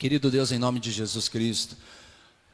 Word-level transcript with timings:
Querido 0.00 0.30
Deus, 0.30 0.50
em 0.50 0.58
nome 0.58 0.80
de 0.80 0.90
Jesus 0.90 1.28
Cristo, 1.28 1.76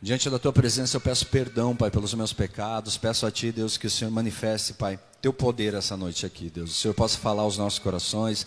diante 0.02 0.28
da 0.28 0.36
tua 0.36 0.52
presença 0.52 0.96
eu 0.96 1.00
peço 1.00 1.26
perdão, 1.26 1.76
Pai, 1.76 1.92
pelos 1.92 2.12
meus 2.12 2.32
pecados. 2.32 2.96
Peço 2.96 3.24
a 3.24 3.30
ti, 3.30 3.52
Deus, 3.52 3.76
que 3.76 3.86
o 3.86 3.90
Senhor 3.90 4.10
manifeste, 4.10 4.72
Pai, 4.72 4.98
teu 5.22 5.32
poder 5.32 5.72
essa 5.72 5.96
noite 5.96 6.26
aqui, 6.26 6.50
Deus. 6.50 6.72
O 6.72 6.74
Senhor 6.74 6.92
possa 6.92 7.16
falar 7.16 7.42
aos 7.42 7.56
nossos 7.56 7.78
corações. 7.78 8.44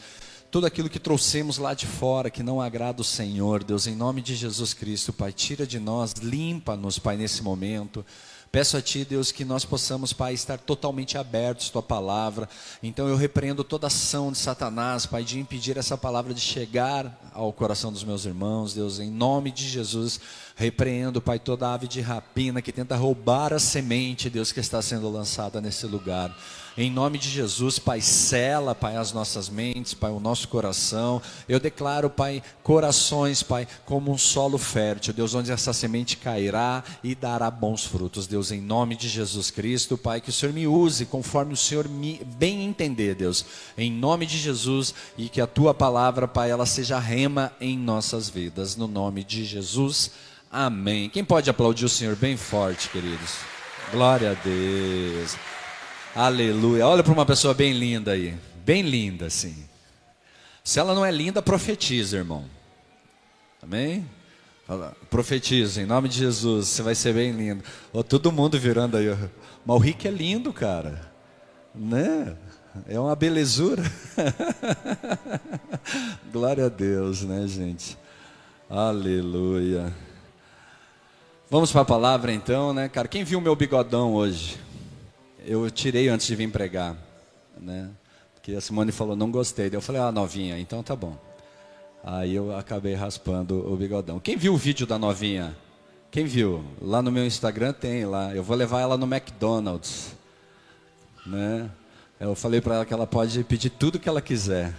Tudo 0.51 0.67
aquilo 0.67 0.89
que 0.89 0.99
trouxemos 0.99 1.57
lá 1.57 1.73
de 1.73 1.85
fora 1.87 2.29
que 2.29 2.43
não 2.43 2.59
agrada 2.59 3.01
o 3.01 3.05
Senhor, 3.05 3.63
Deus, 3.63 3.87
em 3.87 3.95
nome 3.95 4.21
de 4.21 4.35
Jesus 4.35 4.73
Cristo, 4.73 5.13
Pai, 5.13 5.31
tira 5.31 5.65
de 5.65 5.79
nós, 5.79 6.11
limpa-nos, 6.21 6.99
Pai, 6.99 7.15
nesse 7.15 7.41
momento. 7.41 8.05
Peço 8.51 8.77
a 8.77 8.81
Ti, 8.81 9.05
Deus, 9.05 9.31
que 9.31 9.45
nós 9.45 9.63
possamos, 9.63 10.11
Pai, 10.11 10.33
estar 10.33 10.57
totalmente 10.57 11.19
abertos 11.19 11.69
à 11.69 11.71
Tua 11.71 11.83
palavra. 11.83 12.49
Então 12.81 13.07
eu 13.07 13.15
repreendo 13.15 13.63
toda 13.63 13.85
ação 13.85 14.31
de 14.31 14.39
Satanás, 14.39 15.05
Pai, 15.05 15.23
de 15.23 15.39
impedir 15.39 15.77
essa 15.77 15.95
palavra 15.95 16.33
de 16.33 16.41
chegar 16.41 17.29
ao 17.31 17.53
coração 17.53 17.93
dos 17.93 18.03
meus 18.03 18.25
irmãos, 18.25 18.73
Deus, 18.73 18.99
em 18.99 19.11
nome 19.11 19.51
de 19.51 19.67
Jesus. 19.67 20.19
Repreendo, 20.59 21.21
Pai, 21.21 21.39
toda 21.39 21.73
ave 21.73 21.87
de 21.87 22.01
rapina 22.01 22.61
que 22.61 22.73
tenta 22.73 22.93
roubar 22.97 23.53
a 23.53 23.59
semente, 23.59 24.29
Deus, 24.29 24.51
que 24.51 24.59
está 24.59 24.81
sendo 24.81 25.09
lançada 25.09 25.61
nesse 25.61 25.85
lugar. 25.85 26.37
Em 26.77 26.91
nome 26.91 27.17
de 27.17 27.29
Jesus, 27.29 27.79
Pai, 27.79 28.01
cela, 28.01 28.75
Pai, 28.75 28.97
as 28.97 29.13
nossas 29.13 29.47
mentes, 29.47 29.93
Pai, 29.93 30.11
o 30.11 30.19
nosso 30.19 30.49
coração. 30.49 31.21
Eu 31.47 31.61
declaro, 31.61 32.09
Pai, 32.09 32.43
corações, 32.61 33.41
Pai, 33.41 33.65
como 33.85 34.11
um 34.11 34.17
solo 34.17 34.57
fértil, 34.57 35.13
Deus, 35.13 35.33
onde 35.33 35.49
essa 35.49 35.71
semente 35.71 36.17
cairá 36.17 36.83
e 37.01 37.15
dará 37.15 37.49
bons 37.49 37.85
frutos. 37.85 38.27
Deus, 38.27 38.51
em 38.51 38.59
nome 38.59 38.97
de 38.97 39.07
Jesus 39.07 39.49
Cristo, 39.49 39.97
Pai, 39.97 40.19
que 40.19 40.29
o 40.29 40.33
Senhor 40.33 40.51
me 40.51 40.67
use 40.67 41.05
conforme 41.05 41.53
o 41.53 41.57
Senhor 41.57 41.87
me 41.87 42.19
bem 42.37 42.65
entender, 42.65 43.15
Deus. 43.15 43.45
Em 43.77 43.89
nome 43.89 44.25
de 44.25 44.37
Jesus 44.37 44.93
e 45.17 45.29
que 45.29 45.39
a 45.39 45.47
tua 45.47 45.73
palavra, 45.73 46.27
Pai, 46.27 46.51
ela 46.51 46.65
seja 46.65 46.99
rema 46.99 47.53
em 47.61 47.77
nossas 47.77 48.29
vidas. 48.29 48.75
No 48.75 48.89
nome 48.89 49.23
de 49.23 49.45
Jesus. 49.45 50.11
Amém. 50.51 51.09
Quem 51.09 51.23
pode 51.23 51.47
aplaudir 51.49 51.85
o 51.85 51.89
Senhor 51.89 52.15
bem 52.15 52.35
forte, 52.35 52.89
queridos? 52.89 53.37
Glória 53.91 54.31
a 54.31 54.33
Deus. 54.33 55.37
Aleluia. 56.15 56.87
Olha 56.87 57.03
para 57.03 57.13
uma 57.13 57.25
pessoa 57.25 57.53
bem 57.53 57.71
linda 57.71 58.13
aí. 58.13 58.35
Bem 58.65 58.81
linda, 58.81 59.27
assim. 59.27 59.55
Se 60.63 60.79
ela 60.79 60.95
não 60.95 61.05
é 61.05 61.11
linda, 61.11 61.41
profetiza, 61.41 62.17
irmão. 62.17 62.45
Amém? 63.61 64.09
Fala, 64.65 64.95
profetiza, 65.09 65.81
em 65.81 65.85
nome 65.85 66.09
de 66.09 66.17
Jesus, 66.17 66.67
você 66.67 66.81
vai 66.81 66.95
ser 66.95 67.13
bem 67.13 67.31
lindo. 67.31 67.63
Oh, 67.93 68.03
todo 68.03 68.31
mundo 68.31 68.59
virando 68.59 68.97
aí. 68.97 69.07
Mas 69.65 69.75
o 69.75 69.79
Rick 69.79 70.07
é 70.07 70.11
lindo, 70.11 70.51
cara. 70.51 71.11
Né? 71.75 72.35
É 72.87 72.99
uma 72.99 73.15
belezura. 73.15 73.83
Glória 76.33 76.65
a 76.65 76.69
Deus, 76.69 77.21
né, 77.21 77.47
gente? 77.47 77.97
Aleluia. 78.67 79.93
Vamos 81.51 81.71
para 81.71 81.81
a 81.81 81.85
palavra 81.85 82.31
então, 82.31 82.73
né, 82.73 82.87
cara? 82.87 83.07
Quem 83.07 83.23
viu 83.23 83.41
meu 83.41 83.55
bigodão 83.55 84.13
hoje? 84.13 84.59
eu 85.49 85.69
tirei 85.71 86.07
antes 86.09 86.27
de 86.27 86.35
vir 86.35 86.51
pregar, 86.51 86.95
né? 87.59 87.89
Porque 88.35 88.53
a 88.53 88.61
Simone 88.61 88.91
falou, 88.91 89.15
não 89.15 89.31
gostei. 89.31 89.67
Eu 89.71 89.81
falei, 89.81 89.99
ah, 89.99 90.11
novinha, 90.11 90.59
então 90.59 90.83
tá 90.83 90.95
bom. 90.95 91.17
Aí 92.03 92.35
eu 92.35 92.55
acabei 92.55 92.93
raspando 92.93 93.67
o 93.67 93.75
bigodão. 93.75 94.19
Quem 94.19 94.37
viu 94.37 94.53
o 94.53 94.57
vídeo 94.57 94.85
da 94.85 94.99
novinha? 94.99 95.57
Quem 96.11 96.25
viu? 96.25 96.63
Lá 96.79 97.01
no 97.01 97.11
meu 97.11 97.25
Instagram 97.25 97.73
tem 97.73 98.05
lá. 98.05 98.33
Eu 98.33 98.43
vou 98.43 98.55
levar 98.55 98.81
ela 98.81 98.95
no 98.95 99.07
McDonald's, 99.07 100.15
né? 101.25 101.67
Eu 102.19 102.35
falei 102.35 102.61
para 102.61 102.75
ela 102.75 102.85
que 102.85 102.93
ela 102.93 103.07
pode 103.07 103.43
pedir 103.43 103.71
tudo 103.71 103.99
que 103.99 104.07
ela 104.07 104.21
quiser. 104.21 104.71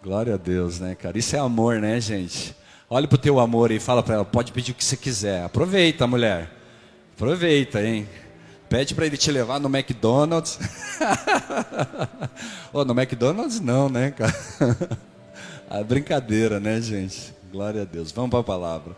Glória 0.00 0.34
a 0.34 0.38
Deus, 0.38 0.78
né, 0.78 0.94
cara? 0.94 1.18
Isso 1.18 1.34
é 1.34 1.40
amor, 1.40 1.80
né, 1.80 2.00
gente? 2.00 2.54
Olha 2.88 3.08
pro 3.08 3.18
teu 3.18 3.40
amor 3.40 3.72
e 3.72 3.80
fala 3.80 4.00
para 4.00 4.14
ela, 4.14 4.24
pode 4.24 4.52
pedir 4.52 4.70
o 4.70 4.74
que 4.74 4.84
você 4.84 4.96
quiser. 4.96 5.42
Aproveita, 5.42 6.06
mulher. 6.06 6.48
Aproveita, 7.16 7.82
hein? 7.82 8.08
Pede 8.68 8.94
para 8.94 9.06
ele 9.06 9.16
te 9.16 9.28
levar 9.32 9.58
no 9.58 9.68
McDonald's. 9.68 10.56
oh, 12.72 12.84
no 12.84 12.92
McDonald's 12.92 13.58
não, 13.58 13.88
né, 13.88 14.12
cara? 14.12 14.32
a 15.68 15.82
brincadeira, 15.84 16.60
né, 16.60 16.80
gente? 16.80 17.34
Glória 17.50 17.82
a 17.82 17.84
Deus. 17.84 18.12
Vamos 18.12 18.30
para 18.30 18.38
a 18.38 18.44
palavra. 18.44 18.96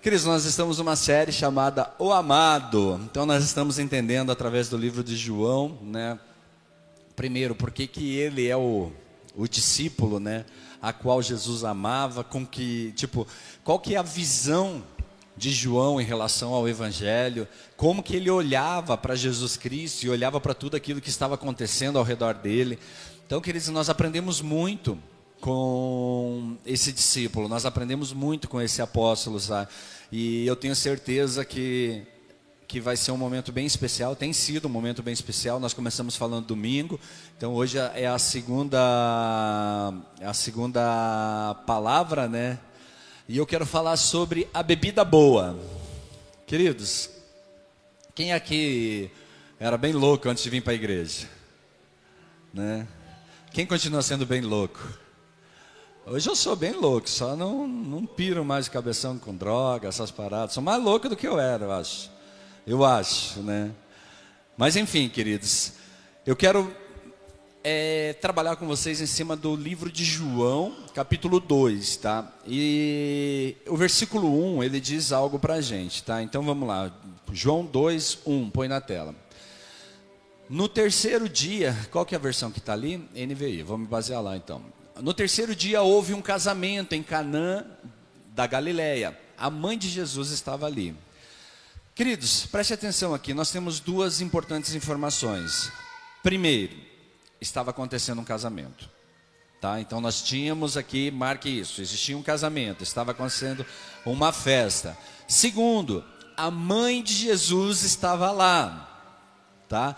Queridos, 0.00 0.24
nós 0.24 0.46
estamos 0.46 0.78
numa 0.78 0.96
série 0.96 1.32
chamada 1.32 1.92
O 1.98 2.12
Amado. 2.12 2.98
Então 3.04 3.26
nós 3.26 3.44
estamos 3.44 3.78
entendendo 3.78 4.32
através 4.32 4.70
do 4.70 4.78
livro 4.78 5.04
de 5.04 5.16
João, 5.16 5.78
né? 5.82 6.18
Primeiro, 7.14 7.54
por 7.54 7.70
que 7.70 7.86
que 7.86 8.16
ele 8.16 8.48
é 8.48 8.56
o, 8.56 8.90
o 9.36 9.46
discípulo, 9.46 10.18
né? 10.18 10.46
A 10.82 10.92
qual 10.92 11.22
Jesus 11.22 11.62
amava, 11.62 12.24
com 12.24 12.44
que, 12.44 12.92
tipo, 12.96 13.26
qual 13.62 13.78
que 13.78 13.94
é 13.94 13.98
a 13.98 14.02
visão 14.02 14.82
de 15.36 15.50
João 15.50 16.00
em 16.00 16.04
relação 16.04 16.52
ao 16.52 16.68
Evangelho, 16.68 17.48
como 17.76 18.02
que 18.02 18.16
ele 18.16 18.30
olhava 18.30 18.98
para 18.98 19.14
Jesus 19.14 19.56
Cristo 19.56 20.04
e 20.04 20.10
olhava 20.10 20.40
para 20.40 20.52
tudo 20.52 20.76
aquilo 20.76 21.00
que 21.00 21.08
estava 21.08 21.36
acontecendo 21.36 21.98
ao 21.98 22.04
redor 22.04 22.34
dele. 22.34 22.78
Então, 23.26 23.40
queridos, 23.40 23.68
nós 23.68 23.88
aprendemos 23.88 24.42
muito 24.42 24.98
com 25.40 26.56
esse 26.66 26.92
discípulo, 26.92 27.48
nós 27.48 27.64
aprendemos 27.64 28.12
muito 28.12 28.48
com 28.48 28.60
esse 28.60 28.82
apóstolo, 28.82 29.40
sabe? 29.40 29.70
e 30.12 30.46
eu 30.46 30.54
tenho 30.54 30.76
certeza 30.76 31.42
que 31.42 32.02
que 32.72 32.80
vai 32.80 32.96
ser 32.96 33.12
um 33.12 33.18
momento 33.18 33.52
bem 33.52 33.66
especial, 33.66 34.16
tem 34.16 34.32
sido 34.32 34.64
um 34.64 34.70
momento 34.70 35.02
bem 35.02 35.12
especial. 35.12 35.60
Nós 35.60 35.74
começamos 35.74 36.16
falando 36.16 36.46
domingo, 36.46 36.98
então 37.36 37.52
hoje 37.52 37.76
é 37.76 38.06
a 38.06 38.18
segunda 38.18 39.92
é 40.18 40.24
a 40.24 40.32
segunda 40.32 41.54
palavra, 41.66 42.26
né, 42.26 42.58
e 43.28 43.36
eu 43.36 43.44
quero 43.44 43.66
falar 43.66 43.98
sobre 43.98 44.48
a 44.54 44.62
bebida 44.62 45.04
boa. 45.04 45.54
Queridos, 46.46 47.10
quem 48.14 48.32
aqui 48.32 49.10
era 49.60 49.76
bem 49.76 49.92
louco 49.92 50.30
antes 50.30 50.42
de 50.42 50.48
vir 50.48 50.62
para 50.62 50.72
a 50.72 50.74
igreja? 50.74 51.28
Né? 52.54 52.88
Quem 53.52 53.66
continua 53.66 54.00
sendo 54.00 54.24
bem 54.24 54.40
louco? 54.40 54.80
Hoje 56.06 56.26
eu 56.26 56.34
sou 56.34 56.56
bem 56.56 56.72
louco, 56.72 57.10
só 57.10 57.36
não, 57.36 57.68
não 57.68 58.06
piro 58.06 58.42
mais 58.46 58.64
de 58.64 58.70
cabeção 58.70 59.18
com 59.18 59.36
droga, 59.36 59.88
essas 59.88 60.10
paradas. 60.10 60.54
Sou 60.54 60.62
mais 60.62 60.82
louco 60.82 61.06
do 61.06 61.14
que 61.14 61.28
eu 61.28 61.38
era, 61.38 61.66
eu 61.66 61.72
acho. 61.72 62.11
Eu 62.64 62.84
acho, 62.84 63.40
né? 63.40 63.72
Mas 64.56 64.76
enfim, 64.76 65.08
queridos, 65.08 65.72
eu 66.24 66.36
quero 66.36 66.72
é, 67.64 68.12
trabalhar 68.20 68.54
com 68.54 68.68
vocês 68.68 69.00
em 69.00 69.06
cima 69.06 69.34
do 69.34 69.56
livro 69.56 69.90
de 69.90 70.04
João, 70.04 70.72
capítulo 70.94 71.40
2, 71.40 71.96
tá? 71.96 72.32
E 72.46 73.56
o 73.66 73.76
versículo 73.76 74.56
1, 74.58 74.62
ele 74.62 74.78
diz 74.78 75.10
algo 75.10 75.40
pra 75.40 75.60
gente, 75.60 76.04
tá? 76.04 76.22
Então 76.22 76.44
vamos 76.44 76.68
lá. 76.68 76.92
João 77.32 77.64
2, 77.64 78.20
1, 78.24 78.50
põe 78.50 78.68
na 78.68 78.80
tela. 78.80 79.12
No 80.48 80.68
terceiro 80.68 81.28
dia, 81.28 81.76
qual 81.90 82.06
que 82.06 82.14
é 82.14 82.18
a 82.18 82.20
versão 82.20 82.52
que 82.52 82.60
está 82.60 82.74
ali? 82.74 82.98
NVI, 83.12 83.64
vamos 83.64 83.88
basear 83.88 84.22
lá 84.22 84.36
então. 84.36 84.62
No 85.00 85.12
terceiro 85.12 85.56
dia 85.56 85.82
houve 85.82 86.14
um 86.14 86.22
casamento 86.22 86.94
em 86.94 87.02
Canaã 87.02 87.64
da 88.28 88.46
Galileia. 88.46 89.18
A 89.36 89.50
mãe 89.50 89.76
de 89.76 89.88
Jesus 89.88 90.30
estava 90.30 90.66
ali. 90.66 90.94
Queridos, 91.94 92.46
preste 92.46 92.72
atenção 92.72 93.12
aqui, 93.12 93.34
nós 93.34 93.50
temos 93.50 93.78
duas 93.78 94.22
importantes 94.22 94.74
informações. 94.74 95.70
Primeiro, 96.22 96.74
estava 97.38 97.70
acontecendo 97.70 98.18
um 98.18 98.24
casamento. 98.24 98.88
Tá? 99.60 99.78
Então 99.78 100.00
nós 100.00 100.22
tínhamos 100.22 100.78
aqui, 100.78 101.10
marque 101.10 101.50
isso, 101.50 101.82
existia 101.82 102.16
um 102.16 102.22
casamento, 102.22 102.82
estava 102.82 103.10
acontecendo 103.10 103.66
uma 104.06 104.32
festa. 104.32 104.96
Segundo, 105.28 106.02
a 106.34 106.50
mãe 106.50 107.02
de 107.02 107.12
Jesus 107.12 107.82
estava 107.82 108.32
lá. 108.32 108.88
Tá? 109.68 109.94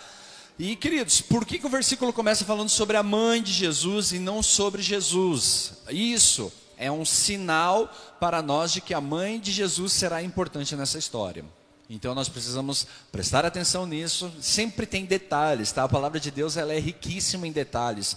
E 0.58 0.74
queridos, 0.74 1.20
por 1.20 1.46
que, 1.46 1.60
que 1.60 1.66
o 1.66 1.70
versículo 1.70 2.12
começa 2.12 2.44
falando 2.44 2.70
sobre 2.70 2.96
a 2.96 3.04
mãe 3.04 3.40
de 3.40 3.52
Jesus 3.52 4.12
e 4.12 4.18
não 4.18 4.42
sobre 4.42 4.82
Jesus? 4.82 5.74
Isso 5.88 6.52
é 6.76 6.90
um 6.90 7.04
sinal 7.04 7.88
para 8.18 8.42
nós 8.42 8.72
de 8.72 8.80
que 8.80 8.92
a 8.92 9.00
mãe 9.00 9.38
de 9.38 9.52
Jesus 9.52 9.92
será 9.92 10.20
importante 10.24 10.74
nessa 10.74 10.98
história. 10.98 11.44
Então 11.88 12.14
nós 12.14 12.28
precisamos 12.28 12.86
prestar 13.12 13.44
atenção 13.44 13.86
nisso. 13.86 14.32
Sempre 14.40 14.86
tem 14.86 15.04
detalhes, 15.04 15.70
tá? 15.70 15.84
A 15.84 15.88
palavra 15.88 16.18
de 16.18 16.30
Deus 16.30 16.56
ela 16.56 16.72
é 16.72 16.78
riquíssima 16.78 17.46
em 17.46 17.52
detalhes. 17.52 18.16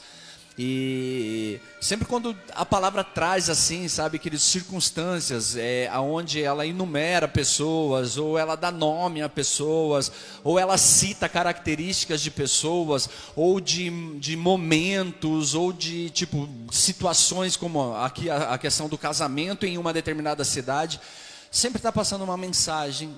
E 0.59 1.59
sempre 1.79 2.07
quando 2.07 2.35
a 2.55 2.65
palavra 2.65 3.03
traz 3.03 3.47
assim, 3.47 3.87
sabe, 3.87 4.17
aquelas 4.17 4.41
circunstâncias, 4.41 5.55
é, 5.55 5.87
aonde 5.89 6.41
ela 6.41 6.65
enumera 6.65 7.27
pessoas, 7.27 8.17
ou 8.17 8.39
ela 8.39 8.55
dá 8.55 8.71
nome 8.71 9.21
a 9.21 9.29
pessoas, 9.29 10.11
ou 10.43 10.57
ela 10.57 10.75
cita 10.75 11.29
características 11.29 12.21
de 12.21 12.31
pessoas, 12.31 13.07
ou 13.35 13.61
de, 13.61 14.17
de 14.17 14.35
momentos, 14.35 15.53
ou 15.53 15.71
de 15.71 16.09
tipo 16.09 16.49
situações 16.71 17.55
como 17.55 17.95
aqui 17.95 18.27
a, 18.27 18.53
a 18.53 18.57
questão 18.57 18.89
do 18.89 18.97
casamento 18.97 19.63
em 19.63 19.77
uma 19.77 19.93
determinada 19.93 20.43
cidade, 20.43 20.99
sempre 21.51 21.77
está 21.77 21.91
passando 21.91 22.23
uma 22.23 22.35
mensagem 22.35 23.13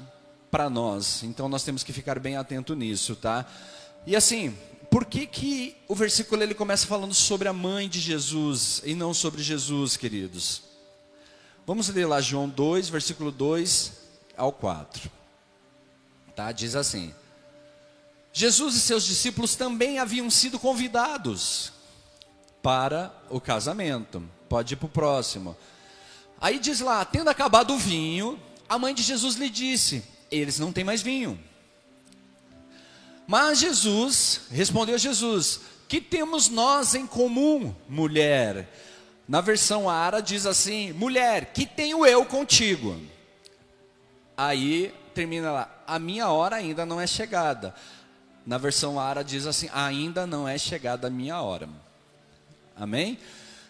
para 0.50 0.70
nós. 0.70 1.24
Então 1.24 1.48
nós 1.48 1.64
temos 1.64 1.84
que 1.84 1.94
ficar 1.94 2.20
bem 2.20 2.38
atento 2.38 2.76
nisso, 2.76 3.16
tá? 3.16 3.46
E 4.06 4.16
assim, 4.16 4.56
por 4.90 5.06
que, 5.06 5.28
que 5.28 5.76
o 5.88 5.96
versículo 5.96 6.42
ele 6.42 6.54
começa 6.54 6.88
falando 6.88 7.14
sobre 7.14 7.48
a 7.48 7.54
mãe 7.54 7.88
de 7.88 8.00
Jesus 8.00 8.82
e 8.84 8.96
não 8.96 9.14
sobre 9.14 9.44
Jesus, 9.44 9.96
queridos? 9.96 10.64
Vamos 11.66 11.90
ler 11.90 12.08
lá 12.08 12.20
João 12.20 12.50
2, 12.50 12.90
versículo 12.90 13.32
2 13.32 13.94
ao 14.36 14.52
4. 14.52 15.12
Tá? 16.36 16.52
Diz 16.52 16.76
assim: 16.76 17.14
Jesus 18.34 18.76
e 18.76 18.80
seus 18.80 19.04
discípulos 19.06 19.56
também 19.56 20.00
haviam 20.00 20.30
sido 20.32 20.58
convidados 20.58 21.72
para 22.64 23.14
o 23.30 23.40
casamento. 23.40 24.24
Pode 24.48 24.74
ir 24.74 24.78
para 24.78 24.88
o 24.88 24.90
próximo. 24.90 25.56
Aí 26.42 26.58
diz 26.58 26.80
lá: 26.80 27.06
tendo 27.06 27.30
acabado 27.30 27.74
o 27.74 27.78
vinho, 27.78 28.40
a 28.68 28.80
mãe 28.80 28.96
de 28.96 29.04
Jesus 29.04 29.36
lhe 29.36 29.50
disse: 29.50 30.04
Eles 30.32 30.60
não 30.60 30.72
têm 30.72 30.84
mais 30.84 31.02
vinho. 31.02 31.40
Mas 33.28 33.60
Jesus, 33.60 34.42
respondeu 34.52 34.98
Jesus: 34.98 35.62
Que 35.88 36.02
temos 36.02 36.50
nós 36.50 36.96
em 36.96 37.06
comum, 37.06 37.76
mulher? 37.88 38.68
Na 39.28 39.42
versão 39.42 39.88
Ara 39.88 40.20
diz 40.20 40.48
assim: 40.48 40.92
Mulher, 40.94 41.54
que 41.54 41.66
tenho 41.66 42.04
eu 42.06 42.26
contigo? 42.26 43.00
Aí 44.36 44.92
termina 45.14 45.52
lá: 45.52 45.84
A 45.86 46.00
minha 46.00 46.30
hora 46.30 46.56
ainda 46.56 46.86
não 46.86 47.00
é 47.00 47.06
chegada. 47.06 47.76
Na 48.46 48.58
versão 48.58 49.00
Ara 49.00 49.24
diz 49.24 49.46
assim: 49.46 49.70
Ainda 49.72 50.26
não 50.26 50.48
é 50.48 50.58
chegada 50.58 51.06
a 51.06 51.12
minha 51.12 51.40
hora. 51.40 51.70
Amém? 52.76 53.20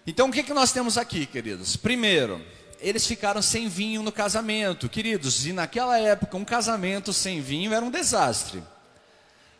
Então 0.07 0.29
o 0.29 0.31
que, 0.31 0.43
que 0.43 0.53
nós 0.53 0.71
temos 0.71 0.97
aqui, 0.97 1.25
queridos? 1.25 1.75
Primeiro, 1.75 2.41
eles 2.81 3.05
ficaram 3.05 3.41
sem 3.41 3.67
vinho 3.67 4.01
no 4.01 4.11
casamento, 4.11 4.89
queridos, 4.89 5.45
e 5.45 5.53
naquela 5.53 5.99
época 5.99 6.37
um 6.37 6.45
casamento 6.45 7.11
sem 7.13 7.41
vinho 7.41 7.73
era 7.73 7.83
um 7.83 7.91
desastre. 7.91 8.63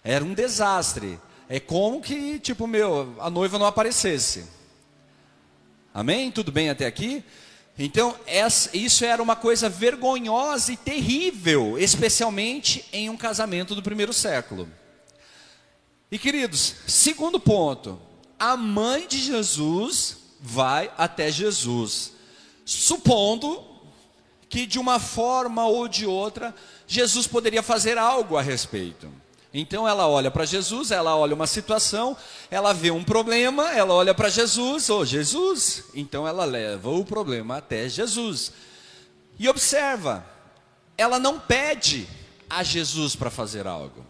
Era 0.03 0.23
um 0.23 0.33
desastre. 0.33 1.19
É 1.47 1.59
como 1.59 2.01
que, 2.01 2.39
tipo, 2.39 2.67
meu, 2.67 3.15
a 3.19 3.29
noiva 3.29 3.57
não 3.59 3.65
aparecesse. 3.65 4.45
Amém? 5.93 6.31
Tudo 6.31 6.51
bem 6.51 6.69
até 6.69 6.85
aqui? 6.85 7.23
Então, 7.77 8.15
essa, 8.25 8.75
isso 8.75 9.05
era 9.05 9.23
uma 9.23 9.35
coisa 9.35 9.69
vergonhosa 9.69 10.73
e 10.73 10.77
terrível, 10.77 11.77
especialmente 11.77 12.85
em 12.91 13.09
um 13.09 13.15
casamento 13.17 13.73
do 13.73 13.81
primeiro 13.81 14.11
século. 14.11 14.69
E 16.11 16.19
queridos, 16.19 16.75
segundo 16.87 17.39
ponto, 17.39 17.99
a 18.37 18.57
mãe 18.57 19.07
de 19.07 19.17
Jesus 19.17 20.17
vai 20.41 20.91
até 20.97 21.31
Jesus, 21.31 22.13
supondo 22.69 23.63
que 24.47 24.65
de 24.65 24.79
uma 24.79 24.99
forma 24.99 25.65
ou 25.65 25.87
de 25.87 26.05
outra, 26.05 26.53
Jesus 26.87 27.25
poderia 27.25 27.63
fazer 27.63 27.97
algo 27.97 28.37
a 28.37 28.41
respeito. 28.41 29.11
Então 29.51 29.87
ela 29.87 30.07
olha 30.07 30.29
para 30.29 30.45
Jesus, 30.45 30.91
ela 30.91 31.15
olha 31.15 31.33
uma 31.33 31.47
situação, 31.47 32.15
ela 32.51 32.71
vê 32.71 32.91
um 32.91 33.03
problema, 33.03 33.71
ela 33.71 33.95
olha 33.95 34.13
para 34.13 34.29
Jesus, 34.29 34.89
ô 34.89 34.99
oh, 34.99 35.05
Jesus, 35.05 35.85
então 35.95 36.27
ela 36.27 36.45
leva 36.45 36.89
o 36.89 37.03
problema 37.03 37.57
até 37.57 37.89
Jesus. 37.89 38.51
E 39.39 39.49
observa, 39.49 40.23
ela 40.95 41.17
não 41.17 41.39
pede 41.39 42.07
a 42.47 42.61
Jesus 42.61 43.15
para 43.15 43.31
fazer 43.31 43.65
algo. 43.65 44.05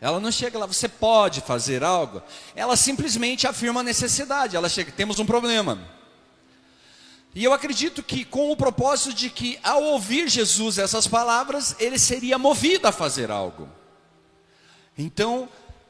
Ela 0.00 0.20
não 0.20 0.30
chega 0.30 0.58
lá, 0.58 0.66
você 0.66 0.88
pode 0.88 1.40
fazer 1.40 1.82
algo. 1.82 2.22
Ela 2.54 2.76
simplesmente 2.76 3.48
afirma 3.48 3.80
a 3.80 3.84
necessidade. 3.84 4.54
Ela 4.54 4.68
chega, 4.68 4.92
temos 4.92 5.18
um 5.18 5.26
problema. 5.26 5.95
E 7.36 7.44
eu 7.44 7.52
acredito 7.52 8.02
que 8.02 8.24
com 8.24 8.50
o 8.50 8.56
propósito 8.56 9.12
de 9.12 9.28
que 9.28 9.58
ao 9.62 9.82
ouvir 9.82 10.26
Jesus 10.26 10.78
essas 10.78 11.06
palavras, 11.06 11.76
ele 11.78 11.98
seria 11.98 12.38
movido 12.38 12.88
a 12.88 12.92
fazer 12.92 13.30
algo. 13.30 13.68
Então, 14.96 15.46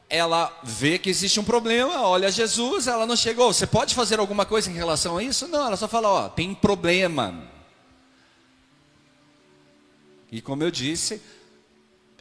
ela 0.09 0.53
vê 0.61 0.99
que 0.99 1.09
existe 1.09 1.39
um 1.39 1.45
problema, 1.45 2.01
olha 2.01 2.29
Jesus, 2.29 2.85
ela 2.85 3.05
não 3.05 3.15
chegou. 3.15 3.53
Você 3.53 3.65
pode 3.65 3.95
fazer 3.95 4.19
alguma 4.19 4.45
coisa 4.45 4.69
em 4.69 4.73
relação 4.73 5.15
a 5.15 5.23
isso? 5.23 5.47
Não, 5.47 5.65
ela 5.65 5.77
só 5.77 5.87
fala, 5.87 6.09
ó, 6.09 6.27
tem 6.27 6.53
problema. 6.53 7.49
E 10.29 10.41
como 10.41 10.63
eu 10.63 10.69
disse, 10.69 11.21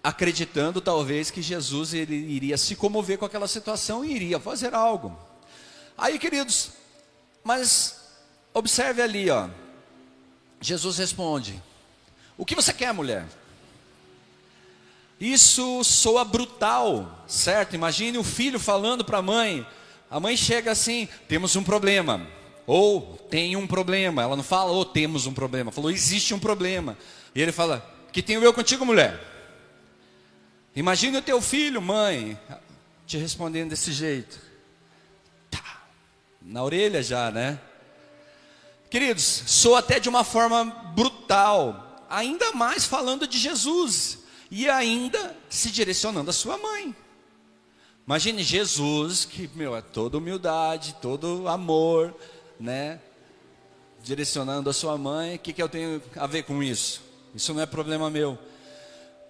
acreditando 0.04 0.80
talvez 0.80 1.32
que 1.32 1.42
Jesus 1.42 1.94
ele 1.94 2.14
iria 2.14 2.56
se 2.56 2.76
comover 2.76 3.18
com 3.18 3.24
aquela 3.24 3.48
situação 3.48 4.04
e 4.04 4.14
iria 4.14 4.38
fazer 4.38 4.72
algo. 4.72 5.18
Aí, 5.98 6.16
queridos, 6.16 6.70
mas 7.42 7.95
observe 8.58 9.02
ali, 9.02 9.30
ó. 9.30 9.48
Jesus 10.60 10.98
responde: 10.98 11.62
O 12.36 12.44
que 12.44 12.54
você 12.54 12.72
quer, 12.72 12.92
mulher? 12.92 13.26
Isso 15.20 15.82
soa 15.84 16.24
brutal, 16.24 17.24
certo? 17.26 17.74
Imagine 17.74 18.18
o 18.18 18.24
filho 18.24 18.58
falando 18.58 19.04
para 19.04 19.18
a 19.18 19.22
mãe. 19.22 19.66
A 20.10 20.18
mãe 20.18 20.36
chega 20.36 20.72
assim: 20.72 21.08
temos 21.28 21.56
um 21.56 21.62
problema. 21.62 22.26
Ou 22.66 23.16
tem 23.30 23.54
um 23.54 23.66
problema. 23.66 24.22
Ela 24.22 24.36
não 24.36 24.42
fala, 24.42 24.72
ou 24.72 24.84
temos 24.84 25.26
um 25.26 25.32
problema. 25.32 25.70
Falou, 25.70 25.90
existe 25.90 26.34
um 26.34 26.38
problema. 26.38 26.98
E 27.34 27.40
ele 27.40 27.52
fala: 27.52 27.86
que 28.12 28.22
tenho 28.22 28.42
eu 28.42 28.52
contigo, 28.52 28.84
mulher? 28.84 29.20
Imagine 30.74 31.18
o 31.18 31.22
teu 31.22 31.40
filho, 31.40 31.80
mãe, 31.80 32.38
te 33.06 33.16
respondendo 33.16 33.70
desse 33.70 33.92
jeito. 33.92 34.38
Tá. 35.50 35.82
Na 36.42 36.62
orelha 36.62 37.02
já, 37.02 37.30
né? 37.30 37.58
Queridos, 38.96 39.42
sou 39.46 39.76
até 39.76 40.00
de 40.00 40.08
uma 40.08 40.24
forma 40.24 40.64
brutal, 40.94 42.02
ainda 42.08 42.52
mais 42.52 42.86
falando 42.86 43.26
de 43.26 43.36
Jesus 43.36 44.20
e 44.50 44.70
ainda 44.70 45.36
se 45.50 45.70
direcionando 45.70 46.30
à 46.30 46.32
sua 46.32 46.56
mãe. 46.56 46.96
Imagine 48.06 48.42
Jesus, 48.42 49.26
que 49.26 49.50
meu, 49.54 49.76
é 49.76 49.82
toda 49.82 50.16
humildade, 50.16 50.96
todo 51.02 51.46
amor, 51.46 52.14
né? 52.58 52.98
Direcionando 54.02 54.70
a 54.70 54.72
sua 54.72 54.96
mãe, 54.96 55.36
o 55.36 55.40
que, 55.40 55.52
que 55.52 55.62
eu 55.62 55.68
tenho 55.68 56.02
a 56.16 56.26
ver 56.26 56.44
com 56.44 56.62
isso? 56.62 57.02
Isso 57.34 57.52
não 57.52 57.60
é 57.60 57.66
problema 57.66 58.08
meu. 58.08 58.38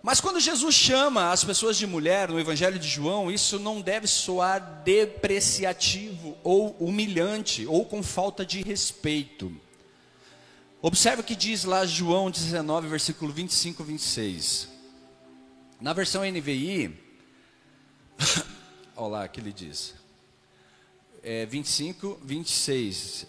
Mas 0.07 0.21
quando 0.21 0.39
Jesus 0.39 0.73
chama 0.73 1.33
as 1.33 1.43
pessoas 1.43 1.77
de 1.77 1.85
mulher 1.85 2.29
no 2.29 2.39
Evangelho 2.39 2.79
de 2.79 2.87
João, 2.87 3.29
isso 3.29 3.59
não 3.59 3.81
deve 3.81 4.07
soar 4.07 4.61
depreciativo 4.85 6.39
ou 6.45 6.77
humilhante 6.79 7.67
ou 7.67 7.85
com 7.85 8.05
falta 8.05 8.47
de 8.47 8.63
respeito. 8.63 9.53
Observe 10.81 11.23
o 11.23 11.25
que 11.25 11.35
diz 11.35 11.65
lá 11.65 11.85
João 11.85 12.31
19, 12.31 12.87
versículo 12.87 13.33
25 13.33 13.83
e 13.83 13.87
26. 13.87 14.69
Na 15.81 15.93
versão 15.93 16.23
NVI, 16.23 16.97
olha 18.95 19.09
lá 19.09 19.27
que 19.27 19.41
ele 19.41 19.53
diz. 19.53 19.93
É 21.21 21.47
25, 21.47 22.21
26. 22.23 23.27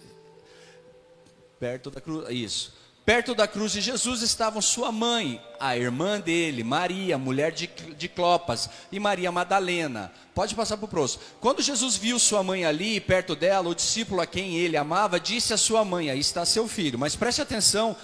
Perto 1.59 1.89
da 1.89 1.99
cruz, 1.99 2.29
isso. 2.29 2.71
Perto 3.07 3.33
da 3.33 3.47
cruz 3.47 3.71
de 3.71 3.79
Jesus 3.79 4.21
estavam 4.21 4.61
sua 4.61 4.91
mãe, 4.91 5.41
a 5.61 5.77
irmã 5.77 6.19
dele, 6.19 6.61
Maria, 6.61 7.17
mulher 7.17 7.53
de, 7.53 7.65
de 7.97 8.09
Clopas, 8.09 8.69
e 8.91 8.99
Maria 8.99 9.31
Madalena. 9.31 10.11
Pode 10.35 10.53
passar 10.53 10.75
para 10.75 10.87
o 10.87 10.89
próximo. 10.89 11.23
Quando 11.39 11.61
Jesus 11.61 11.95
viu 11.95 12.19
sua 12.19 12.43
mãe 12.43 12.65
ali, 12.65 12.99
perto 12.99 13.33
dela, 13.33 13.69
o 13.69 13.73
discípulo 13.73 14.19
a 14.19 14.27
quem 14.27 14.57
ele 14.57 14.75
amava, 14.75 15.21
disse 15.21 15.53
à 15.53 15.57
sua 15.57 15.85
mãe: 15.85 16.09
Aí 16.09 16.19
está 16.19 16.45
seu 16.45 16.67
filho. 16.67 16.99
Mas 16.99 17.15
preste 17.15 17.41
atenção 17.41 17.95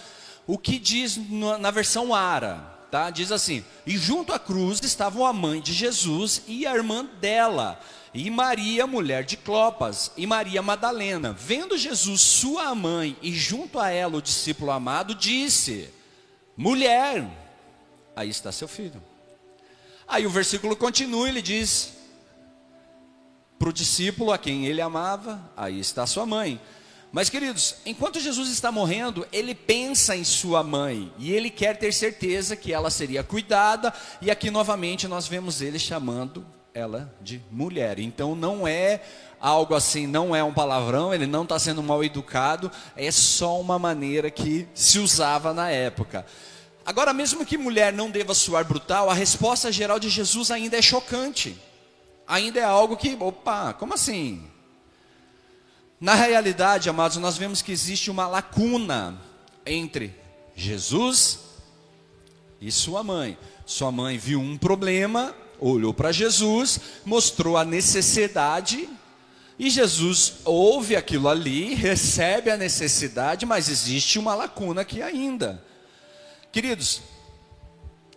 o 0.47 0.57
que 0.57 0.79
diz 0.79 1.19
na 1.59 1.69
versão 1.69 2.15
Ara 2.15 2.71
tá? 2.93 3.09
Diz 3.09 3.31
assim: 3.31 3.65
E 3.87 3.97
junto 3.97 4.31
à 4.31 4.37
cruz 4.37 4.79
estavam 4.83 5.25
a 5.25 5.33
mãe 5.33 5.59
de 5.59 5.73
Jesus 5.73 6.43
e 6.47 6.67
a 6.67 6.75
irmã 6.75 7.03
dela, 7.19 7.79
e 8.13 8.29
Maria, 8.29 8.85
mulher 8.85 9.23
de 9.23 9.35
Clopas, 9.35 10.11
e 10.15 10.27
Maria 10.27 10.61
Madalena. 10.61 11.33
Vendo 11.33 11.77
Jesus, 11.77 12.21
sua 12.21 12.75
mãe, 12.75 13.17
e 13.21 13.31
junto 13.31 13.79
a 13.79 13.89
ela 13.89 14.17
o 14.17 14.21
discípulo 14.21 14.69
amado, 14.69 15.15
disse: 15.15 15.89
Mulher, 16.55 17.27
aí 18.15 18.29
está 18.29 18.51
seu 18.51 18.67
filho. 18.67 19.01
Aí 20.07 20.27
o 20.27 20.29
versículo 20.29 20.75
continua, 20.75 21.27
ele 21.27 21.41
diz 21.41 21.93
para 23.57 23.69
o 23.69 23.73
discípulo 23.73 24.31
a 24.31 24.37
quem 24.37 24.67
ele 24.67 24.81
amava: 24.81 25.51
Aí 25.57 25.79
está 25.79 26.05
sua 26.05 26.25
mãe. 26.25 26.61
Mas, 27.11 27.29
queridos, 27.29 27.75
enquanto 27.85 28.19
Jesus 28.19 28.49
está 28.49 28.71
morrendo, 28.71 29.27
ele 29.31 29.53
pensa 29.53 30.15
em 30.15 30.23
sua 30.23 30.63
mãe 30.63 31.13
e 31.19 31.31
ele 31.31 31.51
quer 31.51 31.77
ter 31.77 31.93
certeza 31.93 32.55
que 32.55 32.73
ela 32.73 32.89
seria 32.89 33.23
cuidada, 33.23 33.93
e 34.19 34.31
aqui 34.31 34.49
novamente 34.49 35.07
nós 35.07 35.27
vemos 35.27 35.61
ele 35.61 35.77
chamando 35.77 36.43
ela 36.73 37.13
de 37.21 37.41
mulher. 37.51 37.99
Então, 37.99 38.35
não 38.35 38.67
é 38.67 39.01
algo 39.39 39.75
assim, 39.75 40.07
não 40.07 40.35
é 40.35 40.43
um 40.43 40.53
palavrão, 40.53 41.13
ele 41.13 41.27
não 41.27 41.43
está 41.43 41.59
sendo 41.59 41.83
mal 41.83 42.03
educado, 42.03 42.71
é 42.95 43.11
só 43.11 43.59
uma 43.59 43.77
maneira 43.77 44.31
que 44.31 44.67
se 44.73 44.99
usava 44.99 45.53
na 45.53 45.69
época. 45.69 46.25
Agora, 46.85 47.13
mesmo 47.13 47.45
que 47.45 47.57
mulher 47.57 47.93
não 47.93 48.09
deva 48.09 48.33
soar 48.33 48.65
brutal, 48.65 49.09
a 49.09 49.13
resposta 49.13 49.71
geral 49.71 49.99
de 49.99 50.09
Jesus 50.09 50.49
ainda 50.49 50.77
é 50.77 50.81
chocante. 50.81 51.57
Ainda 52.27 52.59
é 52.59 52.63
algo 52.63 52.97
que, 52.97 53.15
opa, 53.19 53.73
como 53.73 53.93
assim? 53.93 54.43
Na 55.99 56.15
realidade, 56.15 56.89
amados, 56.89 57.17
nós 57.17 57.37
vemos 57.37 57.61
que 57.61 57.71
existe 57.71 58.09
uma 58.09 58.27
lacuna 58.27 59.21
entre 59.65 60.13
Jesus 60.55 61.39
e 62.59 62.71
sua 62.71 63.03
mãe. 63.03 63.37
Sua 63.65 63.91
mãe 63.91 64.17
viu 64.17 64.39
um 64.39 64.57
problema, 64.57 65.33
olhou 65.71 65.93
para 65.93 66.11
Jesus, 66.11 66.79
mostrou 67.05 67.57
a 67.57 67.63
necessidade 67.65 68.89
E 69.57 69.69
Jesus 69.69 70.35
ouve 70.45 70.95
aquilo 70.95 71.29
ali, 71.29 71.73
recebe 71.73 72.49
a 72.49 72.57
necessidade, 72.57 73.45
mas 73.45 73.69
existe 73.69 74.17
uma 74.17 74.33
lacuna 74.33 74.81
aqui 74.81 75.01
ainda. 75.01 75.63
Queridos, 76.51 77.01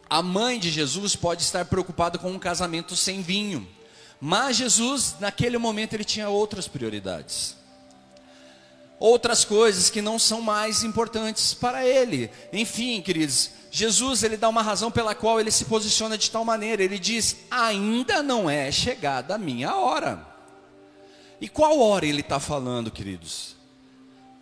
a 0.08 0.22
mãe 0.22 0.58
de 0.58 0.70
Jesus 0.70 1.14
pode 1.14 1.42
estar 1.42 1.64
preocupada 1.66 2.18
com 2.18 2.30
um 2.30 2.38
casamento 2.38 2.96
sem 2.96 3.22
vinho, 3.22 3.68
mas 4.20 4.56
Jesus, 4.56 5.16
naquele 5.20 5.58
momento, 5.58 5.94
ele 5.94 6.04
tinha 6.04 6.28
outras 6.28 6.66
prioridades. 6.66 7.55
Outras 8.98 9.44
coisas 9.44 9.90
que 9.90 10.00
não 10.00 10.18
são 10.18 10.40
mais 10.40 10.82
importantes 10.82 11.52
para 11.52 11.86
ele. 11.86 12.30
Enfim, 12.52 13.02
queridos, 13.02 13.50
Jesus 13.70 14.22
ele 14.22 14.38
dá 14.38 14.48
uma 14.48 14.62
razão 14.62 14.90
pela 14.90 15.14
qual 15.14 15.38
ele 15.38 15.50
se 15.50 15.66
posiciona 15.66 16.16
de 16.16 16.30
tal 16.30 16.44
maneira. 16.44 16.82
Ele 16.82 16.98
diz: 16.98 17.36
ainda 17.50 18.22
não 18.22 18.48
é 18.48 18.72
chegada 18.72 19.34
a 19.34 19.38
minha 19.38 19.76
hora. 19.76 20.26
E 21.40 21.48
qual 21.48 21.78
hora 21.78 22.06
ele 22.06 22.22
está 22.22 22.40
falando, 22.40 22.90
queridos? 22.90 23.54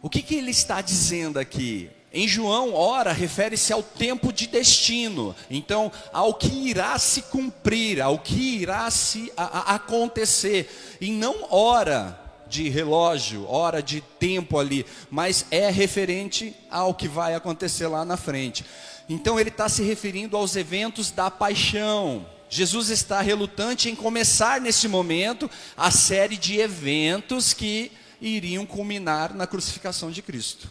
O 0.01 0.09
que, 0.09 0.23
que 0.23 0.37
ele 0.37 0.53
está 0.53 0.81
dizendo 0.81 1.39
aqui? 1.39 1.91
Em 2.13 2.29
João, 2.29 2.73
hora 2.75 3.13
refere-se 3.13 3.73
ao 3.73 3.83
tempo 3.83 4.33
de 4.33 4.47
destino, 4.47 5.35
então 5.51 5.91
ao 6.13 6.33
que 6.35 6.69
irá 6.69 6.97
se 6.97 7.23
cumprir, 7.23 8.01
ao 8.01 8.21
que 8.21 8.61
irá 8.61 8.89
se 8.89 9.33
a, 9.37 9.73
a 9.73 9.75
acontecer, 9.75 10.97
e 11.01 11.11
não 11.11 11.53
hora 11.53 12.24
de 12.55 12.69
relógio, 12.69 13.51
hora 13.51 13.83
de 13.83 14.01
tempo 14.01 14.57
ali, 14.61 14.87
mas 15.11 15.45
é 15.51 15.69
referente 15.71 16.55
ao 16.71 16.95
que 16.95 17.09
vai 17.09 17.35
acontecer 17.35 17.89
lá 17.89 18.05
na 18.05 18.17
frente. 18.17 18.65
Então 19.09 19.41
ele 19.41 19.49
está 19.49 19.69
se 19.69 19.83
referindo 19.83 20.37
aos 20.37 20.55
eventos 20.55 21.11
da 21.11 21.29
paixão. 21.33 22.25
Jesus 22.49 22.91
está 22.91 23.21
relutante 23.21 23.91
em 23.91 23.97
começar 23.97 24.61
nesse 24.61 24.87
momento 24.87 25.51
a 25.77 25.91
série 25.91 26.37
de 26.37 26.61
eventos 26.61 27.53
que 27.53 27.91
iriam 28.21 28.65
culminar 28.65 29.35
na 29.35 29.49
crucificação 29.49 30.13
de 30.13 30.23
Cristo. 30.23 30.71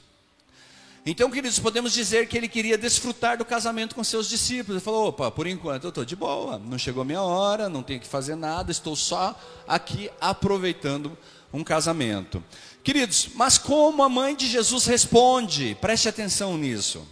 Então, 1.06 1.30
queridos, 1.30 1.60
podemos 1.60 1.92
dizer 1.92 2.30
que 2.30 2.38
ele 2.38 2.48
queria 2.48 2.78
desfrutar 2.78 3.38
do 3.38 3.44
casamento 3.44 3.94
com 3.94 4.02
seus 4.06 4.30
discípulos. 4.30 4.78
Ele 4.78 4.86
falou: 4.86 5.10
opa, 5.10 5.30
por 5.30 5.46
enquanto 5.46 5.84
eu 5.84 5.90
estou 5.90 6.06
de 6.06 6.16
boa, 6.16 6.58
não 6.58 6.78
chegou 6.78 7.02
a 7.02 7.06
minha 7.06 7.22
hora, 7.22 7.68
não 7.68 7.84
tenho 7.84 8.00
que 8.00 8.08
fazer 8.08 8.36
nada, 8.38 8.72
estou 8.72 8.96
só 8.96 9.38
aqui 9.68 10.10
aproveitando 10.22 11.18
um 11.54 11.64
casamento. 11.64 12.44
Queridos, 12.84 13.30
mas 13.36 13.58
como 13.58 14.04
a 14.04 14.10
mãe 14.10 14.36
de 14.36 14.48
Jesus 14.48 14.86
responde? 14.86 15.78
Preste 15.80 16.10
atenção 16.10 16.58
nisso. 16.58 17.08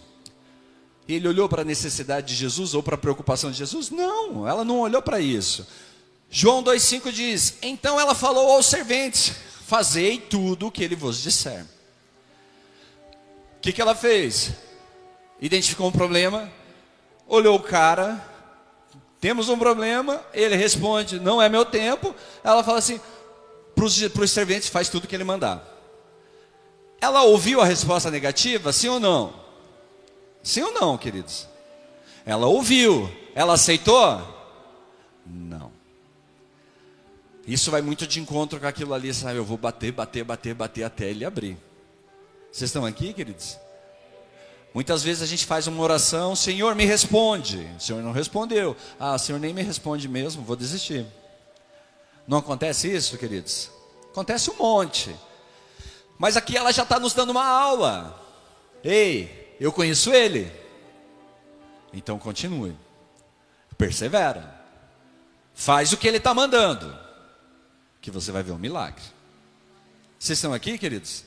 Ele 1.08 1.28
olhou 1.28 1.48
para 1.48 1.62
a 1.62 1.64
necessidade 1.64 2.28
de 2.28 2.34
Jesus 2.34 2.74
ou 2.74 2.82
para 2.82 2.96
a 2.96 2.98
preocupação 2.98 3.50
de 3.50 3.58
Jesus? 3.58 3.90
Não, 3.90 4.46
ela 4.46 4.64
não 4.64 4.80
olhou 4.80 5.00
para 5.00 5.20
isso. 5.20 5.66
João 6.28 6.62
2,5 6.62 7.12
diz: 7.12 7.54
Então 7.62 8.00
ela 8.00 8.14
falou 8.14 8.50
aos 8.50 8.66
serventes: 8.66 9.32
Fazei 9.66 10.18
tudo 10.18 10.66
o 10.66 10.70
que 10.70 10.82
ele 10.82 10.96
vos 10.96 11.22
disser. 11.22 11.64
O 13.56 13.60
que, 13.60 13.72
que 13.72 13.80
ela 13.80 13.94
fez? 13.94 14.52
Identificou 15.40 15.88
um 15.88 15.92
problema, 15.92 16.50
olhou 17.26 17.56
o 17.56 17.62
cara, 17.62 18.22
temos 19.20 19.48
um 19.48 19.58
problema, 19.58 20.20
ele 20.34 20.56
responde: 20.56 21.20
Não 21.20 21.40
é 21.40 21.48
meu 21.48 21.64
tempo. 21.64 22.14
Ela 22.42 22.64
fala 22.64 22.78
assim: 22.78 23.00
Para 24.12 24.24
os 24.24 24.30
serventes, 24.30 24.68
faz 24.68 24.88
tudo 24.88 25.04
o 25.04 25.08
que 25.08 25.14
ele 25.14 25.24
mandar. 25.24 25.66
Ela 27.00 27.22
ouviu 27.22 27.60
a 27.60 27.64
resposta 27.64 28.10
negativa, 28.10 28.72
sim 28.72 28.88
ou 28.88 29.00
não? 29.00 29.34
Sim 30.42 30.62
ou 30.62 30.72
não, 30.72 30.96
queridos? 30.96 31.48
Ela 32.24 32.46
ouviu, 32.46 33.10
ela 33.34 33.54
aceitou? 33.54 34.22
Não. 35.26 35.72
Isso 37.44 37.72
vai 37.72 37.82
muito 37.82 38.06
de 38.06 38.20
encontro 38.20 38.60
com 38.60 38.66
aquilo 38.66 38.94
ali, 38.94 39.12
sabe? 39.12 39.36
Eu 39.36 39.44
vou 39.44 39.58
bater, 39.58 39.90
bater, 39.90 40.22
bater, 40.22 40.54
bater 40.54 40.84
até 40.84 41.10
ele 41.10 41.24
abrir. 41.24 41.58
Vocês 42.52 42.68
estão 42.68 42.84
aqui, 42.84 43.12
queridos? 43.12 43.58
Muitas 44.72 45.02
vezes 45.02 45.22
a 45.22 45.26
gente 45.26 45.44
faz 45.44 45.66
uma 45.66 45.82
oração, 45.82 46.36
Senhor, 46.36 46.74
me 46.76 46.84
responde. 46.84 47.68
O 47.76 47.80
Senhor 47.80 48.02
não 48.02 48.12
respondeu. 48.12 48.76
Ah, 48.98 49.14
o 49.14 49.18
Senhor 49.18 49.40
nem 49.40 49.52
me 49.52 49.62
responde 49.62 50.08
mesmo, 50.08 50.44
vou 50.44 50.54
desistir. 50.54 51.04
Não 52.26 52.38
acontece 52.38 52.92
isso, 52.92 53.18
queridos? 53.18 53.70
Acontece 54.10 54.50
um 54.50 54.56
monte. 54.56 55.14
Mas 56.18 56.36
aqui 56.36 56.56
ela 56.56 56.72
já 56.72 56.82
está 56.82 57.00
nos 57.00 57.14
dando 57.14 57.30
uma 57.30 57.44
aula. 57.44 58.20
Ei, 58.84 59.56
eu 59.58 59.72
conheço 59.72 60.12
ele. 60.12 60.50
Então 61.92 62.18
continue. 62.18 62.76
Persevera. 63.76 64.62
Faz 65.54 65.92
o 65.92 65.96
que 65.96 66.06
ele 66.06 66.18
está 66.18 66.32
mandando. 66.32 66.96
Que 68.00 68.10
você 68.10 68.30
vai 68.30 68.42
ver 68.42 68.52
um 68.52 68.58
milagre. 68.58 69.02
Vocês 70.18 70.38
estão 70.38 70.54
aqui, 70.54 70.78
queridos? 70.78 71.24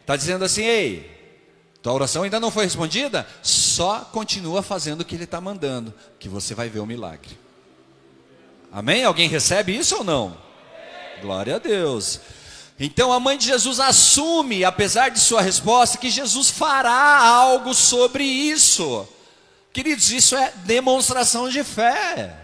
Está 0.00 0.16
dizendo 0.16 0.44
assim, 0.44 0.62
ei, 0.62 1.18
tua 1.82 1.92
oração 1.92 2.22
ainda 2.22 2.40
não 2.40 2.50
foi 2.50 2.64
respondida? 2.64 3.26
Só 3.42 4.00
continua 4.00 4.62
fazendo 4.62 5.02
o 5.02 5.04
que 5.04 5.14
ele 5.14 5.24
está 5.24 5.40
mandando, 5.40 5.92
que 6.18 6.28
você 6.28 6.54
vai 6.54 6.70
ver 6.70 6.78
o 6.78 6.84
um 6.84 6.86
milagre. 6.86 7.38
Amém? 8.72 9.04
Alguém 9.04 9.28
recebe 9.28 9.76
isso 9.76 9.96
ou 9.96 10.04
não? 10.04 10.36
Glória 11.20 11.56
a 11.56 11.58
Deus. 11.58 12.20
Então 12.78 13.12
a 13.12 13.18
mãe 13.18 13.36
de 13.36 13.46
Jesus 13.46 13.80
assume, 13.80 14.64
apesar 14.64 15.08
de 15.08 15.18
sua 15.18 15.42
resposta, 15.42 15.98
que 15.98 16.10
Jesus 16.10 16.50
fará 16.50 17.18
algo 17.18 17.74
sobre 17.74 18.24
isso. 18.24 19.08
Queridos, 19.72 20.10
isso 20.10 20.36
é 20.36 20.52
demonstração 20.64 21.48
de 21.48 21.64
fé. 21.64 22.36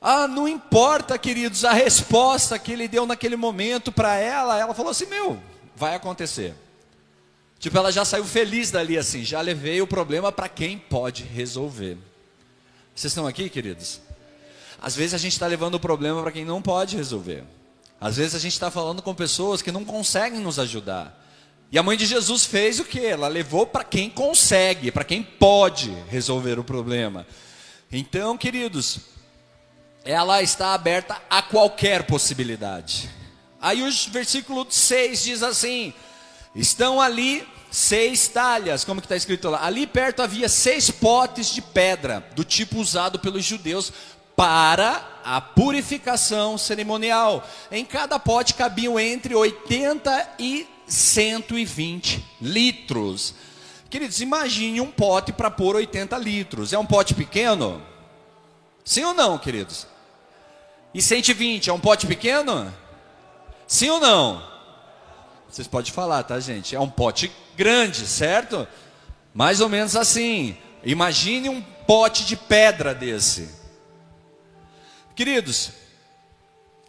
Ah, 0.00 0.28
não 0.28 0.46
importa, 0.46 1.16
queridos, 1.16 1.64
a 1.64 1.72
resposta 1.72 2.58
que 2.58 2.72
ele 2.72 2.86
deu 2.86 3.06
naquele 3.06 3.36
momento 3.36 3.90
para 3.90 4.16
ela, 4.16 4.58
ela 4.58 4.74
falou 4.74 4.90
assim: 4.90 5.06
Meu, 5.06 5.40
vai 5.74 5.94
acontecer. 5.94 6.54
Tipo, 7.58 7.78
ela 7.78 7.90
já 7.90 8.04
saiu 8.04 8.26
feliz 8.26 8.70
dali 8.70 8.98
assim, 8.98 9.24
já 9.24 9.40
levei 9.40 9.80
o 9.80 9.86
problema 9.86 10.30
para 10.30 10.46
quem 10.48 10.76
pode 10.76 11.22
resolver. 11.22 11.96
Vocês 12.94 13.10
estão 13.10 13.26
aqui, 13.26 13.48
queridos? 13.48 14.00
Às 14.84 14.94
vezes 14.94 15.14
a 15.14 15.18
gente 15.18 15.32
está 15.32 15.46
levando 15.46 15.76
o 15.76 15.80
problema 15.80 16.20
para 16.20 16.30
quem 16.30 16.44
não 16.44 16.60
pode 16.60 16.94
resolver. 16.94 17.42
Às 17.98 18.18
vezes 18.18 18.34
a 18.34 18.38
gente 18.38 18.52
está 18.52 18.70
falando 18.70 19.00
com 19.00 19.14
pessoas 19.14 19.62
que 19.62 19.72
não 19.72 19.82
conseguem 19.82 20.40
nos 20.40 20.58
ajudar. 20.58 21.18
E 21.72 21.78
a 21.78 21.82
mãe 21.82 21.96
de 21.96 22.04
Jesus 22.04 22.44
fez 22.44 22.78
o 22.80 22.84
que? 22.84 23.00
Ela 23.00 23.26
levou 23.26 23.66
para 23.66 23.82
quem 23.82 24.10
consegue, 24.10 24.92
para 24.92 25.02
quem 25.02 25.22
pode 25.22 25.90
resolver 26.10 26.58
o 26.58 26.64
problema. 26.64 27.26
Então, 27.90 28.36
queridos, 28.36 28.98
ela 30.04 30.42
está 30.42 30.74
aberta 30.74 31.16
a 31.30 31.40
qualquer 31.40 32.02
possibilidade. 32.02 33.08
Aí 33.62 33.82
o 33.82 33.90
versículo 34.10 34.66
6 34.68 35.22
diz 35.24 35.42
assim: 35.42 35.94
estão 36.54 37.00
ali 37.00 37.42
seis 37.74 38.28
talhas, 38.28 38.84
como 38.84 39.00
que 39.00 39.06
está 39.06 39.16
escrito 39.16 39.50
lá? 39.50 39.64
Ali 39.64 39.86
perto 39.86 40.22
havia 40.22 40.48
seis 40.48 40.90
potes 40.90 41.48
de 41.48 41.60
pedra, 41.60 42.24
do 42.36 42.44
tipo 42.44 42.78
usado 42.78 43.18
pelos 43.18 43.44
judeus 43.44 43.92
para 44.36 45.20
a 45.24 45.40
purificação 45.40 46.58
cerimonial. 46.58 47.46
Em 47.70 47.84
cada 47.84 48.18
pote 48.18 48.54
cabiam 48.54 48.98
entre 48.98 49.34
80 49.34 50.34
e 50.38 50.66
120 50.86 52.24
litros. 52.40 53.34
Queridos, 53.88 54.20
imagine 54.20 54.80
um 54.80 54.90
pote 54.90 55.32
para 55.32 55.50
pôr 55.50 55.76
80 55.76 56.18
litros. 56.18 56.72
É 56.72 56.78
um 56.78 56.86
pote 56.86 57.14
pequeno? 57.14 57.80
Sim 58.84 59.04
ou 59.04 59.14
não, 59.14 59.38
queridos? 59.38 59.86
E 60.92 61.00
120 61.00 61.70
é 61.70 61.72
um 61.72 61.80
pote 61.80 62.06
pequeno? 62.06 62.72
Sim 63.66 63.90
ou 63.90 64.00
não? 64.00 64.54
Vocês 65.48 65.68
podem 65.68 65.92
falar, 65.92 66.22
tá, 66.24 66.38
gente? 66.40 66.74
É 66.74 66.80
um 66.80 66.90
pote 66.90 67.30
grande, 67.56 68.06
certo? 68.06 68.66
Mais 69.32 69.60
ou 69.60 69.68
menos 69.68 69.96
assim. 69.96 70.56
Imagine 70.82 71.48
um 71.48 71.62
pote 71.86 72.26
de 72.26 72.36
pedra 72.36 72.94
desse. 72.94 73.63
Queridos, 75.14 75.70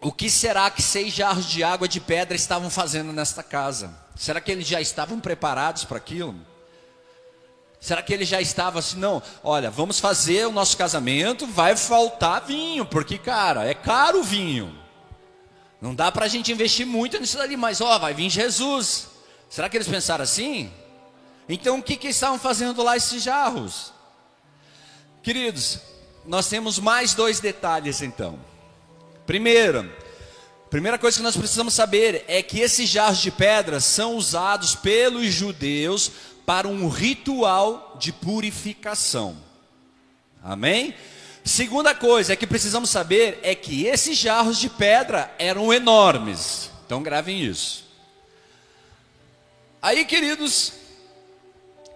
o 0.01 0.11
que 0.11 0.29
será 0.29 0.69
que 0.69 0.81
seis 0.81 1.13
jarros 1.13 1.45
de 1.45 1.63
água 1.63 1.87
de 1.87 1.99
pedra 1.99 2.35
estavam 2.35 2.69
fazendo 2.69 3.13
nesta 3.13 3.43
casa? 3.43 3.93
Será 4.15 4.41
que 4.41 4.51
eles 4.51 4.67
já 4.67 4.81
estavam 4.81 5.19
preparados 5.19 5.83
para 5.83 5.97
aquilo? 5.97 6.35
Será 7.79 8.01
que 8.01 8.11
ele 8.11 8.25
já 8.25 8.41
estava 8.41 8.79
assim, 8.79 8.97
não, 8.97 9.21
olha, 9.43 9.69
vamos 9.69 9.99
fazer 9.99 10.47
o 10.47 10.51
nosso 10.51 10.75
casamento, 10.75 11.45
vai 11.45 11.75
faltar 11.75 12.43
vinho, 12.43 12.83
porque, 12.83 13.17
cara, 13.17 13.65
é 13.65 13.75
caro 13.75 14.21
o 14.21 14.23
vinho. 14.23 14.75
Não 15.79 15.93
dá 15.93 16.11
para 16.11 16.25
a 16.25 16.27
gente 16.27 16.51
investir 16.51 16.85
muito 16.85 17.19
nisso 17.19 17.39
ali, 17.39 17.55
mas, 17.55 17.81
ó, 17.81 17.99
vai 17.99 18.13
vir 18.13 18.29
Jesus. 18.29 19.07
Será 19.47 19.69
que 19.69 19.77
eles 19.77 19.87
pensaram 19.87 20.23
assim? 20.23 20.73
Então, 21.47 21.77
o 21.77 21.83
que, 21.83 21.95
que 21.95 22.07
estavam 22.07 22.39
fazendo 22.39 22.81
lá 22.81 22.97
esses 22.97 23.21
jarros? 23.21 23.93
Queridos, 25.21 25.79
nós 26.27 26.47
temos 26.47 26.79
mais 26.79 27.13
dois 27.13 27.39
detalhes 27.39 28.01
então. 28.01 28.39
Primeiro, 29.25 29.91
primeira 30.69 30.97
coisa 30.97 31.17
que 31.17 31.23
nós 31.23 31.37
precisamos 31.37 31.73
saber 31.73 32.23
é 32.27 32.41
que 32.41 32.59
esses 32.59 32.89
jarros 32.89 33.19
de 33.19 33.31
pedra 33.31 33.79
são 33.79 34.15
usados 34.15 34.75
pelos 34.75 35.27
judeus 35.27 36.11
para 36.45 36.67
um 36.67 36.87
ritual 36.87 37.95
de 37.99 38.11
purificação. 38.11 39.37
Amém? 40.43 40.93
Segunda 41.43 41.93
coisa 41.93 42.33
é 42.33 42.35
que 42.35 42.47
precisamos 42.47 42.89
saber 42.89 43.39
é 43.43 43.53
que 43.53 43.85
esses 43.85 44.17
jarros 44.17 44.59
de 44.59 44.69
pedra 44.69 45.33
eram 45.37 45.73
enormes. 45.73 46.71
Então 46.85 47.03
gravem 47.03 47.41
isso. 47.41 47.85
Aí, 49.81 50.03
queridos, 50.05 50.73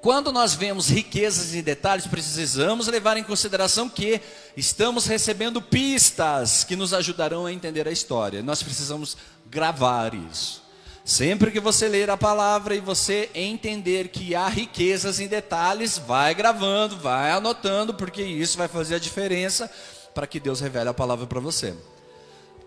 quando 0.01 0.31
nós 0.31 0.53
vemos 0.53 0.89
riquezas 0.89 1.53
em 1.53 1.61
detalhes, 1.61 2.07
precisamos 2.07 2.87
levar 2.87 3.17
em 3.17 3.23
consideração 3.23 3.89
que 3.89 4.21
estamos 4.55 5.05
recebendo 5.05 5.61
pistas 5.61 6.63
que 6.63 6.75
nos 6.75 6.93
ajudarão 6.93 7.45
a 7.45 7.51
entender 7.51 7.87
a 7.87 7.91
história. 7.91 8.41
Nós 8.41 8.63
precisamos 8.63 9.17
gravar 9.49 10.13
isso. 10.13 10.61
Sempre 11.03 11.51
que 11.51 11.59
você 11.59 11.87
ler 11.87 12.09
a 12.09 12.15
palavra 12.15 12.75
e 12.75 12.79
você 12.79 13.29
entender 13.33 14.09
que 14.09 14.35
há 14.35 14.47
riquezas 14.47 15.19
em 15.19 15.27
detalhes, 15.27 15.97
vai 15.97 16.35
gravando, 16.35 16.97
vai 16.97 17.31
anotando, 17.31 17.93
porque 17.93 18.21
isso 18.21 18.57
vai 18.57 18.67
fazer 18.67 18.95
a 18.95 18.99
diferença 18.99 19.69
para 20.13 20.27
que 20.27 20.39
Deus 20.39 20.61
revele 20.61 20.89
a 20.89 20.93
palavra 20.93 21.25
para 21.25 21.39
você. 21.39 21.73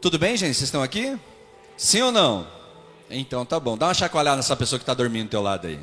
Tudo 0.00 0.18
bem, 0.18 0.36
gente? 0.36 0.54
Vocês 0.54 0.64
estão 0.64 0.82
aqui? 0.82 1.16
Sim 1.76 2.02
ou 2.02 2.12
não? 2.12 2.46
Então 3.08 3.46
tá 3.46 3.60
bom. 3.60 3.78
Dá 3.78 3.86
uma 3.86 3.94
chacoalhada 3.94 4.36
nessa 4.36 4.56
pessoa 4.56 4.78
que 4.78 4.82
está 4.82 4.94
dormindo 4.94 5.28
do 5.28 5.30
teu 5.30 5.42
lado 5.42 5.66
aí. 5.66 5.78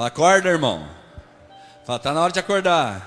Fala, 0.00 0.08
acorda, 0.08 0.48
irmão. 0.48 0.88
Fala, 1.84 1.98
tá 1.98 2.10
na 2.14 2.22
hora 2.22 2.32
de 2.32 2.38
acordar. 2.38 3.06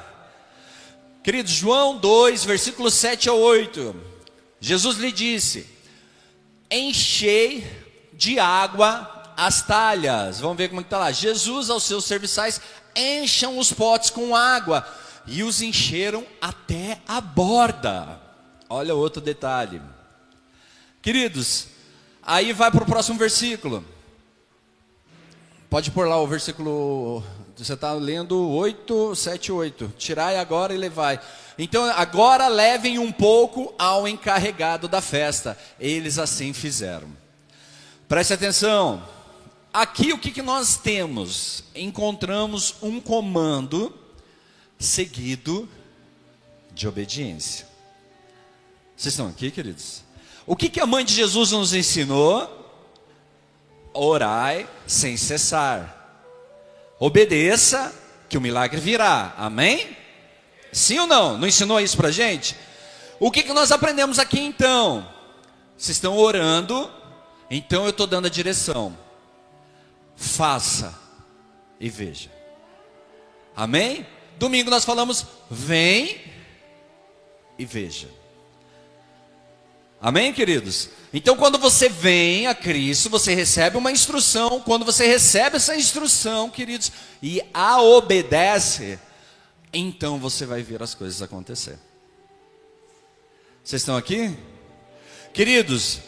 Queridos, 1.24 1.52
João 1.52 1.98
2, 1.98 2.46
versículos 2.46 2.94
7 2.94 3.30
a 3.30 3.34
8. 3.34 3.96
Jesus 4.60 4.98
lhe 4.98 5.12
disse: 5.12 5.68
Enchei 6.70 7.66
de 8.14 8.38
água 8.38 9.34
as 9.36 9.64
talhas. 9.64 10.40
Vamos 10.40 10.56
ver 10.56 10.70
como 10.70 10.82
está 10.82 11.00
lá. 11.00 11.12
Jesus 11.12 11.72
aos 11.72 11.82
seus 11.82 12.06
serviçais 12.06 12.62
encham 12.96 13.58
os 13.58 13.74
potes 13.74 14.12
com 14.12 14.36
água 14.36 14.88
e 15.26 15.42
os 15.42 15.64
encheram 15.64 16.24
até 16.40 17.02
a 17.08 17.20
borda. 17.20 18.22
Olha 18.70 18.94
outro 18.94 19.20
detalhe. 19.20 19.82
Queridos, 21.02 21.70
aí 22.22 22.54
vai 22.54 22.70
para 22.70 22.84
o 22.84 22.86
próximo 22.86 23.18
versículo. 23.18 23.84
Pode 25.74 25.89
pôr 25.89 26.08
lá 26.08 26.22
o 26.22 26.27
versículo. 26.27 27.24
Você 27.58 27.74
está 27.74 27.94
lendo 27.94 28.48
8, 28.48 29.15
7, 29.15 29.51
8. 29.51 29.94
Tirai 29.98 30.38
agora 30.38 30.72
e 30.72 30.77
levai. 30.77 31.20
Então, 31.58 31.84
agora 31.86 32.48
levem 32.48 33.00
um 33.00 33.12
pouco 33.12 33.74
ao 33.80 34.08
encarregado 34.08 34.88
da 34.88 35.01
festa. 35.01 35.58
Eles 35.80 36.20
assim 36.20 36.53
fizeram. 36.53 37.08
Preste 38.08 38.34
atenção. 38.34 39.03
Aqui 39.74 40.13
o 40.13 40.20
que, 40.20 40.30
que 40.30 40.44
nós 40.44 40.77
temos? 40.77 41.63
Encontramos 41.74 42.75
um 42.80 43.01
comando 43.01 43.92
seguido 44.77 45.68
de 46.72 46.88
obediência. 46.88 47.65
Vocês 48.96 49.15
estão 49.15 49.27
aqui, 49.27 49.50
queridos? 49.50 50.03
O 50.46 50.56
que, 50.56 50.70
que 50.70 50.80
a 50.80 50.86
mãe 50.86 51.03
de 51.03 51.15
Jesus 51.15 51.51
nos 51.51 51.74
ensinou? 51.74 52.62
Orai 53.94 54.68
sem 54.88 55.16
cessar. 55.18 56.00
Obedeça, 57.00 57.94
que 58.30 58.38
o 58.38 58.42
milagre 58.42 58.80
virá. 58.80 59.34
Amém? 59.38 59.96
Sim 60.72 61.00
ou 61.00 61.08
não? 61.08 61.38
Não 61.38 61.48
ensinou 61.48 61.80
isso 61.80 61.96
para 61.98 62.12
gente? 62.12 62.56
O 63.20 63.30
que, 63.30 63.44
que 63.44 63.54
nós 63.54 63.72
aprendemos 63.72 64.20
aqui 64.20 64.40
então? 64.40 65.08
Vocês 65.78 65.98
estão 65.98 66.18
orando, 66.18 66.90
então 67.50 67.84
eu 67.84 67.92
estou 67.92 68.08
dando 68.08 68.26
a 68.26 68.30
direção. 68.30 68.98
Faça 70.16 70.98
e 71.80 71.90
veja. 71.90 72.32
Amém? 73.56 74.06
Domingo 74.38 74.70
nós 74.70 74.84
falamos, 74.86 75.26
vem 75.50 76.20
e 77.58 77.66
veja. 77.66 78.10
Amém, 80.05 80.33
queridos? 80.33 80.89
Então, 81.13 81.38
quando 81.38 81.57
você 81.57 81.88
vem 81.88 82.45
a 82.45 82.53
Cristo, 82.53 83.10
você 83.10 83.33
recebe 83.33 83.77
uma 83.77 83.89
instrução. 83.89 84.60
Quando 84.60 84.83
você 84.83 85.07
recebe 85.07 85.55
essa 85.55 85.77
instrução, 85.77 86.50
queridos, 86.50 86.91
e 87.22 87.41
a 87.53 87.81
obedece, 87.81 89.00
então 89.74 90.20
você 90.20 90.46
vai 90.46 90.61
ver 90.61 90.83
as 90.83 90.94
coisas 90.94 91.22
acontecer. 91.22 91.79
Vocês 93.63 93.81
estão 93.81 93.96
aqui? 93.96 94.37
Queridos, 95.33 96.01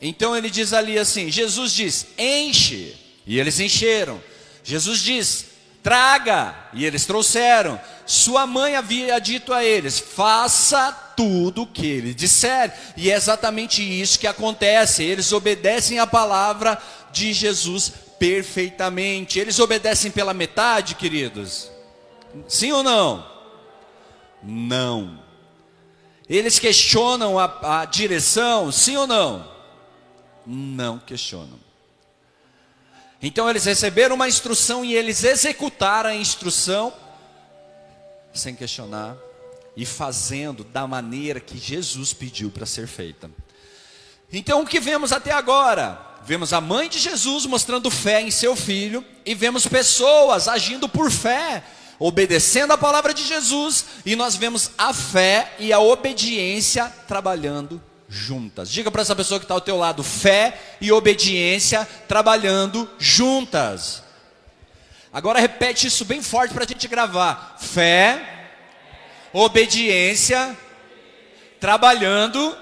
então 0.00 0.34
ele 0.34 0.48
diz 0.48 0.72
ali 0.72 0.98
assim: 0.98 1.30
Jesus 1.30 1.72
diz, 1.72 2.06
enche, 2.16 2.96
e 3.26 3.38
eles 3.38 3.60
encheram. 3.60 4.22
Jesus 4.64 5.00
diz, 5.00 5.44
traga, 5.82 6.54
e 6.72 6.84
eles 6.84 7.04
trouxeram. 7.06 7.80
Sua 8.06 8.46
mãe 8.46 8.76
havia 8.76 9.18
dito 9.18 9.52
a 9.52 9.64
eles: 9.64 9.98
faça 9.98 10.92
tudo 11.16 11.62
o 11.62 11.66
que 11.66 11.86
ele 11.86 12.14
disser, 12.14 12.72
e 12.96 13.10
é 13.10 13.14
exatamente 13.14 13.82
isso 13.82 14.18
que 14.18 14.26
acontece. 14.26 15.02
Eles 15.02 15.32
obedecem 15.32 15.98
a 15.98 16.06
palavra 16.06 16.80
de 17.12 17.32
Jesus 17.32 17.92
perfeitamente. 18.18 19.38
Eles 19.38 19.58
obedecem 19.58 20.10
pela 20.10 20.34
metade, 20.34 20.94
queridos? 20.94 21.70
Sim 22.46 22.72
ou 22.72 22.82
não? 22.82 23.26
Não. 24.42 25.18
Eles 26.28 26.58
questionam 26.58 27.38
a, 27.38 27.80
a 27.80 27.84
direção, 27.84 28.70
sim 28.70 28.96
ou 28.96 29.06
não? 29.06 29.50
Não 30.46 30.98
questionam. 30.98 31.67
Então 33.20 33.50
eles 33.50 33.64
receberam 33.64 34.14
uma 34.14 34.28
instrução 34.28 34.84
e 34.84 34.94
eles 34.94 35.24
executaram 35.24 36.10
a 36.10 36.14
instrução 36.14 36.92
sem 38.32 38.54
questionar 38.54 39.16
e 39.76 39.84
fazendo 39.84 40.62
da 40.62 40.86
maneira 40.86 41.40
que 41.40 41.58
Jesus 41.58 42.12
pediu 42.12 42.50
para 42.50 42.66
ser 42.66 42.86
feita. 42.86 43.30
Então 44.32 44.62
o 44.62 44.66
que 44.66 44.78
vemos 44.78 45.12
até 45.12 45.32
agora? 45.32 46.06
Vemos 46.24 46.52
a 46.52 46.60
mãe 46.60 46.88
de 46.88 46.98
Jesus 46.98 47.46
mostrando 47.46 47.90
fé 47.90 48.20
em 48.20 48.30
seu 48.30 48.54
filho 48.54 49.04
e 49.24 49.34
vemos 49.34 49.66
pessoas 49.66 50.46
agindo 50.46 50.88
por 50.88 51.10
fé, 51.10 51.64
obedecendo 51.98 52.72
a 52.72 52.78
palavra 52.78 53.14
de 53.14 53.24
Jesus, 53.24 53.84
e 54.04 54.14
nós 54.14 54.36
vemos 54.36 54.70
a 54.76 54.92
fé 54.92 55.54
e 55.58 55.72
a 55.72 55.80
obediência 55.80 56.86
trabalhando 57.08 57.80
juntas. 58.08 58.70
Diga 58.70 58.90
para 58.90 59.02
essa 59.02 59.14
pessoa 59.14 59.38
que 59.38 59.44
está 59.44 59.54
ao 59.54 59.60
teu 59.60 59.76
lado: 59.76 60.02
fé 60.02 60.58
e 60.80 60.90
obediência 60.90 61.86
trabalhando 62.08 62.88
juntas. 62.98 64.02
Agora 65.12 65.40
repete 65.40 65.86
isso 65.86 66.04
bem 66.04 66.22
forte 66.22 66.54
para 66.54 66.64
a 66.64 66.66
gente 66.66 66.88
gravar: 66.88 67.56
fé, 67.60 68.50
obediência, 69.32 70.56
trabalhando 71.60 72.56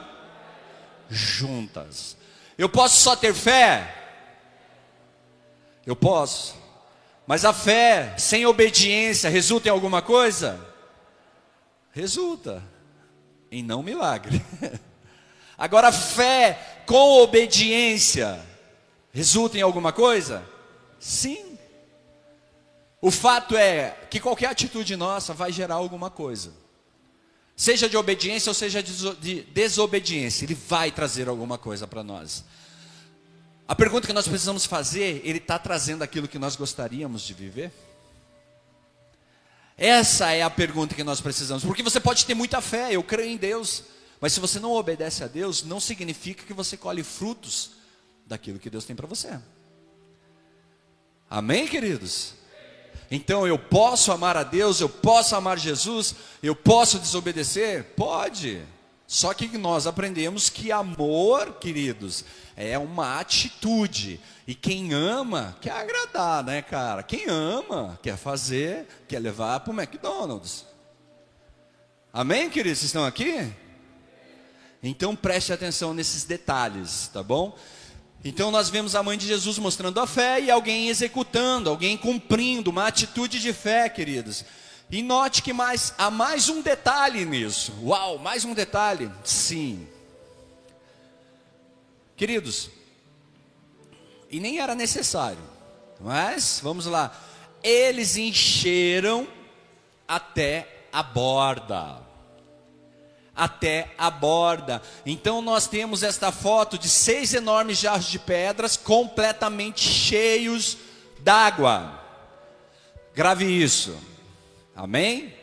juntas. 1.09 2.17
Eu 2.59 2.69
posso 2.69 3.01
só 3.01 3.15
ter 3.15 3.35
fé? 3.35 3.95
Eu 5.87 5.95
posso. 5.95 6.57
Mas 7.27 7.45
a 7.45 7.53
fé 7.53 8.15
sem 8.19 8.47
obediência 8.47 9.29
resulta 9.29 9.69
em 9.69 9.71
alguma 9.71 10.01
coisa? 10.01 10.59
Resulta 11.93 12.63
em 13.51 13.63
não 13.63 13.83
milagre. 13.83 14.45
Agora, 15.59 15.91
fé 15.91 16.83
com 16.87 17.23
obediência 17.23 18.41
resulta 19.13 19.57
em 19.59 19.63
alguma 19.63 19.93
coisa? 19.93 20.45
Sim. 21.01 21.59
O 23.01 23.11
fato 23.11 23.57
é 23.57 23.97
que 24.11 24.21
qualquer 24.21 24.49
atitude 24.49 24.97
nossa 24.97 25.33
vai 25.33 25.53
gerar 25.53 25.77
alguma 25.77 26.11
coisa. 26.11 26.53
Seja 27.57 27.89
de 27.89 27.97
obediência 27.97 28.51
ou 28.51 28.55
seja 28.55 28.83
de 28.83 29.43
desobediência, 29.43 30.45
ele 30.45 30.55
vai 30.55 30.91
trazer 30.91 31.29
alguma 31.29 31.57
coisa 31.57 31.87
para 31.87 32.03
nós. 32.05 32.45
A 33.67 33.75
pergunta 33.75 34.07
que 34.07 34.13
nós 34.13 34.29
precisamos 34.29 34.67
fazer, 34.67 35.23
ele 35.25 35.39
está 35.39 35.59
trazendo 35.59 36.03
aquilo 36.03 36.29
que 36.29 36.39
nós 36.39 36.55
gostaríamos 36.55 37.23
de 37.23 37.33
viver? 37.33 37.73
Essa 39.77 40.33
é 40.33 40.43
a 40.43 40.51
pergunta 40.51 40.95
que 40.95 41.03
nós 41.03 41.21
precisamos, 41.21 41.65
porque 41.65 41.83
você 41.83 41.99
pode 41.99 42.25
ter 42.25 42.35
muita 42.35 42.61
fé, 42.61 42.95
eu 42.95 43.03
creio 43.03 43.31
em 43.31 43.37
Deus, 43.37 43.83
mas 44.21 44.33
se 44.33 44.41
você 44.41 44.59
não 44.59 44.73
obedece 44.73 45.23
a 45.23 45.27
Deus, 45.27 45.63
não 45.63 45.81
significa 45.81 46.45
que 46.45 46.53
você 46.53 46.77
colhe 46.77 47.03
frutos 47.03 47.73
daquilo 48.27 48.59
que 48.59 48.71
Deus 48.71 48.85
tem 48.85 48.97
para 48.97 49.07
você. 49.07 49.39
Amém, 51.29 51.67
queridos? 51.67 52.35
Então 53.11 53.47
eu 53.47 53.59
posso 53.59 54.11
amar 54.11 54.37
a 54.37 54.43
Deus, 54.43 54.81
eu 54.81 54.89
posso 54.89 55.37
amar 55.37 55.59
Jesus, 55.59 56.15
eu 56.43 56.57
posso 56.57 56.99
desobedecer? 56.99 57.85
Pode. 57.97 58.63
Só 59.07 59.33
que 59.33 59.47
nós 59.57 59.87
aprendemos 59.87 60.51
que 60.51 60.73
amor, 60.73 61.55
queridos, 61.61 62.25
é 62.57 62.77
uma 62.77 63.21
atitude. 63.21 64.21
E 64.47 64.55
quem 64.55 64.93
ama 64.93 65.57
quer 65.61 65.73
agradar, 65.73 66.43
né, 66.43 66.63
cara? 66.63 67.03
Quem 67.05 67.27
ama 67.29 67.99
quer 68.03 68.17
fazer, 68.17 68.87
quer 69.07 69.21
levar 69.21 69.61
para 69.61 69.73
o 69.73 69.81
McDonald's. 69.81 70.65
Amém, 72.13 72.51
queridos? 72.51 72.81
Vocês 72.81 72.89
estão 72.89 73.05
aqui? 73.05 73.53
Então 74.89 75.17
preste 75.17 75.53
atenção 75.53 75.93
nesses 75.93 76.25
detalhes, 76.25 77.11
tá 77.13 77.23
bom? 77.23 77.57
Então 78.25 78.51
nós 78.51 78.69
vemos 78.69 78.95
a 78.95 79.03
mãe 79.03 79.19
de 79.19 79.27
Jesus 79.27 79.59
mostrando 79.59 79.99
a 80.01 80.07
fé 80.07 80.41
e 80.41 80.51
alguém 80.51 80.89
executando, 80.89 81.69
alguém 81.69 81.97
cumprindo, 81.97 82.71
uma 82.71 82.87
atitude 82.87 83.41
de 83.41 83.53
fé, 83.53 83.89
queridos. 83.89 84.45
E 84.91 85.03
note 85.03 85.43
que 85.43 85.53
mais, 85.53 85.93
há 85.99 86.11
mais 86.11 86.49
um 86.49 86.63
detalhe 86.63 87.25
nisso. 87.25 87.73
Uau, 87.83 88.19
mais 88.19 88.45
um 88.45 88.55
detalhe? 88.55 89.11
Sim. 89.25 89.87
Queridos, 92.17 92.71
e 94.31 94.41
nem 94.41 94.59
era 94.59 94.75
necessário, 94.75 95.43
mas 96.01 96.61
vamos 96.63 96.87
lá. 96.87 97.15
Eles 97.63 98.17
encheram 98.17 99.27
até 100.07 100.87
a 100.93 101.03
borda. 101.03 102.06
Até 103.37 103.93
a 103.99 104.11
borda. 104.11 104.81
Então 105.05 105.43
nós 105.43 105.67
temos 105.67 106.03
esta 106.03 106.33
foto 106.33 106.79
de 106.79 106.89
seis 106.89 107.35
enormes 107.35 107.79
jarros 107.79 108.07
de 108.07 108.19
pedras 108.19 108.77
completamente 108.77 109.83
cheios 109.83 110.79
d'água. 111.21 112.03
Grave 113.15 113.45
isso. 113.45 113.97
Amém? 114.75 115.35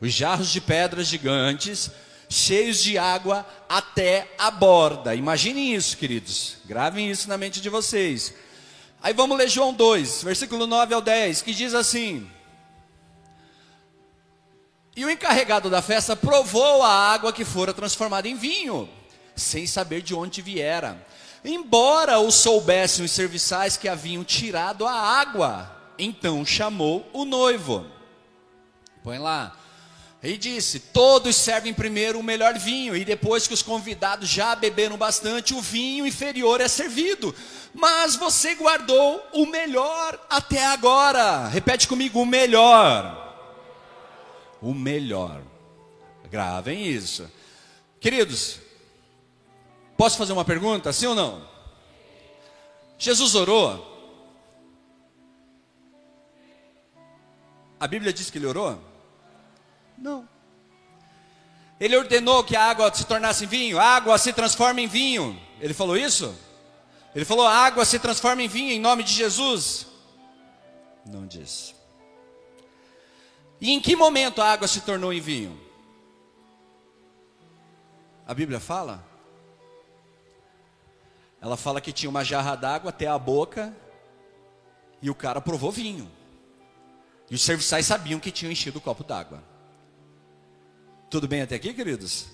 Os 0.00 0.12
jarros 0.12 0.50
de 0.50 0.60
pedras 0.60 1.06
gigantes, 1.06 1.90
cheios 2.28 2.82
de 2.82 2.98
água 2.98 3.46
até 3.68 4.28
a 4.38 4.50
borda. 4.50 5.14
Imaginem 5.14 5.74
isso, 5.74 5.96
queridos. 5.96 6.56
Gravem 6.64 7.10
isso 7.10 7.28
na 7.28 7.38
mente 7.38 7.60
de 7.60 7.68
vocês. 7.68 8.34
Aí 9.02 9.12
vamos 9.12 9.36
ler 9.36 9.48
João 9.48 9.72
2, 9.72 10.22
versículo 10.22 10.66
9 10.66 10.94
ao 10.94 11.00
10, 11.00 11.42
que 11.42 11.52
diz 11.52 11.74
assim: 11.74 12.30
E 14.96 15.04
o 15.04 15.10
encarregado 15.10 15.68
da 15.68 15.82
festa 15.82 16.14
provou 16.14 16.82
a 16.82 16.88
água 16.88 17.32
que 17.32 17.44
fora 17.44 17.74
transformada 17.74 18.28
em 18.28 18.36
vinho, 18.36 18.88
sem 19.34 19.66
saber 19.66 20.02
de 20.02 20.14
onde 20.14 20.40
viera. 20.40 21.04
Embora 21.44 22.20
o 22.20 22.30
soubessem 22.30 23.04
os 23.04 23.10
serviçais 23.10 23.76
que 23.76 23.88
haviam 23.88 24.22
tirado 24.22 24.86
a 24.86 24.92
água, 24.92 25.70
então 25.98 26.44
chamou 26.46 27.08
o 27.12 27.24
noivo. 27.24 27.84
Põe 29.02 29.18
lá. 29.18 29.56
E 30.22 30.38
disse: 30.38 30.78
Todos 30.78 31.36
servem 31.36 31.74
primeiro 31.74 32.18
o 32.18 32.22
melhor 32.22 32.54
vinho, 32.54 32.96
e 32.96 33.04
depois 33.04 33.46
que 33.46 33.52
os 33.52 33.62
convidados 33.62 34.28
já 34.28 34.54
beberam 34.54 34.96
bastante, 34.96 35.52
o 35.52 35.60
vinho 35.60 36.06
inferior 36.06 36.60
é 36.60 36.68
servido. 36.68 37.34
Mas 37.74 38.16
você 38.16 38.54
guardou 38.54 39.22
o 39.32 39.44
melhor 39.44 40.18
até 40.30 40.64
agora. 40.64 41.48
Repete 41.48 41.86
comigo: 41.86 42.22
o 42.22 42.24
melhor. 42.24 43.23
O 44.64 44.72
melhor. 44.72 45.42
Gravem 46.30 46.86
isso. 46.88 47.30
Queridos, 48.00 48.58
posso 49.94 50.16
fazer 50.16 50.32
uma 50.32 50.44
pergunta? 50.44 50.90
Sim 50.90 51.08
ou 51.08 51.14
não? 51.14 51.46
Jesus 52.98 53.34
orou? 53.34 53.92
A 57.78 57.86
Bíblia 57.86 58.10
diz 58.10 58.30
que 58.30 58.38
ele 58.38 58.46
orou? 58.46 58.80
Não. 59.98 60.26
Ele 61.78 61.94
ordenou 61.94 62.42
que 62.42 62.56
a 62.56 62.64
água 62.64 62.92
se 62.94 63.04
tornasse 63.04 63.44
vinho, 63.44 63.78
a 63.78 63.84
água 63.84 64.16
se 64.16 64.32
transforma 64.32 64.80
em 64.80 64.86
vinho. 64.86 65.38
Ele 65.60 65.74
falou 65.74 65.94
isso? 65.94 66.34
Ele 67.14 67.26
falou: 67.26 67.46
a 67.46 67.52
água 67.52 67.84
se 67.84 67.98
transforma 67.98 68.42
em 68.42 68.48
vinho 68.48 68.72
em 68.72 68.80
nome 68.80 69.02
de 69.02 69.12
Jesus? 69.12 69.86
Não 71.04 71.26
disse. 71.26 71.73
E 73.64 73.70
em 73.70 73.80
que 73.80 73.96
momento 73.96 74.42
a 74.42 74.52
água 74.52 74.68
se 74.68 74.82
tornou 74.82 75.10
em 75.10 75.22
vinho? 75.22 75.58
A 78.26 78.34
Bíblia 78.34 78.60
fala? 78.60 79.02
Ela 81.40 81.56
fala 81.56 81.80
que 81.80 81.90
tinha 81.90 82.10
uma 82.10 82.22
jarra 82.22 82.56
d'água 82.56 82.90
até 82.90 83.06
a 83.06 83.18
boca 83.18 83.74
e 85.00 85.08
o 85.08 85.14
cara 85.14 85.40
provou 85.40 85.72
vinho. 85.72 86.12
E 87.30 87.34
os 87.34 87.40
serviçais 87.40 87.86
sabiam 87.86 88.20
que 88.20 88.30
tinham 88.30 88.52
enchido 88.52 88.80
o 88.80 88.82
copo 88.82 89.02
d'água. 89.02 89.42
Tudo 91.08 91.26
bem 91.26 91.40
até 91.40 91.54
aqui, 91.54 91.72
queridos? 91.72 92.26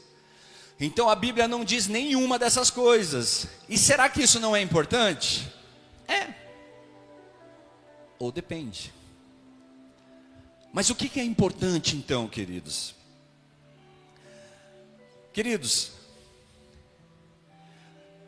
Então 0.80 1.08
a 1.08 1.14
Bíblia 1.14 1.46
não 1.46 1.64
diz 1.64 1.86
nenhuma 1.86 2.40
dessas 2.40 2.70
coisas. 2.70 3.46
E 3.68 3.78
será 3.78 4.08
que 4.08 4.20
isso 4.20 4.40
não 4.40 4.56
é 4.56 4.60
importante? 4.60 5.48
É. 6.08 6.34
Ou 8.18 8.32
depende. 8.32 8.92
Mas 10.72 10.88
o 10.88 10.94
que 10.94 11.18
é 11.18 11.24
importante 11.24 11.96
então, 11.96 12.28
queridos? 12.28 12.94
Queridos, 15.32 15.92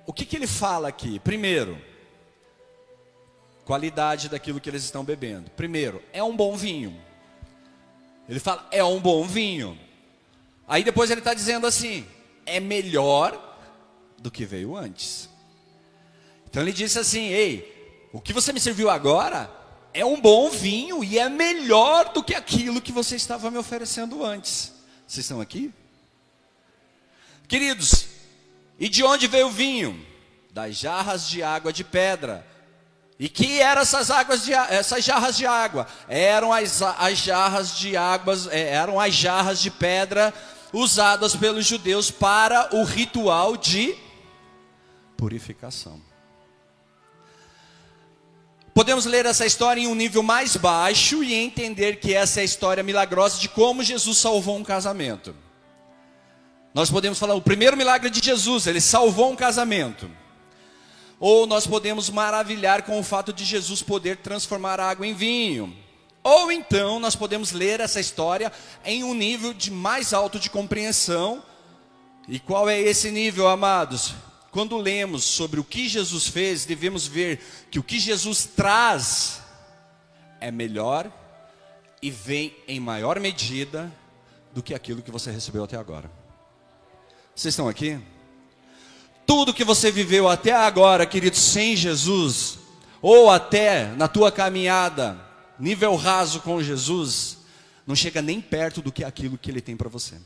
o 0.07 0.12
que, 0.12 0.37
ele 0.37 0.46
fala 0.46 0.88
aqui? 0.88 1.18
Primeiro, 1.20 1.81
qualidade 3.64 4.28
daquilo 4.28 4.61
que 4.61 4.68
eles 4.68 4.85
estão 4.85 5.05
bebendo. 5.05 5.50
Primeiro, 5.50 6.02
é 6.12 6.22
um 6.22 6.37
bom 6.37 6.57
vinho. 6.57 7.00
Ele 8.28 8.40
fala, 8.40 8.66
é 8.70 8.83
um 8.83 9.00
bom 9.00 9.24
vinho. 9.24 9.78
Aí 10.66 10.83
depois 10.83 11.11
ele 11.11 11.20
está 11.20 11.35
dizendo 11.35 11.66
assim: 11.66 12.07
é 12.46 12.59
melhor 12.59 13.38
do 14.18 14.31
que 14.31 14.44
veio 14.44 14.76
antes. 14.76 15.28
Então 16.48 16.62
ele 16.62 16.72
disse 16.72 16.98
assim: 16.98 17.28
ei, 17.28 18.09
o 18.12 18.20
que 18.20 18.33
você 18.33 18.52
me 18.52 18.61
serviu 18.61 18.90
agora 18.90 19.62
é 19.94 20.05
um 20.05 20.20
bom 20.20 20.48
vinho 20.50 21.05
e 21.05 21.18
é 21.18 21.28
melhor 21.28 22.12
do 22.12 22.22
que 22.22 22.35
aquilo 22.35 22.81
que 22.81 22.92
você 22.92 23.16
estava 23.16 23.50
me 23.50 23.59
oferecendo 23.59 24.24
antes. 24.24 24.72
Vocês 25.07 25.24
estão 25.24 25.40
aqui? 25.40 25.72
Queridos, 27.46 28.07
e 28.78 28.88
de 28.88 29.05
onde 29.05 29.26
veio 29.26 29.48
o 29.48 29.52
vinho? 29.52 30.07
Das 30.50 30.76
jarras 30.76 31.28
de 31.28 31.42
água 31.42 31.72
de 31.72 31.85
pedra. 31.85 32.46
E 33.18 33.28
que 33.28 33.61
eram 33.61 33.83
essas 33.83 34.11
águas 34.11 34.44
de, 34.44 34.52
essas 34.52 35.05
jarras 35.05 35.37
de 35.37 35.46
água? 35.46 35.87
Eram 36.09 36.52
as, 36.52 36.83
as 36.83 37.18
jarras 37.18 37.76
de 37.76 37.96
águas, 37.96 38.46
é, 38.48 38.70
eram 38.70 38.98
as 38.98 39.14
jarras 39.14 39.61
de 39.61 39.70
pedra 39.70 40.33
usadas 40.72 41.37
pelos 41.37 41.66
judeus 41.66 42.11
para 42.11 42.74
o 42.74 42.83
ritual 42.85 43.57
de 43.57 43.94
purificação. 45.16 46.00
Podemos 48.74 49.04
ler 49.04 49.26
essa 49.26 49.44
história 49.44 49.82
em 49.82 49.87
um 49.87 49.94
nível 49.94 50.22
mais 50.22 50.56
baixo 50.56 51.22
e 51.22 51.35
entender 51.35 51.96
que 51.96 52.14
essa 52.14 52.40
é 52.40 52.42
a 52.42 52.44
história 52.44 52.82
milagrosa 52.82 53.38
de 53.38 53.48
como 53.48 53.82
Jesus 53.82 54.16
salvou 54.16 54.56
um 54.56 54.64
casamento. 54.64 55.35
Nós 56.72 56.90
podemos 56.90 57.18
falar 57.18 57.35
o 57.35 57.42
primeiro 57.42 57.76
milagre 57.76 58.08
de 58.08 58.24
Jesus, 58.24 58.66
ele 58.66 58.80
salvou 58.80 59.30
um 59.30 59.37
casamento. 59.37 60.11
Ou 61.20 61.46
nós 61.46 61.66
podemos 61.66 62.08
maravilhar 62.08 62.82
com 62.82 62.98
o 62.98 63.02
fato 63.02 63.30
de 63.30 63.44
Jesus 63.44 63.82
poder 63.82 64.16
transformar 64.16 64.80
água 64.80 65.06
em 65.06 65.12
vinho. 65.12 65.76
Ou 66.24 66.50
então 66.50 66.98
nós 66.98 67.14
podemos 67.14 67.52
ler 67.52 67.78
essa 67.78 68.00
história 68.00 68.50
em 68.85 69.04
um 69.04 69.12
nível 69.12 69.52
de 69.52 69.70
mais 69.70 70.14
alto 70.14 70.38
de 70.38 70.48
compreensão. 70.48 71.42
E 72.26 72.38
qual 72.38 72.70
é 72.70 72.80
esse 72.80 73.11
nível, 73.11 73.48
amados? 73.48 74.14
Quando 74.52 74.76
lemos 74.76 75.24
sobre 75.24 75.58
o 75.58 75.64
que 75.64 75.88
Jesus 75.88 76.28
fez, 76.28 76.66
devemos 76.66 77.06
ver 77.06 77.40
que 77.70 77.78
o 77.78 77.82
que 77.82 77.98
Jesus 77.98 78.44
traz 78.44 79.40
é 80.38 80.50
melhor 80.50 81.10
e 82.02 82.10
vem 82.10 82.54
em 82.68 82.78
maior 82.78 83.18
medida 83.18 83.90
do 84.52 84.62
que 84.62 84.74
aquilo 84.74 85.00
que 85.00 85.10
você 85.10 85.30
recebeu 85.30 85.64
até 85.64 85.78
agora. 85.78 86.10
Vocês 87.34 87.52
estão 87.52 87.66
aqui? 87.66 87.98
Tudo 89.26 89.54
que 89.54 89.64
você 89.64 89.90
viveu 89.90 90.28
até 90.28 90.52
agora, 90.52 91.06
querido, 91.06 91.36
sem 91.36 91.74
Jesus, 91.74 92.58
ou 93.00 93.30
até 93.30 93.86
na 93.96 94.06
tua 94.06 94.30
caminhada, 94.30 95.18
nível 95.58 95.96
raso 95.96 96.40
com 96.40 96.62
Jesus, 96.62 97.38
não 97.86 97.96
chega 97.96 98.20
nem 98.20 98.38
perto 98.38 98.82
do 98.82 98.92
que 98.92 99.02
aquilo 99.02 99.38
que 99.38 99.50
ele 99.50 99.62
tem 99.62 99.78
para 99.78 99.88
você. 99.88 100.20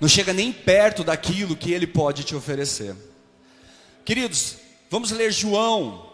Não 0.00 0.08
chega 0.08 0.32
nem 0.32 0.52
perto 0.52 1.04
daquilo 1.04 1.56
que 1.56 1.72
ele 1.72 1.86
pode 1.86 2.24
te 2.24 2.34
oferecer. 2.34 2.96
Queridos, 4.04 4.56
vamos 4.88 5.10
ler 5.10 5.30
João, 5.30 6.10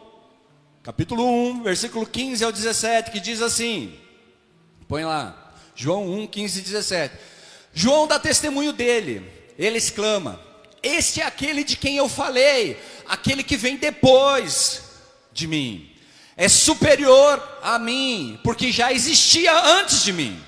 capítulo 0.82 1.24
1, 1.24 1.62
versículo 1.62 2.06
15 2.06 2.44
ao 2.44 2.52
17, 2.52 3.10
que 3.10 3.20
diz 3.20 3.40
assim: 3.40 3.96
põe 4.88 5.04
lá, 5.04 5.54
João 5.74 6.10
1, 6.20 6.26
15 6.26 6.58
e 6.58 6.62
17. 6.62 7.14
João 7.72 8.06
dá 8.06 8.18
testemunho 8.18 8.72
dele, 8.72 9.30
ele 9.58 9.78
exclama: 9.78 10.40
Este 10.82 11.20
é 11.20 11.24
aquele 11.24 11.62
de 11.62 11.76
quem 11.76 11.96
eu 11.96 12.08
falei, 12.08 12.76
aquele 13.06 13.42
que 13.42 13.56
vem 13.56 13.76
depois 13.76 14.82
de 15.32 15.46
mim 15.46 15.96
é 16.36 16.48
superior 16.48 17.42
a 17.62 17.78
mim, 17.78 18.38
porque 18.44 18.70
já 18.70 18.92
existia 18.92 19.58
antes 19.78 20.04
de 20.04 20.12
mim. 20.12 20.38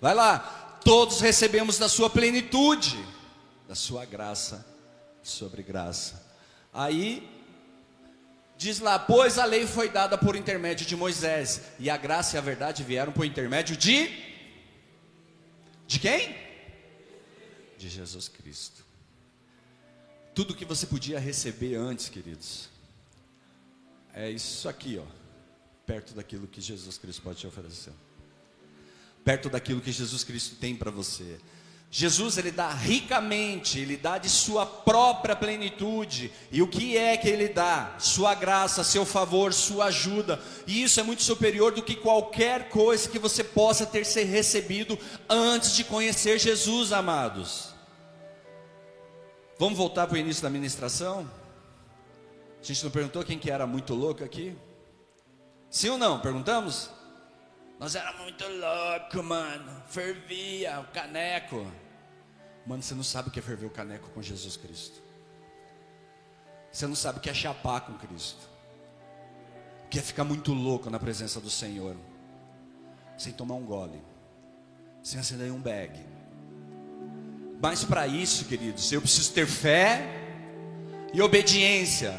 Vai 0.00 0.14
lá, 0.14 0.53
todos 0.84 1.20
recebemos 1.20 1.78
da 1.78 1.88
sua 1.88 2.10
plenitude, 2.10 3.02
da 3.66 3.74
sua 3.74 4.04
graça 4.04 4.64
sobre 5.22 5.62
graça. 5.62 6.22
Aí 6.72 7.28
diz 8.56 8.78
lá, 8.78 8.98
pois 8.98 9.38
a 9.38 9.44
lei 9.44 9.66
foi 9.66 9.88
dada 9.88 10.16
por 10.16 10.36
intermédio 10.36 10.86
de 10.86 10.94
Moisés, 10.94 11.62
e 11.78 11.90
a 11.90 11.96
graça 11.96 12.36
e 12.36 12.38
a 12.38 12.42
verdade 12.42 12.82
vieram 12.82 13.12
por 13.12 13.24
intermédio 13.24 13.76
de 13.76 14.32
de 15.86 15.98
quem? 15.98 16.34
De 17.76 17.88
Jesus 17.88 18.28
Cristo. 18.28 18.84
Tudo 20.34 20.54
que 20.54 20.64
você 20.64 20.86
podia 20.86 21.18
receber 21.18 21.76
antes, 21.76 22.08
queridos, 22.08 22.68
é 24.12 24.30
isso 24.30 24.68
aqui, 24.68 24.98
ó, 24.98 25.04
perto 25.86 26.14
daquilo 26.14 26.46
que 26.46 26.60
Jesus 26.60 26.98
Cristo 26.98 27.22
pode 27.22 27.38
te 27.38 27.46
oferecer. 27.46 27.92
Perto 29.24 29.48
daquilo 29.48 29.80
que 29.80 29.90
Jesus 29.90 30.22
Cristo 30.22 30.56
tem 30.56 30.76
para 30.76 30.90
você. 30.90 31.38
Jesus 31.96 32.38
ele 32.38 32.50
dá 32.50 32.70
ricamente, 32.70 33.78
ele 33.78 33.96
dá 33.96 34.18
de 34.18 34.28
sua 34.28 34.66
própria 34.66 35.36
plenitude. 35.36 36.32
E 36.50 36.60
o 36.60 36.66
que 36.66 36.96
é 36.98 37.16
que 37.16 37.28
ele 37.28 37.46
dá? 37.46 37.94
Sua 38.00 38.34
graça, 38.34 38.82
seu 38.82 39.04
favor, 39.06 39.52
sua 39.52 39.84
ajuda. 39.84 40.42
E 40.66 40.82
isso 40.82 40.98
é 40.98 41.04
muito 41.04 41.22
superior 41.22 41.72
do 41.72 41.84
que 41.84 41.94
qualquer 41.94 42.68
coisa 42.68 43.08
que 43.08 43.16
você 43.16 43.44
possa 43.44 43.86
ter 43.86 44.04
ser 44.04 44.24
recebido 44.24 44.98
antes 45.28 45.76
de 45.76 45.84
conhecer 45.84 46.36
Jesus, 46.40 46.92
amados. 46.92 47.68
Vamos 49.56 49.78
voltar 49.78 50.08
para 50.08 50.16
o 50.16 50.18
início 50.18 50.42
da 50.42 50.50
ministração? 50.50 51.30
A 52.60 52.66
gente 52.66 52.82
não 52.82 52.90
perguntou 52.90 53.22
quem 53.22 53.38
que 53.38 53.52
era 53.52 53.68
muito 53.68 53.94
louco 53.94 54.24
aqui? 54.24 54.56
Sim 55.70 55.90
ou 55.90 55.98
não? 55.98 56.18
Perguntamos? 56.18 56.90
Nós 57.84 57.94
era 57.96 58.14
muito 58.14 58.42
louco, 58.48 59.22
mano. 59.22 59.82
Fervia 59.88 60.80
o 60.80 60.84
caneco. 60.84 61.70
Mano, 62.66 62.82
você 62.82 62.94
não 62.94 63.02
sabe 63.02 63.28
o 63.28 63.30
que 63.30 63.38
é 63.38 63.42
ferver 63.42 63.66
o 63.66 63.70
caneco 63.70 64.08
com 64.08 64.22
Jesus 64.22 64.56
Cristo. 64.56 65.02
Você 66.72 66.86
não 66.86 66.94
sabe 66.94 67.18
o 67.18 67.20
que 67.20 67.28
é 67.28 67.34
chapar 67.34 67.82
com 67.82 67.92
Cristo. 67.98 68.48
O 69.84 69.88
que 69.90 69.98
é 69.98 70.02
ficar 70.02 70.24
muito 70.24 70.54
louco 70.54 70.88
na 70.88 70.98
presença 70.98 71.38
do 71.38 71.50
Senhor. 71.50 71.94
Sem 73.18 73.34
tomar 73.34 73.56
um 73.56 73.66
gole. 73.66 74.00
Sem 75.02 75.20
acender 75.20 75.52
um 75.52 75.60
bag. 75.60 75.92
Mas 77.60 77.84
para 77.84 78.06
isso, 78.06 78.46
queridos, 78.46 78.90
eu 78.92 79.02
preciso 79.02 79.30
ter 79.34 79.46
fé 79.46 80.08
e 81.12 81.20
obediência. 81.20 82.18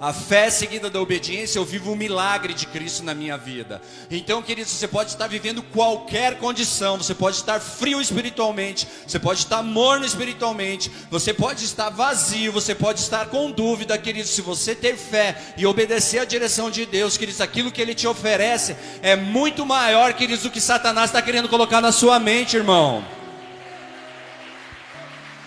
A 0.00 0.12
fé 0.12 0.48
seguida 0.48 0.88
da 0.88 1.00
obediência, 1.00 1.58
eu 1.58 1.64
vivo 1.64 1.90
um 1.90 1.96
milagre 1.96 2.54
de 2.54 2.66
Cristo 2.66 3.02
na 3.02 3.16
minha 3.16 3.36
vida. 3.36 3.82
Então, 4.08 4.40
queridos, 4.40 4.70
você 4.70 4.86
pode 4.86 5.10
estar 5.10 5.26
vivendo 5.26 5.60
qualquer 5.60 6.38
condição, 6.38 6.96
você 6.96 7.16
pode 7.16 7.34
estar 7.34 7.58
frio 7.58 8.00
espiritualmente, 8.00 8.86
você 9.04 9.18
pode 9.18 9.40
estar 9.40 9.60
morno 9.60 10.06
espiritualmente, 10.06 10.88
você 11.10 11.34
pode 11.34 11.64
estar 11.64 11.90
vazio, 11.90 12.52
você 12.52 12.76
pode 12.76 13.00
estar 13.00 13.26
com 13.26 13.50
dúvida, 13.50 13.98
queridos. 13.98 14.30
Se 14.30 14.40
você 14.40 14.72
ter 14.72 14.96
fé 14.96 15.36
e 15.56 15.66
obedecer 15.66 16.20
a 16.20 16.24
direção 16.24 16.70
de 16.70 16.86
Deus, 16.86 17.16
queridos, 17.16 17.40
aquilo 17.40 17.72
que 17.72 17.82
Ele 17.82 17.94
te 17.94 18.06
oferece 18.06 18.76
é 19.02 19.16
muito 19.16 19.66
maior, 19.66 20.12
queridos, 20.12 20.44
do 20.44 20.50
que 20.50 20.60
Satanás 20.60 21.10
está 21.10 21.20
querendo 21.20 21.48
colocar 21.48 21.80
na 21.80 21.90
sua 21.90 22.20
mente, 22.20 22.56
irmão. 22.56 23.04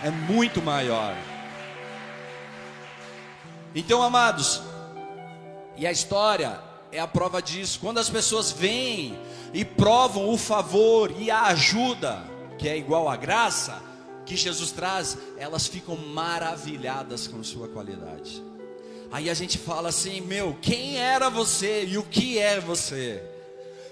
É 0.04 0.10
muito 0.10 0.60
maior. 0.60 1.31
Então, 3.74 4.02
amados, 4.02 4.62
e 5.76 5.86
a 5.86 5.92
história 5.92 6.60
é 6.90 7.00
a 7.00 7.06
prova 7.06 7.40
disso. 7.40 7.80
Quando 7.80 7.98
as 7.98 8.10
pessoas 8.10 8.52
vêm 8.52 9.18
e 9.54 9.64
provam 9.64 10.28
o 10.28 10.36
favor 10.36 11.10
e 11.18 11.30
a 11.30 11.44
ajuda, 11.44 12.22
que 12.58 12.68
é 12.68 12.76
igual 12.76 13.08
à 13.08 13.16
graça 13.16 13.82
que 14.26 14.36
Jesus 14.36 14.70
traz, 14.70 15.16
elas 15.36 15.66
ficam 15.66 15.96
maravilhadas 15.96 17.26
com 17.26 17.42
sua 17.42 17.66
qualidade. 17.68 18.42
Aí 19.10 19.28
a 19.28 19.34
gente 19.34 19.58
fala 19.58 19.88
assim: 19.88 20.20
meu, 20.20 20.56
quem 20.60 20.98
era 20.98 21.28
você 21.28 21.84
e 21.84 21.98
o 21.98 22.02
que 22.02 22.38
é 22.38 22.60
você? 22.60 23.22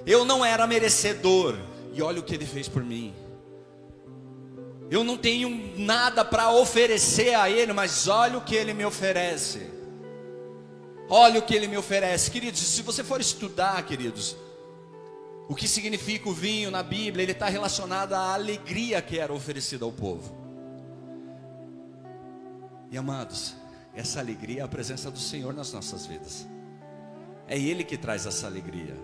Eu 0.06 0.24
não 0.24 0.44
era 0.44 0.66
merecedor, 0.66 1.58
e 1.92 2.00
olha 2.00 2.20
o 2.20 2.22
que 2.22 2.34
ele 2.34 2.46
fez 2.46 2.68
por 2.68 2.82
mim. 2.82 3.14
Eu 4.90 5.04
não 5.04 5.16
tenho 5.16 5.78
nada 5.78 6.24
para 6.24 6.50
oferecer 6.50 7.34
a 7.34 7.48
Ele, 7.48 7.72
mas 7.72 8.08
olha 8.08 8.38
o 8.38 8.40
que 8.40 8.56
Ele 8.56 8.74
me 8.74 8.84
oferece. 8.84 9.70
Olha 11.08 11.38
o 11.38 11.42
que 11.42 11.54
Ele 11.54 11.68
me 11.68 11.76
oferece, 11.76 12.28
queridos. 12.28 12.58
Se 12.60 12.82
você 12.82 13.04
for 13.04 13.20
estudar, 13.20 13.80
queridos, 13.86 14.36
o 15.48 15.54
que 15.54 15.68
significa 15.68 16.28
o 16.28 16.32
vinho 16.32 16.72
na 16.72 16.82
Bíblia, 16.82 17.22
ele 17.22 17.30
está 17.30 17.48
relacionado 17.48 18.14
à 18.14 18.34
alegria 18.34 19.00
que 19.00 19.16
era 19.16 19.32
oferecida 19.32 19.84
ao 19.84 19.92
povo. 19.92 20.36
E 22.90 22.98
amados, 22.98 23.54
essa 23.94 24.18
alegria 24.18 24.62
é 24.62 24.64
a 24.64 24.68
presença 24.68 25.08
do 25.08 25.20
Senhor 25.20 25.54
nas 25.54 25.72
nossas 25.72 26.04
vidas. 26.04 26.48
É 27.46 27.56
Ele 27.56 27.84
que 27.84 27.96
traz 27.96 28.26
essa 28.26 28.48
alegria. 28.48 28.96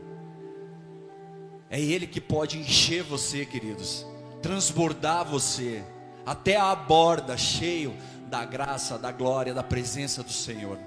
É 1.70 1.80
Ele 1.80 2.08
que 2.08 2.20
pode 2.20 2.58
encher 2.58 3.04
você, 3.04 3.46
queridos 3.46 4.04
transbordar 4.42 5.24
você 5.24 5.84
até 6.24 6.56
a 6.56 6.74
borda, 6.74 7.36
cheio 7.36 7.96
da 8.28 8.44
graça, 8.44 8.98
da 8.98 9.12
glória, 9.12 9.54
da 9.54 9.62
presença 9.62 10.22
do 10.22 10.32
Senhor. 10.32 10.78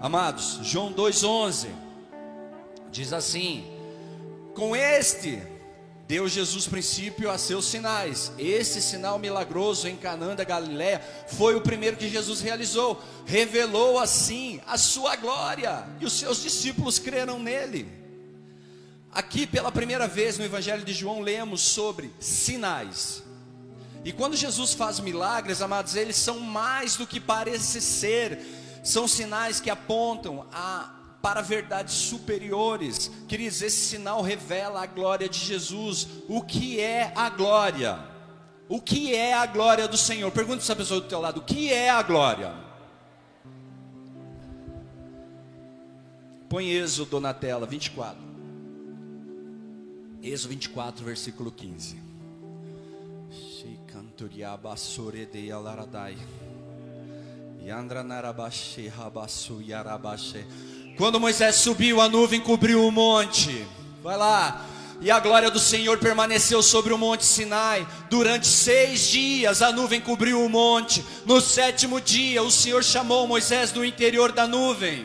Amados, 0.00 0.58
João 0.62 0.92
2,11 0.92 1.68
diz 2.90 3.12
assim: 3.12 3.64
Com 4.54 4.76
este 4.76 5.42
deu 6.06 6.28
Jesus 6.28 6.66
princípio 6.66 7.30
a 7.30 7.38
seus 7.38 7.64
sinais. 7.64 8.32
Esse 8.38 8.82
sinal 8.82 9.18
milagroso 9.18 9.88
em 9.88 9.96
Canaã 9.96 10.34
da 10.34 10.44
Galiléia 10.44 11.00
foi 11.28 11.54
o 11.54 11.62
primeiro 11.62 11.96
que 11.96 12.08
Jesus 12.08 12.40
realizou. 12.40 13.00
Revelou 13.24 13.98
assim 13.98 14.60
a 14.66 14.76
sua 14.76 15.16
glória, 15.16 15.86
e 16.00 16.04
os 16.04 16.12
seus 16.12 16.42
discípulos 16.42 16.98
creram 16.98 17.38
nele. 17.38 18.01
Aqui, 19.12 19.46
pela 19.46 19.70
primeira 19.70 20.08
vez 20.08 20.38
no 20.38 20.44
Evangelho 20.44 20.82
de 20.82 20.94
João, 20.94 21.20
lemos 21.20 21.60
sobre 21.60 22.10
sinais. 22.18 23.22
E 24.02 24.10
quando 24.10 24.34
Jesus 24.34 24.72
faz 24.72 24.98
milagres, 25.00 25.60
amados, 25.60 25.94
eles 25.94 26.16
são 26.16 26.40
mais 26.40 26.96
do 26.96 27.06
que 27.06 27.20
parece 27.20 27.80
ser, 27.82 28.40
são 28.82 29.06
sinais 29.06 29.60
que 29.60 29.68
apontam 29.68 30.46
a, 30.50 30.94
para 31.20 31.42
verdades 31.42 31.94
superiores. 31.94 33.10
Queridos, 33.28 33.60
esse 33.60 33.76
sinal 33.76 34.22
revela 34.22 34.82
a 34.82 34.86
glória 34.86 35.28
de 35.28 35.38
Jesus. 35.38 36.08
O 36.26 36.40
que 36.40 36.80
é 36.80 37.12
a 37.14 37.28
glória? 37.28 37.98
O 38.66 38.80
que 38.80 39.14
é 39.14 39.34
a 39.34 39.44
glória 39.44 39.86
do 39.86 39.98
Senhor? 39.98 40.30
Pergunta 40.32 40.62
essa 40.62 40.74
pessoa 40.74 41.02
do 41.02 41.06
teu 41.06 41.20
lado: 41.20 41.40
o 41.40 41.44
que 41.44 41.70
é 41.70 41.90
a 41.90 42.02
glória? 42.02 42.54
Põe 46.48 46.70
Êxodo 46.70 47.20
na 47.20 47.34
tela, 47.34 47.66
24. 47.66 48.31
Êxodo 50.22 50.50
24, 50.50 51.04
versículo 51.04 51.50
15. 51.50 51.96
Quando 60.96 61.18
Moisés 61.18 61.56
subiu, 61.56 62.00
a 62.00 62.08
nuvem 62.08 62.40
cobriu 62.40 62.86
o 62.86 62.92
monte. 62.92 63.66
Vai 64.00 64.16
lá. 64.16 64.64
E 65.00 65.10
a 65.10 65.18
glória 65.18 65.50
do 65.50 65.58
Senhor 65.58 65.98
permaneceu 65.98 66.62
sobre 66.62 66.92
o 66.92 66.98
monte 66.98 67.24
Sinai. 67.24 67.84
Durante 68.08 68.46
seis 68.46 69.08
dias 69.08 69.60
a 69.60 69.72
nuvem 69.72 70.00
cobriu 70.00 70.44
o 70.44 70.48
monte. 70.48 71.04
No 71.26 71.40
sétimo 71.40 72.00
dia, 72.00 72.44
o 72.44 72.50
Senhor 72.50 72.84
chamou 72.84 73.26
Moisés 73.26 73.72
do 73.72 73.84
interior 73.84 74.30
da 74.30 74.46
nuvem. 74.46 75.04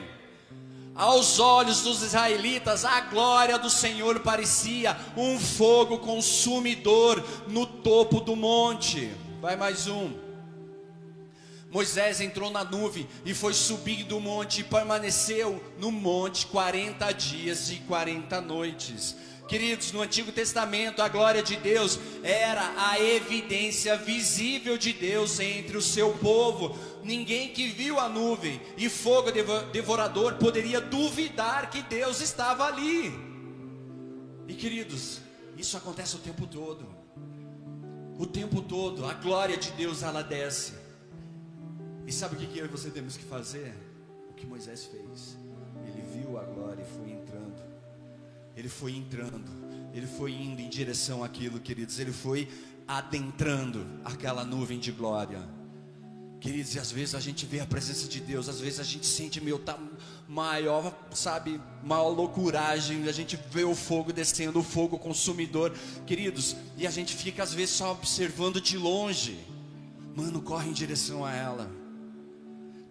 Aos 0.97 1.38
olhos 1.38 1.83
dos 1.83 2.01
israelitas, 2.01 2.83
a 2.83 3.01
glória 3.01 3.60
do 3.60 3.69
Senhor 3.69 4.19
parecia 4.21 4.97
um 5.15 5.39
fogo 5.39 5.99
consumidor 5.99 7.23
no 7.47 7.67
topo 7.67 8.19
do 8.19 8.36
monte. 8.36 9.12
Vai 9.39 9.55
mais 9.55 9.88
um. 9.88 10.12
Moisés 11.69 12.19
entrou 12.19 12.49
na 12.49 12.63
nuvem 12.63 13.07
e 13.23 13.36
foi 13.36 13.53
subir 13.53 14.05
do 14.05 14.19
monte 14.19 14.62
e 14.62 14.63
permaneceu 14.63 15.63
no 15.77 15.91
monte 15.91 16.47
40 16.47 17.12
dias 17.12 17.69
e 17.69 17.75
40 17.88 18.41
noites. 18.41 19.15
Queridos, 19.47 19.93
no 19.93 20.01
Antigo 20.01 20.29
Testamento, 20.31 21.01
a 21.01 21.07
glória 21.07 21.41
de 21.41 21.55
Deus 21.55 21.97
era 22.21 22.73
a 22.75 22.99
evidência 22.99 23.95
visível 23.95 24.77
de 24.77 24.91
Deus 24.91 25.39
entre 25.39 25.77
o 25.77 25.81
seu 25.81 26.12
povo. 26.15 26.77
Ninguém 27.08 27.54
que 27.54 27.70
viu 27.70 28.00
a 28.00 28.10
nuvem 28.10 28.62
e 28.78 28.89
fogo 28.89 29.32
devorador 29.72 30.36
poderia 30.36 30.82
duvidar 30.82 31.70
que 31.70 31.82
Deus 31.82 32.20
estava 32.22 32.65
ali. 32.65 33.12
E 34.48 34.54
queridos, 34.54 35.22
isso 35.58 35.78
acontece 35.78 36.17
o 36.17 36.20
tempo 36.20 36.46
todo. 36.46 36.86
O 38.20 38.26
tempo 38.26 38.62
todo, 38.62 39.06
a 39.06 39.13
glória 39.13 39.56
de 39.58 39.72
Deus 39.72 40.04
ela 40.04 40.22
desce. 40.22 40.74
E 42.06 42.12
sabe 42.12 42.36
o 42.36 42.38
que 42.38 42.58
eu 42.58 42.65
e 42.65 42.67
você 42.67 42.89
temos 42.89 43.15
que 43.15 43.24
fazer? 43.24 43.74
O 44.30 44.34
que 44.34 44.46
Moisés 44.46 44.86
fez. 44.86 45.38
Ele 45.86 46.02
viu 46.13 46.38
a 46.38 46.43
glória 46.43 46.82
e 46.82 46.96
foi 46.98 47.12
entrando 47.12 47.67
ele 48.58 48.70
foi 48.70 48.96
entrando, 48.96 49.52
ele 49.93 50.08
foi 50.08 50.32
indo 50.32 50.60
em 50.60 50.67
direção 50.67 51.24
àquilo, 51.24 51.60
queridos, 51.60 52.00
ele 52.00 52.12
foi 52.12 52.50
adentrando 52.88 53.86
aquela 54.04 54.43
nuvem 54.43 54.80
de 54.80 54.91
glória. 54.91 55.48
Queridos, 56.39 56.76
e 56.76 56.80
às 56.80 56.91
vezes 56.91 57.15
a 57.15 57.19
gente 57.19 57.45
vê 57.47 57.60
a 57.60 57.65
presença 57.65 58.08
de 58.08 58.19
Deus, 58.19 58.47
às 58.47 58.60
vezes 58.60 58.80
a 58.80 58.84
gente 58.84 59.08
sente, 59.08 59.41
meu, 59.41 59.58
tá 59.58 59.78
maior, 60.28 60.95
sabe, 61.12 61.60
maior 61.84 62.10
loucuragem, 62.10 63.08
a 63.08 63.12
gente 63.12 63.39
vê 63.50 63.63
o 63.63 63.73
fogo 63.73 64.13
descendo, 64.13 64.60
o 64.60 64.63
fogo 64.63 65.00
consumidor, 65.00 65.73
queridos, 66.06 66.56
e 66.78 66.86
a 66.86 66.91
gente 66.91 67.15
fica 67.15 67.41
às 67.41 67.54
vezes 67.54 67.76
só 67.76 67.93
observando 67.93 68.62
de 68.62 68.78
longe, 68.78 69.39
mano, 70.15 70.39
corre 70.41 70.69
em 70.69 70.73
direção 70.73 71.26
a 71.26 71.34
ela, 71.34 71.71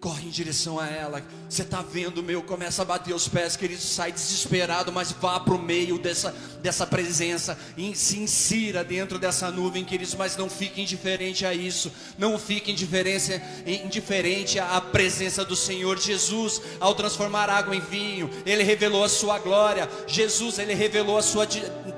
Corre 0.00 0.26
em 0.26 0.30
direção 0.30 0.78
a 0.78 0.86
ela. 0.86 1.22
Você 1.48 1.62
está 1.62 1.80
vendo, 1.80 2.22
meu, 2.22 2.42
começa 2.42 2.82
a 2.82 2.84
bater 2.84 3.14
os 3.14 3.28
pés, 3.28 3.56
querido, 3.56 3.80
sai 3.80 4.12
desesperado, 4.12 4.92
mas 4.92 5.10
vá 5.10 5.40
para 5.40 5.54
o 5.54 5.58
meio 5.58 5.98
dessa, 5.98 6.34
dessa 6.60 6.86
presença 6.86 7.58
e 7.76 7.94
se 7.96 8.18
insira 8.18 8.84
dentro 8.84 9.18
dessa 9.18 9.50
nuvem, 9.50 9.84
queridos, 9.84 10.14
mas 10.14 10.36
não 10.36 10.50
fique 10.50 10.82
indiferente 10.82 11.46
a 11.46 11.54
isso. 11.54 11.90
Não 12.18 12.38
fique 12.38 12.70
indiferente, 12.70 13.40
indiferente 13.66 14.58
à 14.58 14.80
presença 14.80 15.44
do 15.44 15.56
Senhor 15.56 15.98
Jesus. 15.98 16.60
Ao 16.78 16.94
transformar 16.94 17.48
água 17.48 17.74
em 17.74 17.80
vinho, 17.80 18.30
Ele 18.44 18.62
revelou 18.62 19.02
a 19.02 19.08
sua 19.08 19.38
glória. 19.38 19.88
Jesus, 20.06 20.58
Ele 20.58 20.74
revelou 20.74 21.16
a 21.16 21.22
sua 21.22 21.46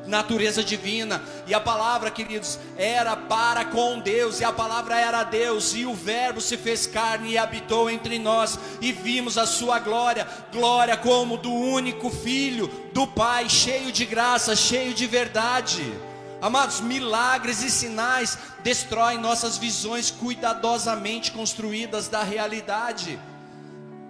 natureza 0.06 0.62
divina. 0.62 1.22
E 1.46 1.54
a 1.54 1.61
palavra, 1.61 2.11
queridos, 2.11 2.58
era 2.76 3.16
para 3.16 3.64
com 3.64 3.98
Deus, 3.98 4.40
e 4.40 4.44
a 4.44 4.52
palavra 4.52 4.98
era 4.98 5.24
Deus, 5.24 5.74
e 5.74 5.84
o 5.84 5.94
Verbo 5.94 6.40
se 6.40 6.56
fez 6.56 6.87
carne 6.87 7.32
e 7.32 7.38
habitou 7.38 7.88
entre 7.98 8.18
nós, 8.18 8.58
e 8.80 8.92
vimos 8.92 9.37
a 9.37 9.46
sua 9.46 9.78
glória 9.78 10.26
glória 10.52 10.96
como 10.96 11.37
do 11.37 11.52
único 11.52 12.11
Filho 12.11 12.68
do 12.92 13.06
Pai, 13.06 13.48
cheio 13.48 13.92
de 13.92 14.04
graça, 14.04 14.54
cheio 14.56 14.94
de 14.94 15.06
verdade. 15.06 15.92
Amados, 16.40 16.80
milagres 16.80 17.62
e 17.62 17.70
sinais 17.70 18.38
destroem 18.62 19.18
nossas 19.18 19.58
visões 19.58 20.11
cuidadosamente 20.11 21.32
construídas 21.32 22.08
da 22.08 22.22
realidade. 22.22 23.18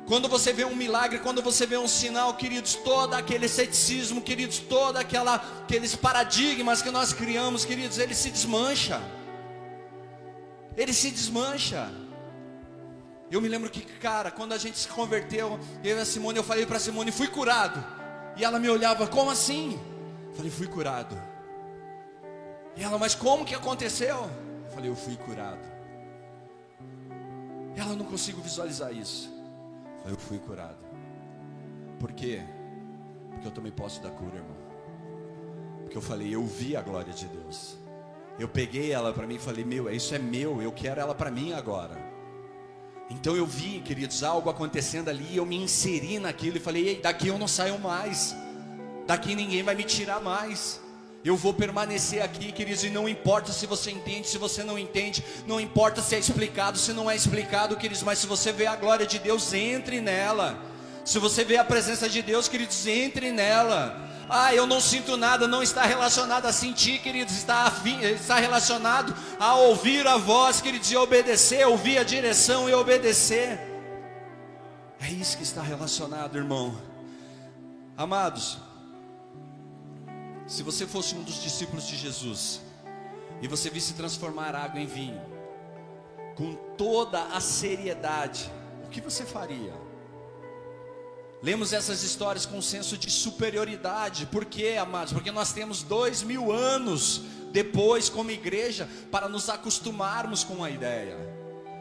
Quando 0.07 0.29
você 0.29 0.53
vê 0.53 0.65
um 0.65 0.75
milagre, 0.75 1.19
quando 1.19 1.43
você 1.43 1.67
vê 1.67 1.77
um 1.77 1.89
sinal, 1.89 2.35
queridos, 2.35 2.75
todo 2.75 3.15
aquele 3.15 3.47
ceticismo, 3.47 4.23
queridos, 4.23 4.59
todo 4.59 4.97
aquela, 4.97 5.35
aqueles 5.63 5.95
paradigmas 5.95 6.81
que 6.81 6.91
nós 6.91 7.13
criamos, 7.13 7.65
queridos, 7.65 7.99
ele 7.99 8.15
se 8.15 8.31
desmancha. 8.31 9.03
Ele 10.77 10.95
se 10.95 11.11
desmancha. 11.11 11.91
Eu 13.31 13.41
me 13.41 13.49
lembro 13.49 13.69
que, 13.69 13.83
cara, 13.83 14.31
quando 14.31 14.53
a 14.53 14.59
gente 14.59 14.79
se 14.79 14.89
converteu, 14.89 15.59
eu 15.85 15.97
e 15.97 16.01
a 16.01 16.05
Simone, 16.05 16.39
eu 16.39 16.45
falei 16.45 16.65
para 16.65 16.77
a 16.77 16.81
Simone, 16.81 17.13
fui 17.13 17.29
curado. 17.29 17.85
E 18.37 18.45
ela 18.45 18.59
me 18.59 18.69
olhava, 18.69 19.07
como 19.07 19.31
assim? 19.31 19.79
Eu 20.29 20.35
falei, 20.35 20.51
fui 20.51 20.67
curado. 20.67 21.21
E 22.77 22.83
ela, 22.83 22.99
mas 22.99 23.15
como 23.15 23.45
que 23.45 23.55
aconteceu? 23.55 24.31
Eu 24.65 24.71
falei, 24.73 24.91
eu 24.91 24.97
fui 24.97 25.17
curado. 25.17 25.67
E 27.77 27.81
ela 27.81 27.95
não 27.95 28.05
consigo 28.05 28.41
visualizar 28.41 28.93
isso 28.93 29.39
eu 30.11 30.17
fui 30.17 30.39
curado. 30.39 30.79
Por 31.99 32.13
quê? 32.13 32.43
Porque 33.31 33.47
eu 33.47 33.51
tomei 33.51 33.71
posse 33.71 34.01
da 34.01 34.11
cura, 34.11 34.37
irmão. 34.37 34.57
Porque 35.83 35.97
eu 35.97 36.03
falei, 36.03 36.35
eu 36.35 36.45
vi 36.45 36.77
a 36.77 36.83
glória 36.83 37.13
de 37.13 37.27
Deus. 37.27 37.77
Eu 38.39 38.49
peguei 38.49 38.93
ela 38.93 39.13
para 39.13 39.27
mim 39.27 39.35
e 39.35 39.39
falei, 39.39 39.65
meu, 39.65 39.91
isso 39.91 40.15
é 40.15 40.19
meu, 40.19 40.63
eu 40.63 40.73
quero 40.73 41.01
ela 41.01 41.15
para 41.15 41.31
mim 41.31 41.53
agora. 41.53 41.97
Então 43.11 43.35
eu 43.35 43.47
vi, 43.47 43.81
queridos, 43.81 44.23
algo 44.23 44.51
acontecendo 44.51 45.09
ali, 45.09 45.37
eu 45.37 45.47
me 45.47 45.57
inseri 45.57 46.19
naquilo 46.19 46.59
e 46.59 46.61
falei, 46.61 46.89
ei, 46.89 47.01
daqui 47.01 47.29
eu 47.29 47.39
não 47.39 47.49
saio 47.49 47.79
mais. 47.79 48.37
Daqui 49.07 49.35
ninguém 49.35 49.63
vai 49.63 49.75
me 49.75 49.85
tirar 49.85 50.21
mais. 50.21 50.81
Eu 51.25 51.37
vou 51.37 51.53
permanecer 51.53 52.23
aqui, 52.23 52.53
queridos, 52.53 52.85
e 52.85 52.91
não 52.91 53.09
importa 53.09 53.53
se 53.53 53.67
você 53.67 53.91
entende, 53.91 54.29
se 54.29 54.39
você 54.39 54.63
não 54.63 54.79
entende, 54.79 55.25
não 55.47 55.59
importa 55.59 56.01
se 56.01 56.15
é 56.15 56.19
explicado, 56.19 56.79
se 56.79 56.93
não 56.93 57.11
é 57.11 57.17
explicado, 57.17 57.77
queridos, 57.77 58.03
mas 58.03 58.19
se 58.19 58.27
você 58.27 58.53
vê 58.53 58.67
a 58.67 58.77
glória 58.77 59.07
de 59.07 59.19
Deus, 59.19 59.53
entre 59.53 60.01
nela. 60.01 60.63
Se 61.05 61.19
você 61.19 61.43
vê 61.43 61.57
a 61.57 61.65
presença 61.65 62.09
de 62.09 62.23
Deus, 62.23 62.49
queridos, 62.49 62.87
entre 62.87 63.33
nela. 63.33 64.08
Ah, 64.29 64.55
eu 64.55 64.67
não 64.67 64.81
sinto 64.81 65.17
nada, 65.17 65.49
não 65.49 65.63
está 65.63 65.85
relacionado 65.85 66.45
a 66.45 66.53
sentir, 66.53 66.99
queridos, 66.99 67.35
está, 67.35 67.65
afim, 67.65 68.01
está 68.03 68.39
relacionado 68.39 69.15
a 69.41 69.55
ouvir 69.55 70.07
a 70.07 70.19
voz, 70.19 70.61
queridos, 70.61 70.91
e 70.93 70.97
obedecer, 70.97 71.67
ouvir 71.67 71.99
a 71.99 72.05
direção 72.05 72.69
e 72.69 72.75
obedecer. 72.75 73.59
É 75.01 75.09
isso 75.09 75.37
que 75.37 75.43
está 75.43 75.63
relacionado, 75.63 76.37
irmão. 76.37 76.77
Amados, 77.97 78.59
se 80.47 80.63
você 80.63 80.87
fosse 80.87 81.15
um 81.15 81.23
dos 81.23 81.43
discípulos 81.43 81.87
de 81.87 81.97
Jesus 81.97 82.61
e 83.41 83.49
você 83.49 83.71
visse 83.71 83.95
transformar 83.95 84.55
água 84.55 84.81
em 84.81 84.87
vinho, 84.87 85.21
com 86.37 86.55
toda 86.77 87.23
a 87.29 87.41
seriedade, 87.41 88.51
o 88.85 88.89
que 88.89 89.01
você 89.01 89.25
faria? 89.25 89.88
Lemos 91.41 91.73
essas 91.73 92.03
histórias 92.03 92.45
com 92.45 92.59
um 92.59 92.63
senso 92.63 92.99
de 92.99 93.11
superioridade, 93.11 94.27
por 94.27 94.45
quê, 94.45 94.77
amados? 94.79 95.13
Porque 95.13 95.31
nós 95.31 95.53
temos 95.53 95.83
dois 95.83 96.23
mil 96.23 96.51
anos 96.51 97.23
depois, 97.53 98.09
como 98.09 98.31
igreja, 98.31 98.89
para 99.11 99.29
nos 99.29 99.49
acostumarmos 99.49 100.43
com 100.43 100.65
a 100.65 100.71
ideia. 100.71 101.17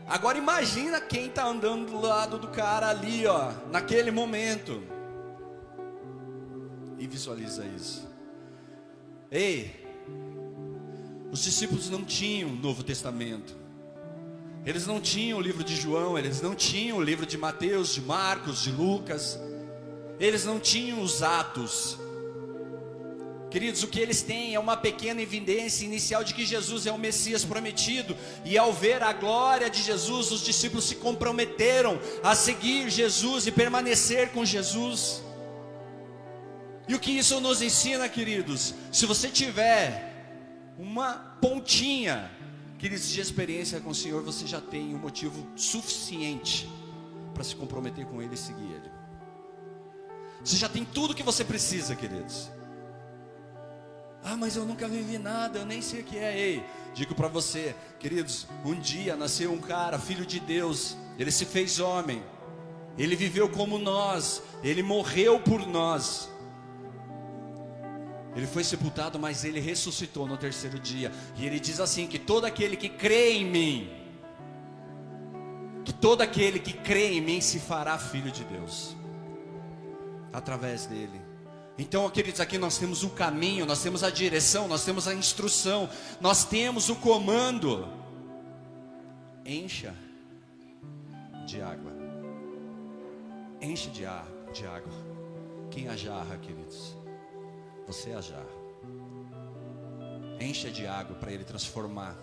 Agora 0.07 0.37
imagina 0.37 1.01
quem 1.01 1.25
está 1.25 1.45
andando 1.45 1.91
do 1.91 1.99
lado 1.99 2.37
do 2.37 2.49
cara 2.49 2.87
ali, 2.87 3.25
ó, 3.25 3.51
naquele 3.71 4.11
momento, 4.11 4.81
e 6.99 7.07
visualiza 7.07 7.65
isso. 7.65 8.07
Ei, 9.29 9.85
os 11.31 11.43
discípulos 11.43 11.89
não 11.89 12.05
tinham 12.05 12.51
o 12.51 12.55
Novo 12.55 12.83
Testamento. 12.83 13.56
Eles 14.67 14.85
não 14.85 14.99
tinham 14.99 15.39
o 15.39 15.41
livro 15.41 15.63
de 15.63 15.77
João, 15.77 16.19
eles 16.19 16.41
não 16.41 16.53
tinham 16.53 16.97
o 16.97 17.01
livro 17.01 17.25
de 17.25 17.37
Mateus, 17.37 17.93
de 17.93 18.01
Marcos, 18.01 18.61
de 18.61 18.69
Lucas. 18.69 19.39
Eles 20.19 20.43
não 20.43 20.59
tinham 20.59 21.01
os 21.01 21.23
atos. 21.23 21.97
Queridos, 23.49 23.81
o 23.83 23.87
que 23.87 23.97
eles 23.97 24.21
têm 24.21 24.55
é 24.55 24.59
uma 24.59 24.75
pequena 24.75 25.21
evidência 25.21 25.85
inicial 25.85 26.21
de 26.21 26.33
que 26.33 26.45
Jesus 26.45 26.85
é 26.85 26.91
o 26.91 26.97
Messias 26.97 27.45
prometido, 27.45 28.13
e 28.43 28.57
ao 28.57 28.73
ver 28.73 29.01
a 29.01 29.13
glória 29.13 29.69
de 29.69 29.81
Jesus, 29.81 30.31
os 30.31 30.41
discípulos 30.41 30.83
se 30.83 30.95
comprometeram 30.95 31.97
a 32.21 32.35
seguir 32.35 32.89
Jesus 32.89 33.47
e 33.47 33.53
permanecer 33.53 34.31
com 34.31 34.43
Jesus. 34.43 35.23
E 36.89 36.93
o 36.93 36.99
que 36.99 37.11
isso 37.11 37.39
nos 37.39 37.61
ensina, 37.61 38.09
queridos? 38.09 38.73
Se 38.91 39.05
você 39.05 39.29
tiver 39.29 40.73
uma 40.77 41.13
pontinha, 41.41 42.29
queridos, 42.77 43.09
de 43.09 43.19
experiência 43.19 43.79
com 43.79 43.89
o 43.89 43.95
Senhor, 43.95 44.21
você 44.23 44.45
já 44.45 44.61
tem 44.61 44.93
um 44.93 44.99
motivo 44.99 45.45
suficiente 45.55 46.69
para 47.33 47.43
se 47.43 47.55
comprometer 47.55 48.05
com 48.05 48.21
Ele 48.21 48.35
e 48.35 48.37
seguir 48.37 48.63
Ele. 48.63 48.91
Você 50.43 50.55
já 50.55 50.69
tem 50.69 50.85
tudo 50.85 51.15
que 51.15 51.23
você 51.23 51.43
precisa, 51.43 51.95
queridos. 51.95 52.49
Ah, 54.23 54.35
mas 54.35 54.55
eu 54.55 54.65
nunca 54.65 54.87
vivi 54.87 55.17
nada, 55.17 55.59
eu 55.59 55.65
nem 55.65 55.81
sei 55.81 56.01
o 56.01 56.03
que 56.03 56.17
é. 56.17 56.37
Ei, 56.37 56.63
digo 56.93 57.15
para 57.15 57.27
você, 57.27 57.75
queridos, 57.99 58.47
um 58.65 58.75
dia 58.75 59.15
nasceu 59.15 59.51
um 59.51 59.59
cara, 59.59 59.97
filho 59.99 60.25
de 60.25 60.39
Deus, 60.39 60.97
ele 61.17 61.31
se 61.31 61.45
fez 61.45 61.79
homem, 61.79 62.21
ele 62.97 63.15
viveu 63.15 63.49
como 63.49 63.77
nós, 63.77 64.41
ele 64.63 64.83
morreu 64.83 65.39
por 65.39 65.65
nós. 65.65 66.29
Ele 68.37 68.45
foi 68.45 68.63
sepultado, 68.63 69.17
mas 69.17 69.43
ele 69.43 69.59
ressuscitou 69.59 70.27
no 70.27 70.37
terceiro 70.37 70.77
dia. 70.79 71.11
E 71.35 71.43
ele 71.43 71.59
diz 71.59 71.79
assim: 71.79 72.05
que 72.05 72.19
todo 72.19 72.45
aquele 72.45 72.77
que 72.77 72.87
crê 72.87 73.33
em 73.33 73.43
mim, 73.43 73.89
que 75.83 75.91
todo 75.91 76.21
aquele 76.21 76.59
que 76.59 76.71
crê 76.71 77.13
em 77.13 77.21
mim 77.21 77.41
se 77.41 77.59
fará 77.59 77.97
filho 77.97 78.31
de 78.31 78.43
Deus, 78.43 78.95
através 80.31 80.85
dele. 80.85 81.19
Então, 81.79 82.07
queridos, 82.11 82.39
aqui 82.39 82.59
nós 82.59 82.77
temos 82.77 83.03
o 83.03 83.09
caminho, 83.09 83.65
nós 83.65 83.81
temos 83.81 84.03
a 84.03 84.11
direção, 84.11 84.67
nós 84.67 84.85
temos 84.85 85.07
a 85.07 85.15
instrução, 85.15 85.89
nós 86.21 86.45
temos 86.45 86.89
o 86.89 86.95
comando. 86.95 87.87
Encha 89.43 89.95
de 91.47 91.59
água. 91.59 91.91
Enche 93.59 93.89
de, 93.89 94.05
ar, 94.05 94.27
de 94.53 94.63
água. 94.67 94.93
Quem 95.71 95.87
a 95.87 95.95
jarra, 95.95 96.37
queridos? 96.37 96.95
Você 97.87 98.09
é 98.09 98.15
a 98.15 98.21
jarra. 98.21 98.45
Encha 100.39 100.69
de 100.69 100.85
água 100.85 101.15
para 101.15 101.31
ele 101.31 101.43
transformar, 101.43 102.15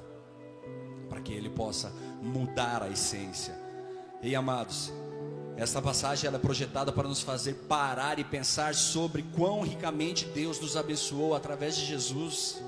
para 1.09 1.21
que 1.21 1.33
ele 1.33 1.49
possa 1.49 1.91
mudar 2.23 2.83
a 2.83 2.91
essência. 2.91 3.55
E 4.23 4.37
amados, 4.37 4.93
essa 5.57 5.81
passagem 5.81 6.29
ela 6.29 6.37
é 6.37 6.41
projetada 6.41 6.93
para 6.93 7.09
nos 7.09 7.23
fazer 7.23 7.55
parar 7.69 8.19
e 8.19 8.25
pensar 8.25 8.75
sobre 8.75 9.23
quão 9.35 9.63
ricamente 9.63 10.27
Deus 10.27 10.61
nos 10.61 10.77
abençoou 10.77 11.35
através 11.35 11.77
de 11.77 11.85
Jesus. 11.85 12.63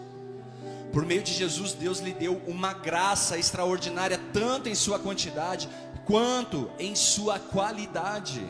Por 0.92 1.04
meio 1.04 1.22
de 1.22 1.32
Jesus, 1.32 1.72
Deus 1.72 1.98
lhe 1.98 2.14
deu 2.14 2.40
uma 2.46 2.72
graça 2.72 3.36
extraordinária, 3.36 4.18
tanto 4.32 4.68
em 4.68 4.74
sua 4.74 4.98
quantidade 4.98 5.68
quanto 6.06 6.70
em 6.78 6.94
sua 6.94 7.38
qualidade. 7.38 8.42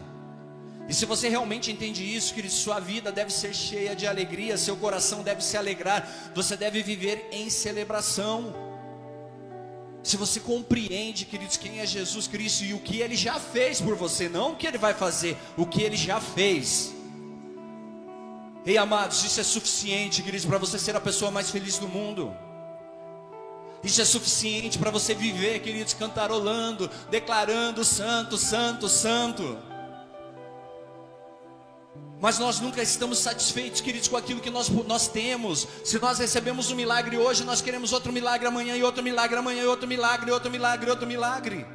E 0.89 0.95
se 0.95 1.05
você 1.05 1.29
realmente 1.29 1.71
entende 1.73 2.03
isso, 2.05 2.33
que 2.33 2.49
sua 2.49 2.79
vida 2.79 3.11
deve 3.11 3.33
ser 3.33 3.53
cheia 3.55 3.95
de 3.97 4.07
alegria, 4.07 4.57
seu 4.57 4.77
coração 4.77 5.23
deve 5.23 5.43
se 5.43 5.57
alegrar, 5.57 6.31
você 6.35 6.57
deve 6.57 6.83
viver 6.83 7.29
em 7.33 7.51
celebração. 7.51 8.55
Se 10.03 10.17
você 10.17 10.39
compreende, 10.39 11.25
queridos, 11.25 11.57
quem 11.57 11.81
é 11.81 11.87
Jesus 11.87 12.29
Cristo 12.29 12.63
e 12.63 12.73
o 12.73 12.79
que 12.79 13.01
ele 13.01 13.17
já 13.17 13.41
fez 13.41 13.81
por 13.81 13.97
você, 13.97 14.29
não 14.29 14.53
o 14.53 14.57
que 14.57 14.67
ele 14.67 14.79
vai 14.79 14.95
fazer, 14.95 15.37
o 15.57 15.67
que 15.67 15.83
ele 15.83 15.97
já 15.97 16.21
fez. 16.21 16.95
Ei, 18.65 18.79
amados, 18.79 19.25
isso 19.25 19.41
é 19.41 19.45
suficiente, 19.45 20.23
queridos, 20.23 20.47
para 20.47 20.59
você 20.59 20.79
ser 20.79 20.95
a 20.95 21.01
pessoa 21.01 21.33
mais 21.33 21.51
feliz 21.51 21.79
do 21.79 21.89
mundo. 21.89 22.33
Isso 23.83 24.01
é 24.01 24.05
suficiente 24.05 24.79
para 24.79 24.91
você 24.91 25.15
viver, 25.15 25.61
queridos, 25.61 25.95
cantarolando, 25.95 26.89
declarando 27.11 27.85
santo, 27.85 28.39
santo, 28.39 28.89
santo. 28.89 29.59
Mas 32.21 32.39
nós 32.39 32.61
nunca 32.61 32.83
estamos 32.83 33.19
satisfeitos, 33.19 33.81
queridos, 33.81 34.09
com 34.09 34.17
aquilo 34.17 34.41
que 34.41 34.51
nós, 34.51 34.69
nós 34.69 35.07
temos. 35.07 35.69
Se 35.85 35.99
nós 35.99 36.19
recebemos 36.19 36.71
um 36.71 36.75
milagre 36.75 37.19
hoje, 37.19 37.45
nós 37.45 37.61
queremos 37.61 37.93
outro 37.93 38.13
milagre 38.13 38.47
amanhã, 38.47 38.75
e 38.75 38.83
outro 38.83 39.03
milagre 39.03 39.37
amanhã, 39.37 39.63
e 39.63 39.67
outro 39.67 39.87
milagre, 39.87 40.31
outro 40.31 40.51
milagre, 40.51 40.91
outro 40.91 41.07
milagre. 41.07 41.67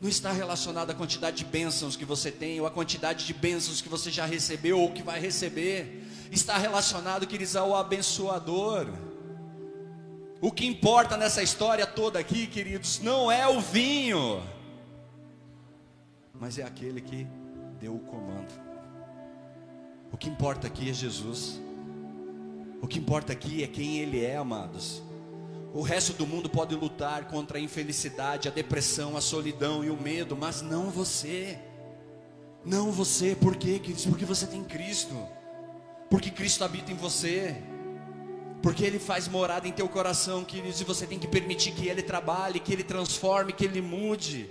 Não 0.00 0.08
está 0.08 0.30
relacionado 0.30 0.90
à 0.90 0.94
quantidade 0.94 1.38
de 1.38 1.44
bênçãos 1.44 1.96
que 1.96 2.04
você 2.04 2.30
tem, 2.30 2.60
ou 2.60 2.66
à 2.66 2.70
quantidade 2.70 3.26
de 3.26 3.34
bênçãos 3.34 3.80
que 3.80 3.88
você 3.88 4.10
já 4.10 4.24
recebeu, 4.24 4.78
ou 4.78 4.92
que 4.92 5.02
vai 5.02 5.18
receber. 5.18 6.04
Está 6.30 6.56
relacionado, 6.56 7.26
queridos, 7.26 7.56
ao 7.56 7.74
abençoador. 7.74 8.86
O 10.40 10.52
que 10.52 10.66
importa 10.66 11.16
nessa 11.16 11.42
história 11.42 11.84
toda 11.84 12.20
aqui, 12.20 12.46
queridos, 12.46 13.00
não 13.00 13.32
é 13.32 13.48
o 13.48 13.60
vinho, 13.60 14.42
mas 16.34 16.58
é 16.58 16.62
aquele 16.62 17.00
que 17.00 17.26
deu 17.80 17.94
o 17.94 18.00
comando. 18.00 18.52
O 20.12 20.16
que 20.16 20.28
importa 20.28 20.66
aqui 20.66 20.90
é 20.90 20.92
Jesus. 20.92 21.60
O 22.80 22.86
que 22.86 22.98
importa 22.98 23.32
aqui 23.32 23.62
é 23.62 23.66
quem 23.66 23.98
Ele 23.98 24.24
é, 24.24 24.36
amados. 24.36 25.02
O 25.74 25.82
resto 25.82 26.12
do 26.14 26.26
mundo 26.26 26.48
pode 26.48 26.74
lutar 26.74 27.26
contra 27.26 27.58
a 27.58 27.60
infelicidade, 27.60 28.48
a 28.48 28.50
depressão, 28.50 29.16
a 29.16 29.20
solidão 29.20 29.84
e 29.84 29.90
o 29.90 30.00
medo, 30.00 30.36
mas 30.36 30.62
não 30.62 30.90
você. 30.90 31.58
Não 32.64 32.90
você, 32.90 33.36
por 33.36 33.56
quê? 33.56 33.80
Porque 34.08 34.24
você 34.24 34.46
tem 34.46 34.64
Cristo. 34.64 35.14
Porque 36.08 36.30
Cristo 36.30 36.64
habita 36.64 36.92
em 36.92 36.96
você. 36.96 37.56
Porque 38.62 38.84
Ele 38.84 38.98
faz 38.98 39.28
morada 39.28 39.68
em 39.68 39.72
teu 39.72 39.88
coração, 39.88 40.44
queridos, 40.44 40.80
e 40.80 40.84
você 40.84 41.06
tem 41.06 41.18
que 41.18 41.28
permitir 41.28 41.72
que 41.72 41.88
Ele 41.88 42.02
trabalhe, 42.02 42.58
que 42.58 42.72
Ele 42.72 42.82
transforme, 42.82 43.52
que 43.52 43.64
Ele 43.64 43.80
mude. 43.80 44.50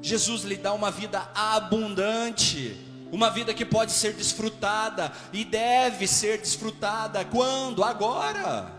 Jesus 0.00 0.42
lhe 0.42 0.56
dá 0.56 0.72
uma 0.72 0.90
vida 0.90 1.28
abundante, 1.34 2.76
uma 3.10 3.30
vida 3.30 3.52
que 3.54 3.64
pode 3.64 3.92
ser 3.92 4.12
desfrutada 4.12 5.12
e 5.32 5.44
deve 5.44 6.06
ser 6.06 6.38
desfrutada 6.38 7.24
quando? 7.24 7.82
Agora. 7.82 8.72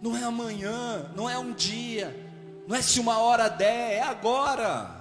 Não 0.00 0.16
é 0.16 0.22
amanhã, 0.22 1.10
não 1.16 1.28
é 1.28 1.36
um 1.36 1.52
dia, 1.52 2.14
não 2.68 2.76
é 2.76 2.80
se 2.80 3.00
uma 3.00 3.18
hora 3.18 3.48
der, 3.48 3.94
é 3.94 4.02
agora. 4.02 4.98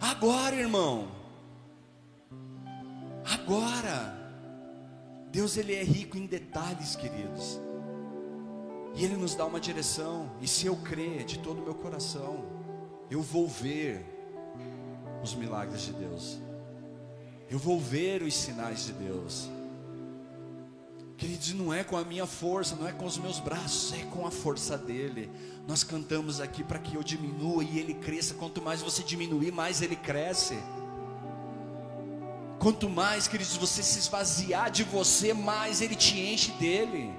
Agora, 0.00 0.56
irmão. 0.56 1.08
Agora. 3.24 4.18
Deus 5.30 5.56
ele 5.56 5.74
é 5.74 5.82
rico 5.82 6.16
em 6.16 6.26
detalhes, 6.26 6.96
queridos. 6.96 7.60
E 8.94 9.04
ele 9.04 9.16
nos 9.16 9.34
dá 9.34 9.44
uma 9.44 9.60
direção, 9.60 10.32
e 10.40 10.48
se 10.48 10.66
eu 10.66 10.76
crer 10.76 11.24
de 11.24 11.38
todo 11.38 11.60
o 11.60 11.64
meu 11.64 11.74
coração, 11.74 12.59
eu 13.10 13.20
vou 13.20 13.48
ver 13.48 14.06
os 15.22 15.34
milagres 15.34 15.82
de 15.82 15.92
Deus. 15.92 16.38
Eu 17.50 17.58
vou 17.58 17.80
ver 17.80 18.22
os 18.22 18.34
sinais 18.34 18.86
de 18.86 18.92
Deus. 18.92 19.48
Queridos, 21.16 21.52
não 21.52 21.74
é 21.74 21.82
com 21.82 21.96
a 21.96 22.04
minha 22.04 22.24
força, 22.24 22.76
não 22.76 22.86
é 22.86 22.92
com 22.92 23.04
os 23.04 23.18
meus 23.18 23.40
braços, 23.40 23.92
é 23.92 24.04
com 24.04 24.26
a 24.26 24.30
força 24.30 24.78
dele. 24.78 25.30
Nós 25.66 25.82
cantamos 25.82 26.40
aqui 26.40 26.62
para 26.62 26.78
que 26.78 26.94
eu 26.94 27.02
diminua 27.02 27.64
e 27.64 27.78
ele 27.78 27.94
cresça. 27.94 28.34
Quanto 28.34 28.62
mais 28.62 28.80
você 28.80 29.02
diminuir, 29.02 29.52
mais 29.52 29.82
ele 29.82 29.96
cresce. 29.96 30.56
Quanto 32.60 32.88
mais, 32.88 33.26
queridos, 33.26 33.56
você 33.56 33.82
se 33.82 33.98
esvaziar 33.98 34.70
de 34.70 34.84
você, 34.84 35.34
mais 35.34 35.80
ele 35.80 35.96
te 35.96 36.18
enche 36.18 36.52
dele 36.52 37.12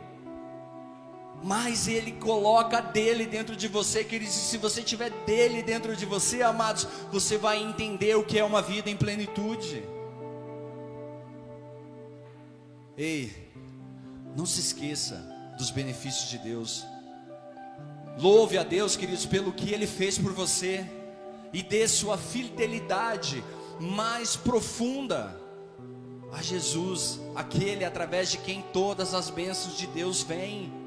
mais 1.44 1.88
Ele 1.88 2.12
coloca 2.14 2.82
dele 2.82 3.26
dentro 3.26 3.56
de 3.56 3.68
você, 3.68 4.04
queridos. 4.04 4.36
E 4.36 4.40
se 4.40 4.58
você 4.58 4.82
tiver 4.82 5.10
dele 5.26 5.64
dentro 5.64 5.96
de 5.96 6.06
você, 6.06 6.42
amados, 6.42 6.88
você 7.12 7.38
vai 7.38 7.62
entender 7.62 8.16
o 8.16 8.24
que 8.24 8.38
é 8.38 8.44
uma 8.44 8.62
vida 8.62 8.90
em 8.90 8.96
plenitude. 8.96 9.84
Ei, 12.98 13.32
não 14.36 14.46
se 14.46 14.60
esqueça 14.60 15.16
dos 15.58 15.72
benefícios 15.72 16.30
de 16.30 16.38
Deus. 16.38 16.86
Louve 18.20 18.58
a 18.58 18.64
Deus, 18.64 18.96
queridos, 18.96 19.26
pelo 19.26 19.52
que 19.52 19.74
Ele 19.74 19.88
fez 19.88 20.18
por 20.18 20.34
você 20.34 20.86
e 21.54 21.64
dê 21.64 21.88
sua 21.88 22.18
fidelidade 22.18 23.44
mais 23.80 24.36
profunda 24.36 25.40
a 26.32 26.42
Jesus, 26.42 27.20
aquele 27.36 27.84
através 27.84 28.32
de 28.32 28.38
quem 28.38 28.62
todas 28.72 29.14
as 29.14 29.30
bênçãos 29.30 29.78
de 29.78 29.88
Deus 29.88 30.22
vêm. 30.22 30.81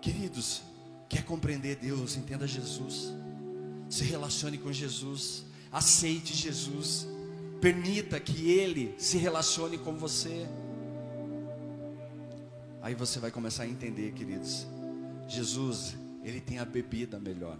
Queridos, 0.00 0.62
quer 1.08 1.24
compreender 1.24 1.76
Deus, 1.76 2.16
entenda 2.16 2.46
Jesus. 2.46 3.12
Se 3.88 4.04
relacione 4.04 4.58
com 4.58 4.72
Jesus, 4.72 5.44
aceite 5.72 6.34
Jesus. 6.34 7.06
Permita 7.60 8.20
que 8.20 8.50
ele 8.50 8.94
se 8.98 9.18
relacione 9.18 9.78
com 9.78 9.96
você. 9.96 10.46
Aí 12.80 12.94
você 12.94 13.18
vai 13.18 13.30
começar 13.30 13.64
a 13.64 13.68
entender, 13.68 14.12
queridos. 14.12 14.66
Jesus, 15.26 15.96
ele 16.22 16.40
tem 16.40 16.58
a 16.58 16.64
bebida 16.64 17.18
melhor. 17.18 17.58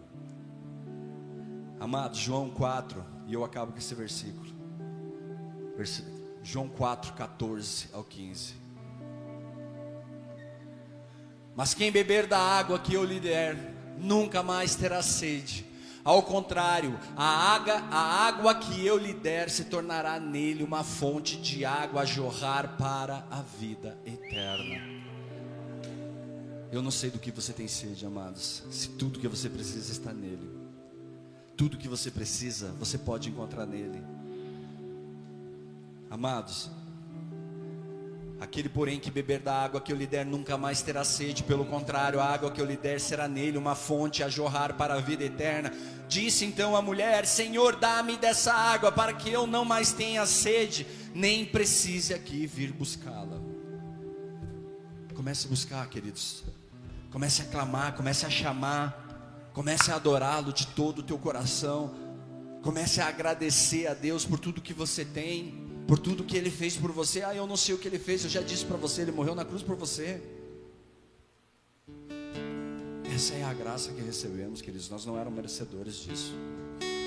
Amado, 1.81 2.17
João 2.17 2.51
4, 2.51 3.05
e 3.27 3.35
eu 3.35 3.45
acabo 3.45 3.73
com 3.73 3.79
esse 3.79 3.95
versículo. 3.95 4.49
João 6.43 6.69
4, 6.69 7.13
14 7.13 7.89
ao 7.93 8.03
15. 8.03 8.55
Mas 11.59 11.75
quem 11.75 11.91
beber 11.91 12.29
da 12.29 12.39
água 12.39 12.79
que 12.79 12.95
eu 12.95 13.03
lhe 13.03 13.19
der, 13.19 13.57
nunca 13.99 14.45
mais 14.45 14.77
terá 14.77 15.03
sede. 15.03 15.67
Ao 16.05 16.23
contrário, 16.23 16.97
a 17.17 17.25
água, 17.25 17.75
a 17.91 18.27
água 18.29 18.55
que 18.55 18.87
eu 18.87 18.97
lhe 18.97 19.13
der 19.13 19.51
se 19.51 19.65
tornará 19.65 20.21
nele 20.21 20.63
uma 20.63 20.85
fonte 20.85 21.37
de 21.37 21.65
água 21.65 22.03
a 22.03 22.05
jorrar 22.05 22.77
para 22.79 23.27
a 23.29 23.43
vida 23.43 23.99
eterna. 24.07 25.03
Eu 26.71 26.81
não 26.81 26.93
sei 26.93 27.11
do 27.11 27.19
que 27.19 27.33
você 27.33 27.53
tem 27.53 27.67
sede, 27.67 28.07
amados, 28.07 28.63
se 28.71 28.91
tudo 28.91 29.19
que 29.19 29.27
você 29.27 29.51
precisa 29.51 29.91
está 29.91 30.13
nele. 30.13 30.49
Tudo 31.57 31.77
que 31.77 31.89
você 31.89 32.09
precisa, 32.09 32.71
você 32.79 32.97
pode 32.97 33.31
encontrar 33.31 33.67
nele. 33.67 34.01
Amados, 36.09 36.71
Aquele, 38.41 38.69
porém, 38.69 39.01
que 39.01 39.11
beber 39.11 39.41
da 39.41 39.53
água 39.53 39.81
que 39.81 39.93
eu 39.93 39.97
lhe 39.97 40.07
der 40.07 40.25
nunca 40.25 40.57
mais 40.57 40.81
terá 40.81 41.03
sede, 41.03 41.43
pelo 41.43 41.67
contrário, 41.67 42.21
a 42.21 42.25
água 42.25 42.53
que 42.53 42.61
eu 42.61 42.65
lhe 42.65 42.77
der 42.77 43.01
será 43.01 43.27
nele 43.27 43.59
uma 43.59 43.75
fonte 43.75 44.23
a 44.23 44.29
jorrar 44.29 44.75
para 44.75 44.95
a 44.95 45.01
vida 45.01 45.25
eterna. 45.25 45.73
Disse 46.09 46.45
então 46.45 46.77
a 46.77 46.83
mulher: 46.83 47.27
Senhor, 47.27 47.75
dá-me 47.75 48.17
dessa 48.17 48.55
água, 48.55 48.93
para 48.93 49.13
que 49.13 49.29
eu 49.29 49.45
não 49.45 49.65
mais 49.65 49.93
tenha 49.93 50.25
sede, 50.25 50.87
nem 51.13 51.45
precise 51.45 52.15
aqui 52.15 52.47
vir 52.47 52.73
buscá-la. 52.73 53.41
Comece 55.15 55.47
a 55.47 55.51
buscar, 55.51 55.89
queridos. 55.89 56.45
Comece 57.11 57.43
a 57.43 57.45
clamar, 57.47 57.97
comece 57.97 58.25
a 58.25 58.31
chamar, 58.31 59.51
comece 59.53 59.91
a 59.91 59.97
adorá-lo 59.97 60.53
de 60.53 60.69
todo 60.69 61.01
o 61.01 61.03
teu 61.03 61.19
coração. 61.19 61.93
Comece 62.63 63.01
a 63.01 63.09
agradecer 63.09 63.89
a 63.89 63.95
Deus 63.95 64.25
por 64.25 64.39
tudo 64.39 64.61
que 64.61 64.73
você 64.73 65.05
tem 65.05 65.68
por 65.89 65.99
tudo 65.99 66.23
que 66.23 66.37
ele 66.37 66.51
fez 66.51 66.77
por 66.77 66.93
você. 66.93 67.23
Ah, 67.23 67.35
eu 67.35 67.47
não 67.47 67.57
sei 67.57 67.75
o 67.75 67.79
que 67.79 67.89
ele 67.89 67.99
fez, 67.99 68.23
eu 68.23 68.29
já 68.29 68.43
disse 68.43 68.67
para 68.67 68.77
você, 68.77 69.01
ele 69.01 69.11
morreu 69.11 69.35
na 69.35 69.43
cruz 69.43 69.63
por 69.63 69.75
você. 69.75 70.21
Essa 73.13 73.33
é 73.33 73.43
a 73.43 73.55
graça 73.55 73.91
que 73.93 74.03
recebemos, 74.03 74.61
queridos. 74.61 74.91
Nós 74.91 75.07
não 75.07 75.19
éramos 75.19 75.35
merecedores 75.35 75.97
disso. 76.05 76.35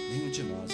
Nenhum 0.09 0.31
de 0.31 0.41
nós. 0.41 0.71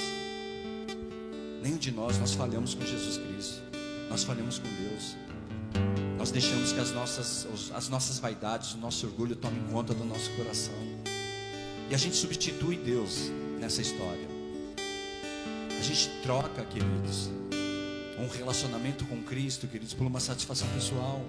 Nenhum 1.62 1.78
de 1.78 1.92
nós, 1.92 2.18
nós 2.18 2.34
falhamos 2.34 2.74
com 2.74 2.86
Jesus 2.86 3.18
Cristo. 3.18 3.62
Nós 4.10 4.24
falhamos 4.24 4.58
com 4.58 4.70
Deus. 4.70 5.18
Nós 6.18 6.32
deixamos 6.32 6.72
que 6.72 6.80
as 6.80 6.94
nossas, 6.94 7.46
as 7.74 7.90
nossas 7.90 8.20
vaidades, 8.20 8.74
o 8.74 8.78
nosso 8.78 9.06
orgulho 9.06 9.36
tomem 9.36 9.62
conta 9.66 9.94
do 9.94 10.06
nosso 10.06 10.32
coração. 10.32 10.74
E 11.90 11.94
a 11.94 11.98
gente 11.98 12.16
substitui 12.16 12.78
Deus 12.78 13.30
nessa 13.60 13.82
história. 13.82 14.28
A 15.78 15.82
gente 15.84 16.10
troca, 16.24 16.64
queridos, 16.66 17.30
um 18.20 18.28
relacionamento 18.28 19.06
com 19.06 19.22
Cristo, 19.24 19.68
queridos, 19.68 19.94
por 19.94 20.08
uma 20.08 20.20
satisfação 20.20 20.68
pessoal. 20.70 21.22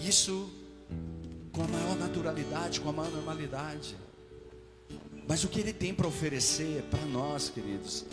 Isso 0.00 0.50
com 1.52 1.62
a 1.62 1.68
maior 1.68 1.96
naturalidade, 1.96 2.80
com 2.80 2.88
a 2.88 2.92
maior 2.92 3.10
normalidade. 3.10 3.96
Mas 5.28 5.44
o 5.44 5.48
que 5.48 5.60
Ele 5.60 5.72
tem 5.72 5.94
para 5.94 6.08
oferecer 6.08 6.82
para 6.90 7.04
nós, 7.06 7.50
queridos, 7.50 8.04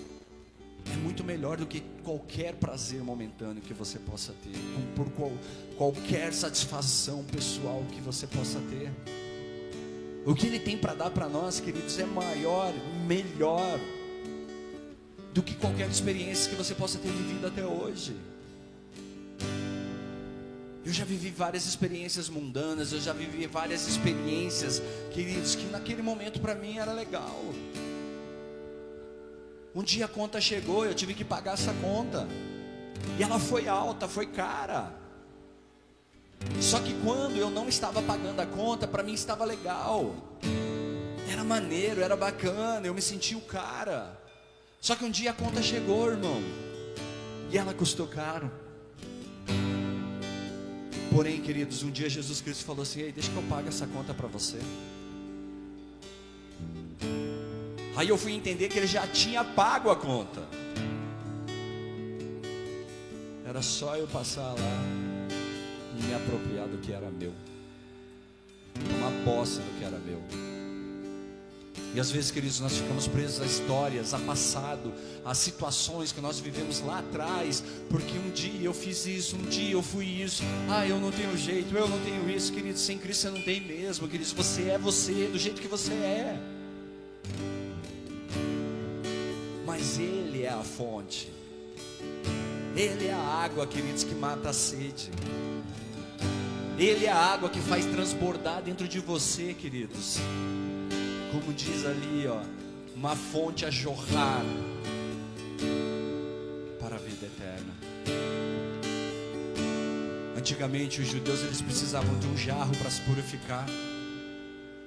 é 0.91 0.95
muito 0.97 1.24
melhor 1.24 1.58
do 1.58 1.66
que 1.66 1.82
qualquer 2.03 2.55
prazer 2.55 3.01
momentâneo 3.01 3.62
que 3.62 3.74
você 3.74 3.99
possa 3.99 4.34
ter, 4.43 4.58
por 4.95 5.10
qual, 5.12 5.32
qualquer 5.78 6.34
satisfação 6.34 7.24
pessoal 7.24 7.84
que 7.91 8.01
você 8.01 8.28
possa 8.28 8.60
ter. 8.70 8.91
O 10.26 10.36
que 10.36 10.47
Ele 10.47 10.60
tem 10.60 10.78
para 10.78 10.93
dar 10.93 11.10
para 11.10 11.30
nós, 11.30 11.60
queridos, 11.60 11.97
é 11.99 12.05
maior, 12.05 12.74
melhor 13.05 13.80
do 15.38 15.43
que 15.43 15.53
qualquer 15.53 15.88
experiência 15.88 16.49
que 16.49 16.55
você 16.55 16.73
possa 16.73 16.97
ter 16.97 17.11
vivido 17.11 17.45
até 17.45 17.63
hoje. 17.63 18.15
Eu 20.83 20.91
já 20.91 21.05
vivi 21.05 21.29
várias 21.29 21.67
experiências 21.67 22.27
mundanas, 22.27 22.91
eu 22.91 22.99
já 22.99 23.13
vivi 23.13 23.45
várias 23.45 23.88
experiências, 23.88 24.81
queridos, 25.11 25.53
que 25.53 25.67
naquele 25.67 26.01
momento 26.01 26.39
para 26.39 26.55
mim 26.55 26.79
era 26.79 26.91
legal. 26.91 27.39
Um 29.75 29.83
dia 29.83 30.05
a 30.05 30.07
conta 30.07 30.41
chegou, 30.41 30.88
eu 30.88 30.95
tive 30.95 31.13
que 31.13 31.23
pagar 31.23 31.53
essa 31.53 31.71
conta. 31.73 32.27
E 33.19 33.21
ela 33.21 33.38
foi 33.38 33.67
alta, 33.67 34.07
foi 34.07 34.25
cara. 34.25 34.91
Só 36.59 36.79
que 36.79 36.95
quando 37.03 37.35
eu 37.35 37.51
não 37.51 37.69
estava 37.69 38.01
pagando 38.01 38.39
a 38.39 38.45
conta, 38.47 38.88
para 38.88 39.03
mim 39.03 39.13
estava 39.13 39.45
legal. 39.45 40.15
Era 41.31 41.43
maneiro, 41.43 42.01
era 42.01 42.15
bacana, 42.15 42.88
eu 42.88 42.93
me 42.95 43.03
senti 43.03 43.35
o 43.35 43.41
cara. 43.41 44.25
Só 44.80 44.95
que 44.95 45.03
um 45.03 45.11
dia 45.11 45.32
a 45.32 45.34
conta 45.34 45.61
chegou, 45.61 46.09
irmão. 46.09 46.41
E 47.51 47.57
ela 47.57 47.73
custou 47.73 48.07
caro. 48.07 48.51
Porém, 51.13 51.41
queridos, 51.41 51.82
um 51.84 51.89
dia 51.89 52.09
Jesus 52.09 52.41
Cristo 52.41 52.65
falou 52.65 52.84
assim: 52.84 53.01
Ei, 53.01 53.11
deixa 53.11 53.32
que 53.32 53.38
eu 53.38 53.43
pague 53.43 53.69
essa 53.69 53.88
conta 53.88 54.13
para 54.13 54.28
você. 54.28 54.59
Aí 57.95 58.09
eu 58.09 58.17
fui 58.17 58.34
entender 58.34 58.69
que 58.69 58.78
ele 58.78 58.86
já 58.86 59.07
tinha 59.07 59.43
pago 59.43 59.89
a 59.89 59.95
conta. 59.95 60.43
Era 63.43 63.61
só 63.63 63.95
eu 63.95 64.07
passar 64.07 64.53
lá 64.53 64.84
e 65.97 66.03
me 66.03 66.13
apropriar 66.13 66.67
do 66.67 66.78
que 66.78 66.91
era 66.91 67.09
meu. 67.09 67.34
Tomar 68.75 69.25
posse 69.25 69.59
do 69.59 69.80
que 69.80 69.84
era 69.84 69.97
meu. 69.97 70.46
E 71.93 71.99
às 71.99 72.11
vezes, 72.11 72.31
queridos, 72.31 72.59
nós 72.59 72.77
ficamos 72.77 73.07
presos 73.07 73.41
a 73.41 73.45
histórias, 73.45 74.13
a 74.13 74.19
passado, 74.19 74.93
a 75.25 75.33
situações 75.33 76.11
que 76.11 76.21
nós 76.21 76.39
vivemos 76.39 76.81
lá 76.81 76.99
atrás, 76.99 77.63
porque 77.89 78.17
um 78.17 78.29
dia 78.31 78.61
eu 78.61 78.73
fiz 78.73 79.05
isso, 79.05 79.35
um 79.35 79.43
dia 79.43 79.71
eu 79.71 79.81
fui 79.81 80.05
isso, 80.05 80.43
ah, 80.69 80.85
eu 80.85 80.99
não 80.99 81.11
tenho 81.11 81.35
jeito, 81.38 81.75
eu 81.75 81.88
não 81.88 81.99
tenho 82.01 82.29
isso, 82.29 82.51
queridos, 82.51 82.81
sem 82.81 82.97
Cristo 82.97 83.21
você 83.21 83.29
não 83.29 83.41
tem 83.41 83.61
mesmo, 83.61 84.07
queridos, 84.07 84.33
você 84.33 84.69
é 84.69 84.77
você, 84.77 85.27
do 85.27 85.39
jeito 85.39 85.61
que 85.61 85.67
você 85.67 85.93
é. 85.93 86.39
Mas 89.65 89.97
Ele 89.97 90.43
é 90.43 90.49
a 90.49 90.63
fonte, 90.63 91.31
Ele 92.75 93.07
é 93.07 93.13
a 93.13 93.43
água, 93.43 93.65
queridos, 93.65 94.03
que 94.03 94.13
mata 94.13 94.49
a 94.49 94.53
sede. 94.53 95.09
Ele 96.77 97.05
é 97.07 97.11
a 97.11 97.17
água 97.17 97.49
que 97.49 97.59
faz 97.59 97.85
transbordar 97.85 98.61
dentro 98.61 98.88
de 98.88 98.99
você, 98.99 99.55
queridos 99.55 100.19
como 101.32 101.53
diz 101.53 101.86
ali, 101.86 102.28
ó, 102.28 102.41
uma 102.95 103.15
fonte 103.15 103.65
a 103.65 103.69
jorrar 103.69 104.43
para 106.80 106.95
a 106.95 106.99
vida 106.99 107.25
eterna. 107.25 107.73
Antigamente 110.38 111.01
os 111.01 111.07
judeus 111.07 111.41
eles 111.41 111.61
precisavam 111.61 112.17
de 112.19 112.28
um 112.28 112.38
jarro 112.38 112.75
para 112.78 112.89
se 112.89 113.01
purificar. 113.01 113.65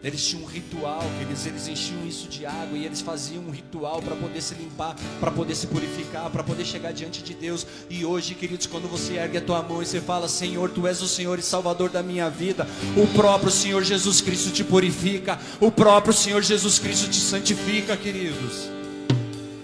Eles 0.02 0.26
tinham 0.26 0.44
um 0.44 0.46
ritual, 0.46 1.02
que 1.18 1.24
eles, 1.24 1.44
eles 1.44 1.68
enchiam 1.68 2.06
isso 2.06 2.26
de 2.26 2.46
água 2.46 2.78
e 2.78 2.86
eles 2.86 3.02
faziam 3.02 3.44
um 3.44 3.50
ritual 3.50 4.00
para 4.00 4.16
poder 4.16 4.40
se 4.40 4.54
limpar, 4.54 4.96
para 5.20 5.30
poder 5.30 5.54
se 5.54 5.66
purificar, 5.66 6.30
para 6.30 6.42
poder 6.42 6.64
chegar 6.64 6.90
diante 6.90 7.22
de 7.22 7.34
Deus. 7.34 7.66
E 7.90 8.02
hoje, 8.02 8.34
queridos, 8.34 8.66
quando 8.66 8.88
você 8.88 9.18
ergue 9.18 9.36
a 9.36 9.42
tua 9.42 9.62
mão 9.62 9.82
e 9.82 9.86
você 9.86 10.00
fala: 10.00 10.26
Senhor, 10.26 10.70
tu 10.70 10.86
és 10.86 11.02
o 11.02 11.08
Senhor 11.08 11.38
e 11.38 11.42
Salvador 11.42 11.90
da 11.90 12.02
minha 12.02 12.30
vida, 12.30 12.66
o 12.96 13.06
próprio 13.08 13.50
Senhor 13.50 13.84
Jesus 13.84 14.22
Cristo 14.22 14.50
te 14.50 14.64
purifica, 14.64 15.38
o 15.60 15.70
próprio 15.70 16.14
Senhor 16.14 16.42
Jesus 16.42 16.78
Cristo 16.78 17.10
te 17.10 17.20
santifica, 17.20 17.94
queridos. 17.94 18.70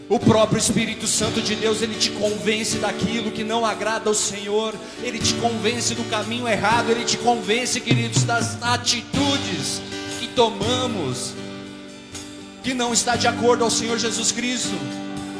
O 0.06 0.20
próprio 0.20 0.58
Espírito 0.58 1.06
Santo 1.06 1.40
de 1.40 1.56
Deus, 1.56 1.80
ele 1.80 1.94
te 1.94 2.10
convence 2.10 2.76
daquilo 2.76 3.32
que 3.32 3.42
não 3.42 3.64
agrada 3.64 4.10
ao 4.10 4.14
Senhor, 4.14 4.74
ele 5.02 5.18
te 5.18 5.32
convence 5.34 5.94
do 5.94 6.04
caminho 6.04 6.46
errado, 6.46 6.90
ele 6.90 7.04
te 7.04 7.16
convence, 7.16 7.80
queridos, 7.80 8.22
das 8.22 8.62
atitudes 8.62 9.80
tomamos 10.36 11.32
que 12.62 12.74
não 12.74 12.92
está 12.92 13.16
de 13.16 13.26
acordo 13.26 13.64
ao 13.64 13.70
Senhor 13.70 13.98
Jesus 13.98 14.30
Cristo. 14.30 14.76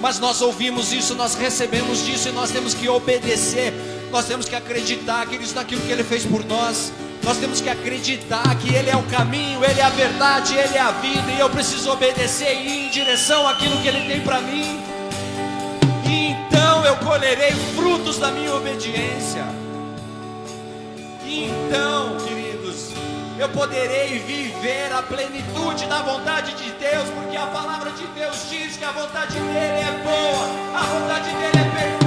Mas 0.01 0.19
nós 0.19 0.41
ouvimos 0.41 0.93
isso, 0.93 1.15
nós 1.15 1.35
recebemos 1.35 2.05
disso 2.05 2.29
e 2.29 2.33
nós 2.33 2.51
temos 2.51 2.73
que 2.73 2.89
obedecer. 2.89 3.73
Nós 4.11 4.25
temos 4.25 4.49
que 4.49 4.55
acreditar, 4.55 5.27
queridos, 5.27 5.53
naquilo 5.53 5.83
que 5.83 5.93
Ele 5.93 6.03
fez 6.03 6.25
por 6.25 6.45
nós. 6.45 6.93
Nós 7.23 7.37
temos 7.37 7.61
que 7.61 7.69
acreditar 7.69 8.57
que 8.59 8.75
Ele 8.75 8.89
é 8.89 8.97
o 8.97 9.03
caminho, 9.05 9.65
Ele 9.65 9.81
é 9.81 9.85
a 9.85 9.91
verdade, 9.91 10.55
Ele 10.55 10.77
é 10.77 10.81
a 10.81 10.93
vida, 10.93 11.33
e 11.33 11.41
eu 11.41 11.51
preciso 11.51 11.91
obedecer 11.91 12.55
e 12.55 12.67
ir 12.67 12.87
em 12.87 12.91
direção 12.91 13.47
àquilo 13.49 13.77
que 13.83 13.89
Ele 13.89 14.07
tem 14.07 14.21
para 14.21 14.41
mim. 14.41 14.81
E 16.09 16.29
então 16.29 16.85
eu 16.85 16.97
colherei 16.99 17.53
frutos 17.75 18.19
da 18.19 18.31
minha 18.31 18.55
obediência. 18.55 19.45
E 21.25 21.47
então, 21.47 22.17
queridos 22.19 22.36
eu 23.39 23.49
poderei 23.51 24.19
viver 24.21 24.93
a 24.93 25.03
plenitude 25.03 25.87
da 25.87 26.01
vontade 26.03 26.55
de 26.55 26.71
Deus, 26.73 27.09
porque 27.11 27.37
a 27.37 27.47
palavra 27.47 27.91
de 27.91 28.07
Deus 28.09 28.49
diz 28.49 28.77
que 28.77 28.85
a 28.85 28.93
vontade 28.93 29.35
dele 29.35 29.81
é 29.81 30.03
boa, 30.03 30.81
a 30.81 30.85
vontade 30.85 31.31
dele 31.31 31.59
é 31.59 31.71
perfeita. 31.71 32.06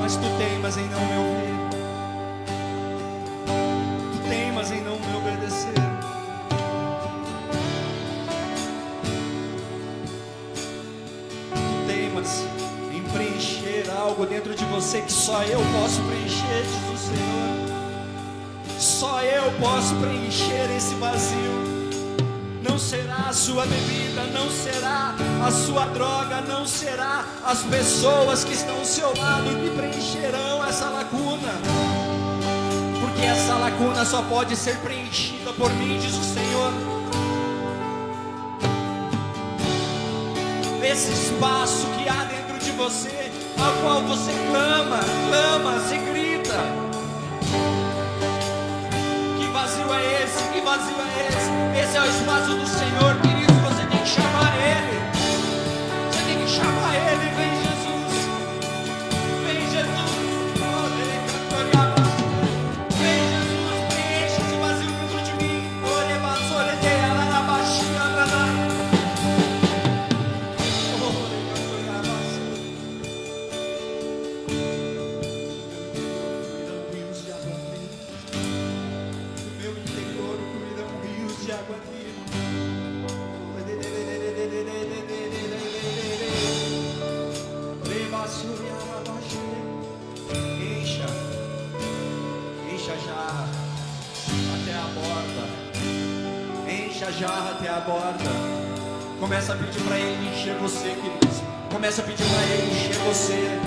Mas 0.00 0.16
tu 0.16 0.26
teimas 0.36 0.76
em 0.76 0.88
não 0.88 1.00
me 1.00 1.16
ouvir. 1.18 1.52
Tu 4.12 4.28
teimas 4.28 4.70
em 4.70 4.80
não 4.82 4.98
me 4.98 5.16
obedecer. 5.16 5.74
Tu 11.54 11.86
teimas 11.86 12.44
em 12.92 13.02
preencher 13.10 13.90
algo 13.96 14.26
dentro 14.26 14.54
de 14.54 14.64
você 14.66 15.00
que 15.00 15.12
só 15.12 15.42
eu 15.44 15.60
posso 15.80 16.00
preencher, 16.02 16.64
o 16.92 16.98
Senhor. 16.98 17.51
Posso 19.60 19.94
preencher 19.96 20.70
esse 20.76 20.94
vazio. 20.96 21.72
Não 22.68 22.78
será 22.78 23.26
a 23.28 23.32
sua 23.32 23.66
bebida, 23.66 24.24
não 24.32 24.48
será 24.50 25.14
a 25.46 25.50
sua 25.50 25.86
droga, 25.86 26.40
não 26.42 26.66
será 26.66 27.24
as 27.44 27.62
pessoas 27.62 28.44
que 28.44 28.52
estão 28.52 28.78
ao 28.78 28.84
seu 28.84 29.08
lado 29.18 29.50
que 29.62 29.70
preencherão 29.76 30.64
essa 30.64 30.88
lacuna. 30.88 31.52
Porque 33.00 33.22
essa 33.22 33.54
lacuna 33.54 34.04
só 34.04 34.22
pode 34.22 34.56
ser 34.56 34.76
preenchida 34.78 35.52
por 35.52 35.70
mim, 35.74 35.98
diz 35.98 36.14
o 36.14 36.24
Senhor. 36.24 36.72
Esse 40.82 41.12
espaço 41.12 41.86
que 41.96 42.08
há 42.08 42.24
dentro 42.24 42.58
de 42.58 42.70
você, 42.72 43.30
ao 43.58 43.72
qual 43.82 44.02
você 44.02 44.32
clama, 44.50 45.00
clama, 45.28 45.80
se 45.88 45.96
grita. 45.98 46.31
Vazio 50.76 50.96
é 51.00 51.28
esse? 51.28 51.82
Esse 51.82 51.96
é 51.98 52.00
o 52.00 52.06
espaço 52.06 52.54
do 52.54 52.66
Senhor, 52.66 53.14
querido. 53.20 53.52
Você 53.60 53.84
tem 53.84 53.98
que 53.98 54.08
chamar 54.08 54.52
Ele. 54.56 55.00
Você 56.10 56.22
tem 56.24 56.38
que 56.38 56.50
chamar 56.50 56.94
Ele. 56.94 57.30
Vem, 57.36 57.56
Jesus. 57.56 57.71
Jarra 97.18 97.50
até 97.50 97.68
a 97.68 97.80
borda. 97.80 98.30
Começa 99.20 99.52
a 99.52 99.56
pedir 99.56 99.80
para 99.82 99.98
Ele 99.98 100.30
encher 100.30 100.54
você, 100.56 100.88
queridos. 100.88 101.42
Começa 101.70 102.02
a 102.02 102.04
pedir 102.04 102.24
para 102.24 102.42
Ele 102.42 102.72
encher 102.72 102.96
você. 103.04 103.60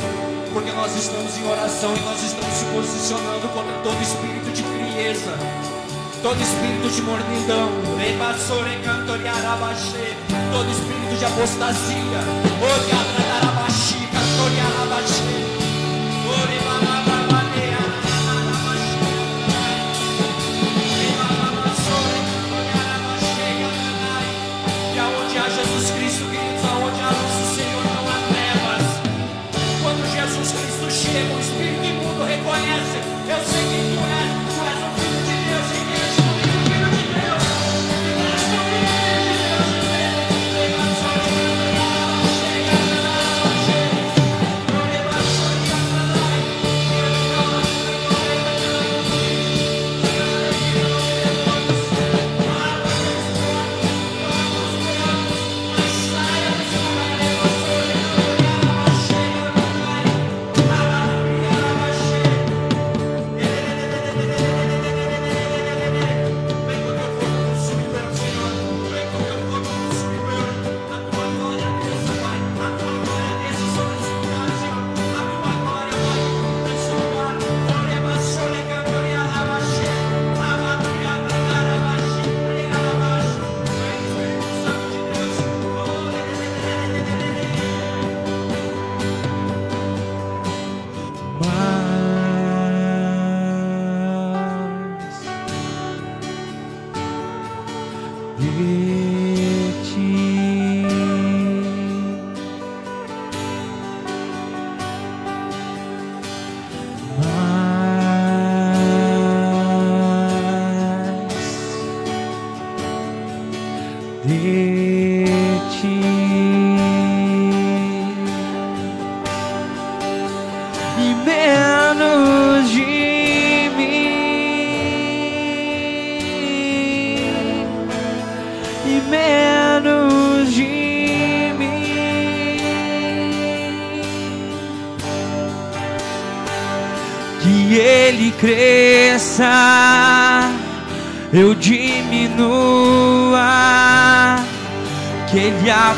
Porque 0.54 0.72
nós 0.72 0.96
estamos 0.96 1.38
em 1.38 1.48
oração 1.50 1.96
e 1.96 2.00
nós 2.02 2.24
estamos 2.24 2.54
se 2.54 2.66
posicionando 2.66 3.48
contra 3.50 3.74
todo 3.84 4.02
espírito 4.02 4.52
de 4.52 4.64
frieza. 4.64 5.38
Todo 6.22 6.42
espírito 6.42 6.90
de 6.90 7.02
mornidão, 7.04 7.70
todo 10.52 10.72
espírito 10.72 11.16
de 11.20 11.26
apostasia, 11.26 12.20
oriadarabaxi, 12.66 14.00
cantoriarabaxê, 14.12 15.55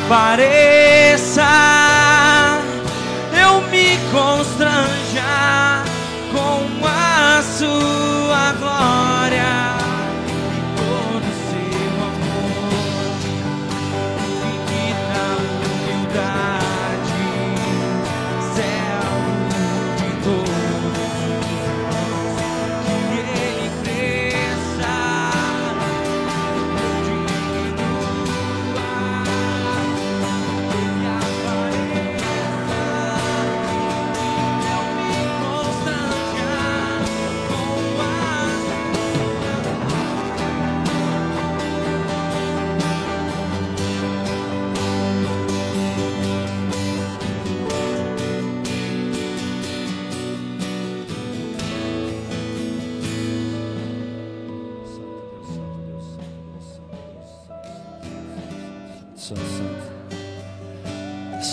ele 0.09 1.17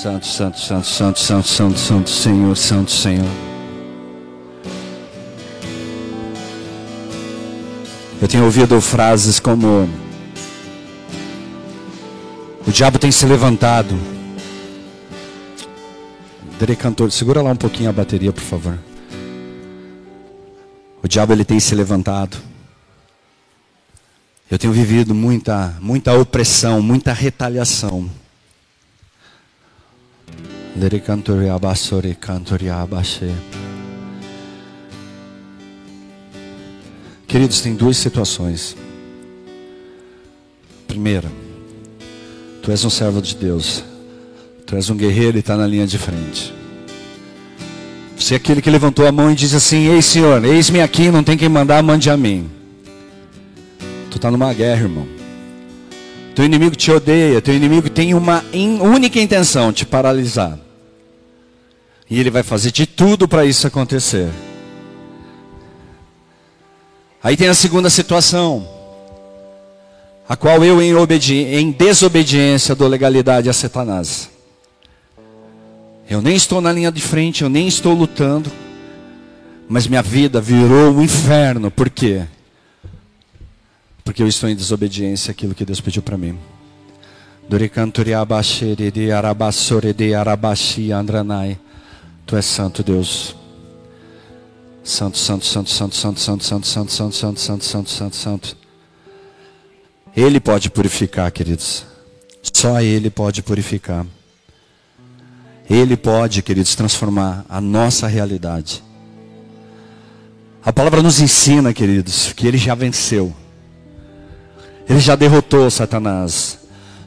Santo, 0.05 0.27
santo, 0.27 0.59
santo, 0.59 0.87
santo, 0.87 1.19
santo, 1.19 1.49
santo, 1.49 1.79
santo, 1.79 2.11
Senhor, 2.11 2.55
santo, 2.55 2.91
Senhor. 2.91 3.31
Eu 8.21 8.29
tenho 8.29 8.45
ouvido 8.45 8.79
frases 8.83 9.41
como: 9.41 9.89
O 12.67 12.71
diabo 12.71 12.99
tem 12.99 13.11
se 13.11 13.25
levantado. 13.25 13.99
Dere 16.59 16.77
cantor, 16.77 17.11
segura 17.11 17.41
lá 17.41 17.53
um 17.53 17.57
pouquinho 17.57 17.89
a 17.89 17.93
bateria, 17.95 18.31
por 18.31 18.43
favor. 18.43 18.79
O 21.03 21.09
diabo 21.09 21.33
ele 21.33 21.47
tem 21.47 21.59
se 21.59 21.75
levantado. 21.75 22.37
Eu 24.51 24.59
tenho 24.59 24.75
vivido 24.75 25.15
muita, 25.15 25.75
muita 25.81 26.13
opressão, 26.13 26.83
muita 26.83 27.15
retaliação. 27.15 28.11
Queridos, 37.29 37.61
tem 37.61 37.75
duas 37.75 37.97
situações. 37.97 38.77
Primeira, 40.89 41.31
tu 42.61 42.71
és 42.73 42.85
um 42.85 42.91
servo 42.91 43.23
de 43.23 43.37
Deus. 43.37 43.85
Tu 44.67 44.75
és 44.75 44.91
um 44.91 44.97
guerreiro 44.97 45.37
e 45.37 45.41
está 45.41 45.57
na 45.57 45.67
linha 45.67 45.87
de 45.87 45.99
frente. 45.99 46.53
Você 48.17 48.35
é 48.35 48.37
aquele 48.37 48.63
que 48.63 48.71
levantou 48.71 49.07
a 49.07 49.13
mão 49.13 49.31
e 49.31 49.35
disse 49.35 49.55
assim: 49.55 49.87
Ei 49.89 50.03
Senhor, 50.03 50.45
eis-me 50.45 50.81
aqui, 50.81 51.11
não 51.11 51.23
tem 51.23 51.37
quem 51.37 51.49
mandar, 51.49 51.83
mande 51.83 52.11
a 52.11 52.17
mim. 52.17 52.51
Tu 54.11 54.17
está 54.17 54.31
numa 54.31 54.53
guerra, 54.53 54.83
irmão. 54.83 55.07
Teu 56.35 56.45
inimigo 56.45 56.75
te 56.75 56.91
odeia, 56.91 57.41
teu 57.41 57.55
inimigo 57.55 57.89
tem 57.91 58.15
uma 58.15 58.45
única 58.81 59.21
intenção: 59.21 59.73
te 59.73 59.85
paralisar. 59.85 60.64
E 62.09 62.21
ele 62.21 62.31
vai 62.31 62.43
fazer 62.43 62.71
de 62.71 62.87
tudo 62.87 63.27
para 63.27 63.45
isso 63.45 63.67
acontecer. 63.67 64.31
Aí 67.23 67.37
tem 67.37 67.49
a 67.49 67.55
segunda 67.55 67.89
situação, 67.89 68.69
a 70.29 70.37
qual 70.37 70.63
eu, 70.63 70.83
em, 70.83 70.93
em 70.93 71.71
desobediência, 71.71 72.75
dou 72.75 72.87
legalidade 72.87 73.49
a 73.49 73.53
Satanás. 73.53 74.31
Eu 76.09 76.21
nem 76.21 76.37
estou 76.37 76.61
na 76.61 76.71
linha 76.71 76.93
de 76.93 77.01
frente, 77.01 77.43
eu 77.43 77.49
nem 77.49 77.67
estou 77.67 77.95
lutando, 77.95 78.53
mas 79.67 79.87
minha 79.87 80.03
vida 80.03 80.39
virou 80.39 80.93
um 80.93 81.03
inferno. 81.03 81.71
Por 81.71 81.89
quê? 81.89 82.25
Porque 84.05 84.23
eu 84.23 84.29
estou 84.29 84.51
em 84.51 84.55
desobediência 84.55 85.31
àquilo 85.31 85.55
que 85.55 85.65
Deus 85.65 85.81
pediu 85.81 86.03
para 86.03 86.19
mim. 86.19 86.39
Tu 92.27 92.37
és 92.37 92.45
santo, 92.45 92.83
Deus. 92.83 93.37
Santo, 94.83 95.19
santo, 95.19 95.45
santo, 95.45 95.71
santo, 95.71 95.95
santo, 95.95 96.21
santo, 96.21 96.43
santo, 96.43 96.67
santo, 96.67 96.93
santo, 96.93 97.15
santo, 97.15 97.41
santo, 97.41 97.65
santo, 97.65 97.91
santo, 97.91 98.17
santo. 98.17 98.57
Ele 100.17 100.41
pode 100.41 100.71
purificar, 100.71 101.31
queridos. 101.33 101.85
Só 102.53 102.81
Ele 102.81 103.11
pode 103.11 103.43
purificar. 103.43 104.07
Ele 105.69 105.97
pode, 105.97 106.43
queridos, 106.43 106.75
transformar 106.75 107.45
a 107.49 107.61
nossa 107.61 108.07
realidade. 108.07 108.83
A 110.65 110.73
palavra 110.73 111.03
nos 111.03 111.21
ensina, 111.21 111.73
queridos, 111.75 112.33
que 112.33 112.47
Ele 112.47 112.59
já 112.59 112.75
venceu. 112.75 113.35
Ele 114.89 115.01
já 115.01 115.17
derrotou 115.17 115.71
Satanás. 115.71 116.59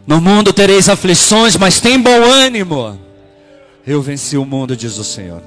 No 0.05 0.19
mundo 0.21 0.53
tereis 0.53 0.89
aflições, 0.89 1.55
mas 1.55 1.79
tem 1.79 1.99
bom 1.99 2.23
ânimo. 2.23 3.06
Eu 3.87 4.01
venci 4.01 4.37
o 4.37 4.43
mundo, 4.43 4.75
diz 4.75 4.97
o 4.97 5.03
Senhor. 5.03 5.41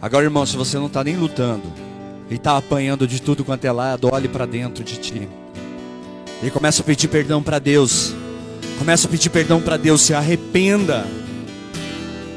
Agora, 0.00 0.24
irmão, 0.24 0.46
se 0.46 0.56
você 0.56 0.78
não 0.78 0.86
está 0.86 1.02
nem 1.02 1.16
lutando 1.16 1.64
e 2.30 2.34
está 2.34 2.56
apanhando 2.56 3.04
de 3.04 3.20
tudo 3.20 3.44
quanto 3.44 3.64
é 3.64 3.72
lado, 3.72 4.08
olhe 4.12 4.28
para 4.28 4.46
dentro 4.46 4.84
de 4.84 4.96
ti. 4.96 5.28
E 6.40 6.48
começa 6.48 6.82
a 6.82 6.84
pedir 6.84 7.08
perdão 7.08 7.42
para 7.42 7.58
Deus. 7.58 8.14
Começa 8.78 9.08
a 9.08 9.10
pedir 9.10 9.30
perdão 9.30 9.60
para 9.60 9.76
Deus. 9.76 10.02
Se 10.02 10.14
arrependa. 10.14 11.04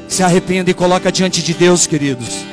Se 0.08 0.24
arrependa 0.24 0.72
e 0.72 0.74
coloca 0.74 1.12
diante 1.12 1.40
de 1.40 1.54
Deus, 1.54 1.86
queridos. 1.86 2.45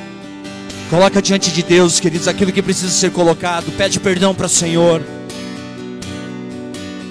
Coloca 0.94 1.24
diante 1.24 1.52
de 1.52 1.64
Deus, 1.64 2.00
queridos, 2.00 2.28
aquilo 2.28 2.52
que 2.52 2.62
precisa 2.62 2.92
ser 2.92 3.10
colocado. 3.10 3.76
Pede 3.76 4.00
perdão 4.00 4.36
para 4.36 4.46
o 4.46 4.50
Senhor. 4.50 5.02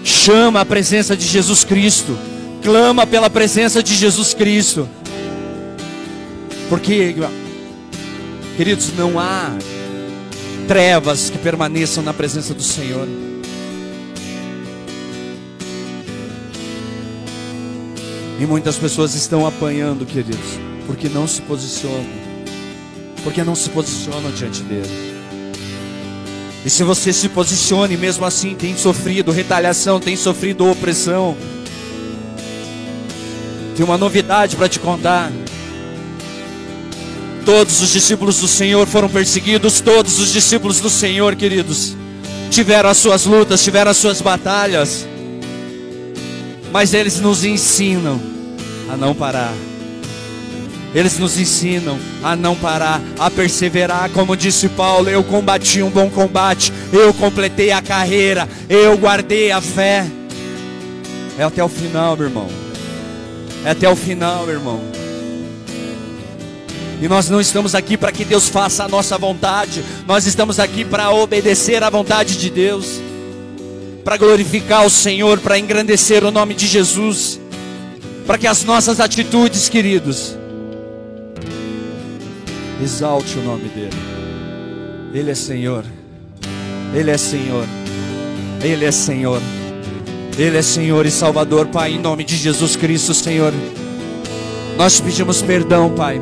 Chama 0.04 0.60
a 0.60 0.64
presença 0.64 1.16
de 1.16 1.26
Jesus 1.26 1.64
Cristo. 1.64 2.16
Clama 2.62 3.04
pela 3.08 3.28
presença 3.28 3.82
de 3.82 3.96
Jesus 3.96 4.34
Cristo. 4.34 4.88
Porque, 6.68 7.16
queridos, 8.56 8.92
não 8.96 9.18
há 9.18 9.50
trevas 10.68 11.28
que 11.28 11.38
permaneçam 11.38 12.04
na 12.04 12.14
presença 12.14 12.54
do 12.54 12.62
Senhor. 12.62 13.08
E 18.38 18.46
muitas 18.46 18.76
pessoas 18.76 19.16
estão 19.16 19.44
apanhando, 19.44 20.06
queridos, 20.06 20.60
porque 20.86 21.08
não 21.08 21.26
se 21.26 21.42
posicionam. 21.42 22.21
Porque 23.22 23.44
não 23.44 23.54
se 23.54 23.70
posicionam 23.70 24.30
diante 24.32 24.62
dele. 24.62 25.12
E 26.64 26.70
se 26.70 26.84
você 26.84 27.12
se 27.12 27.28
posicione 27.28 27.96
mesmo 27.96 28.24
assim, 28.24 28.54
tem 28.54 28.76
sofrido 28.76 29.32
retaliação, 29.32 29.98
tem 29.98 30.16
sofrido 30.16 30.68
opressão. 30.68 31.36
Tem 33.76 33.84
uma 33.84 33.98
novidade 33.98 34.56
para 34.56 34.68
te 34.68 34.78
contar. 34.78 35.32
Todos 37.44 37.80
os 37.80 37.90
discípulos 37.90 38.38
do 38.38 38.46
Senhor 38.46 38.86
foram 38.86 39.08
perseguidos, 39.08 39.80
todos 39.80 40.20
os 40.20 40.32
discípulos 40.32 40.78
do 40.78 40.88
Senhor, 40.88 41.34
queridos, 41.34 41.96
tiveram 42.50 42.88
as 42.88 42.98
suas 42.98 43.26
lutas, 43.26 43.64
tiveram 43.64 43.90
as 43.90 43.96
suas 43.96 44.20
batalhas. 44.20 45.06
Mas 46.70 46.94
eles 46.94 47.18
nos 47.18 47.44
ensinam 47.44 48.20
a 48.88 48.96
não 48.96 49.14
parar. 49.14 49.52
Eles 50.94 51.18
nos 51.18 51.38
ensinam 51.38 51.98
a 52.22 52.36
não 52.36 52.54
parar, 52.54 53.00
a 53.18 53.30
perseverar, 53.30 54.10
como 54.10 54.36
disse 54.36 54.68
Paulo: 54.68 55.08
eu 55.08 55.24
combati 55.24 55.82
um 55.82 55.88
bom 55.88 56.10
combate, 56.10 56.72
eu 56.92 57.14
completei 57.14 57.72
a 57.72 57.80
carreira, 57.80 58.48
eu 58.68 58.96
guardei 58.98 59.50
a 59.50 59.60
fé. 59.60 60.06
É 61.38 61.44
até 61.44 61.64
o 61.64 61.68
final, 61.68 62.16
meu 62.16 62.26
irmão. 62.26 62.48
É 63.64 63.70
até 63.70 63.88
o 63.88 63.96
final, 63.96 64.44
meu 64.44 64.54
irmão. 64.54 64.80
E 67.00 67.08
nós 67.08 67.28
não 67.28 67.40
estamos 67.40 67.74
aqui 67.74 67.96
para 67.96 68.12
que 68.12 68.24
Deus 68.24 68.48
faça 68.48 68.84
a 68.84 68.88
nossa 68.88 69.16
vontade, 69.18 69.82
nós 70.06 70.26
estamos 70.26 70.60
aqui 70.60 70.84
para 70.84 71.10
obedecer 71.10 71.82
à 71.82 71.90
vontade 71.90 72.36
de 72.36 72.48
Deus, 72.48 73.00
para 74.04 74.16
glorificar 74.16 74.86
o 74.86 74.90
Senhor, 74.90 75.40
para 75.40 75.58
engrandecer 75.58 76.22
o 76.22 76.30
nome 76.30 76.54
de 76.54 76.66
Jesus, 76.66 77.40
para 78.24 78.38
que 78.38 78.46
as 78.46 78.62
nossas 78.62 79.00
atitudes, 79.00 79.68
queridos, 79.68 80.36
Exalte 82.82 83.38
o 83.38 83.42
nome 83.42 83.68
dele. 83.68 83.96
Ele 85.14 85.30
é 85.30 85.34
Senhor. 85.36 85.84
Ele 86.92 87.12
é 87.12 87.16
Senhor. 87.16 87.64
Ele 88.60 88.84
é 88.84 88.90
Senhor. 88.90 89.40
Ele 90.36 90.56
é 90.56 90.62
Senhor 90.62 91.06
e 91.06 91.10
Salvador, 91.10 91.66
Pai, 91.68 91.92
em 91.92 92.00
nome 92.00 92.24
de 92.24 92.36
Jesus 92.36 92.74
Cristo, 92.74 93.14
Senhor. 93.14 93.52
Nós 94.76 94.96
te 94.96 95.02
pedimos 95.02 95.40
perdão, 95.42 95.94
Pai. 95.94 96.20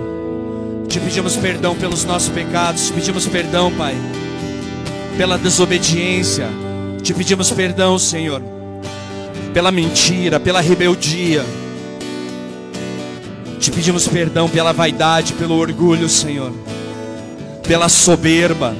Te 0.87 1.01
pedimos 1.01 1.35
perdão 1.37 1.75
pelos 1.75 2.05
nossos 2.05 2.29
pecados. 2.29 2.89
Te 2.89 2.93
pedimos 2.93 3.27
perdão, 3.27 3.73
Pai, 3.73 3.95
pela 5.17 5.39
desobediência. 5.39 6.47
Te 7.03 7.15
pedimos 7.15 7.51
perdão, 7.51 7.99
Senhor, 7.99 8.43
pela 9.55 9.71
mentira, 9.71 10.39
pela 10.39 10.61
rebeldia 10.61 11.43
te 13.61 13.71
pedimos 13.71 14.09
perdão 14.09 14.49
pela 14.49 14.73
vaidade, 14.73 15.35
pelo 15.35 15.55
orgulho, 15.55 16.09
Senhor, 16.09 16.51
pela 17.63 17.91
soberba. 17.91 18.75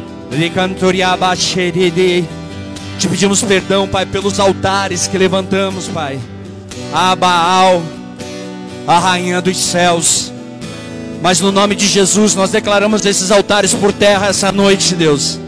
Te 2.99 3.07
pedimos 3.09 3.43
perdão, 3.43 3.87
Pai, 3.87 4.07
pelos 4.07 4.41
altares 4.41 5.07
que 5.07 5.19
levantamos, 5.19 5.87
Pai. 5.89 6.19
A 6.93 7.15
Baal, 7.15 7.83
a 8.87 8.99
rainha 8.99 9.43
dos 9.43 9.59
céus. 9.59 10.33
Mas 11.23 11.41
no 11.41 11.53
nome 11.53 11.77
de 11.77 11.87
Jesus 11.87 12.35
nós 12.35 12.51
declaramos 12.51 13.05
esses 13.05 13.31
altares 13.31 13.75
por 13.75 13.93
terra 13.93 14.29
essa 14.29 14.51
noite, 14.51 14.95
Deus. 14.95 15.39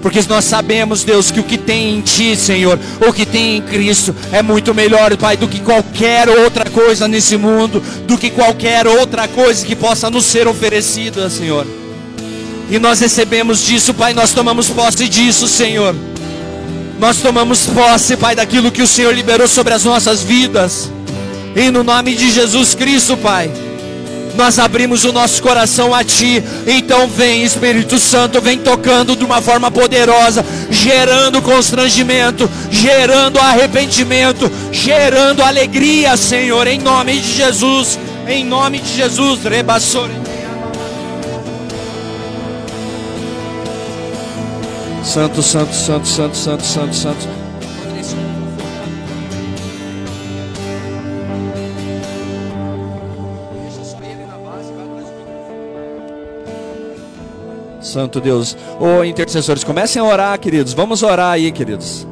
Porque 0.00 0.20
nós 0.28 0.44
sabemos, 0.44 1.02
Deus, 1.02 1.30
que 1.30 1.40
o 1.40 1.44
que 1.44 1.58
tem 1.58 1.96
em 1.96 2.00
Ti, 2.00 2.36
Senhor, 2.36 2.78
o 3.06 3.12
que 3.12 3.26
tem 3.26 3.56
em 3.56 3.62
Cristo, 3.62 4.14
é 4.30 4.42
muito 4.42 4.72
melhor, 4.72 5.16
Pai, 5.16 5.36
do 5.36 5.48
que 5.48 5.60
qualquer 5.60 6.28
outra 6.28 6.70
coisa 6.70 7.08
nesse 7.08 7.36
mundo, 7.36 7.82
do 8.06 8.16
que 8.16 8.30
qualquer 8.30 8.86
outra 8.86 9.26
coisa 9.26 9.66
que 9.66 9.74
possa 9.74 10.08
nos 10.08 10.24
ser 10.24 10.46
oferecida, 10.46 11.28
Senhor. 11.28 11.66
E 12.70 12.78
nós 12.78 13.00
recebemos 13.00 13.64
disso, 13.64 13.92
Pai, 13.92 14.12
nós 14.12 14.32
tomamos 14.32 14.68
posse 14.68 15.08
disso, 15.08 15.48
Senhor. 15.48 15.94
Nós 17.00 17.18
tomamos 17.18 17.66
posse, 17.66 18.16
Pai, 18.16 18.36
daquilo 18.36 18.70
que 18.70 18.82
o 18.82 18.86
Senhor 18.86 19.14
liberou 19.14 19.48
sobre 19.48 19.74
as 19.74 19.84
nossas 19.84 20.22
vidas. 20.22 20.90
E 21.56 21.70
no 21.70 21.82
nome 21.82 22.14
de 22.14 22.30
Jesus 22.30 22.74
Cristo, 22.74 23.16
Pai, 23.16 23.50
nós 24.38 24.56
abrimos 24.60 25.04
o 25.04 25.12
nosso 25.12 25.42
coração 25.42 25.92
a 25.92 26.04
Ti. 26.04 26.42
Então 26.64 27.08
vem, 27.08 27.42
Espírito 27.42 27.98
Santo, 27.98 28.40
vem 28.40 28.56
tocando 28.56 29.16
de 29.16 29.24
uma 29.24 29.42
forma 29.42 29.68
poderosa, 29.68 30.46
gerando 30.70 31.42
constrangimento, 31.42 32.48
gerando 32.70 33.40
arrependimento, 33.40 34.50
gerando 34.70 35.42
alegria, 35.42 36.16
Senhor, 36.16 36.68
em 36.68 36.78
nome 36.78 37.18
de 37.18 37.34
Jesus. 37.34 37.98
Em 38.28 38.44
nome 38.44 38.78
de 38.78 38.94
Jesus, 38.94 39.42
rebassore. 39.42 40.12
Santo, 45.02 45.42
santo, 45.42 45.74
santo, 45.74 46.06
santo, 46.06 46.36
santo, 46.36 46.64
santo, 46.64 46.94
santo. 46.94 47.37
Santo 57.88 58.20
Deus. 58.20 58.56
Ô 58.78 59.02
intercessores, 59.02 59.64
comecem 59.64 60.00
a 60.00 60.04
orar, 60.04 60.38
queridos. 60.38 60.72
Vamos 60.72 61.02
orar 61.02 61.32
aí, 61.32 61.50
queridos. 61.50 62.06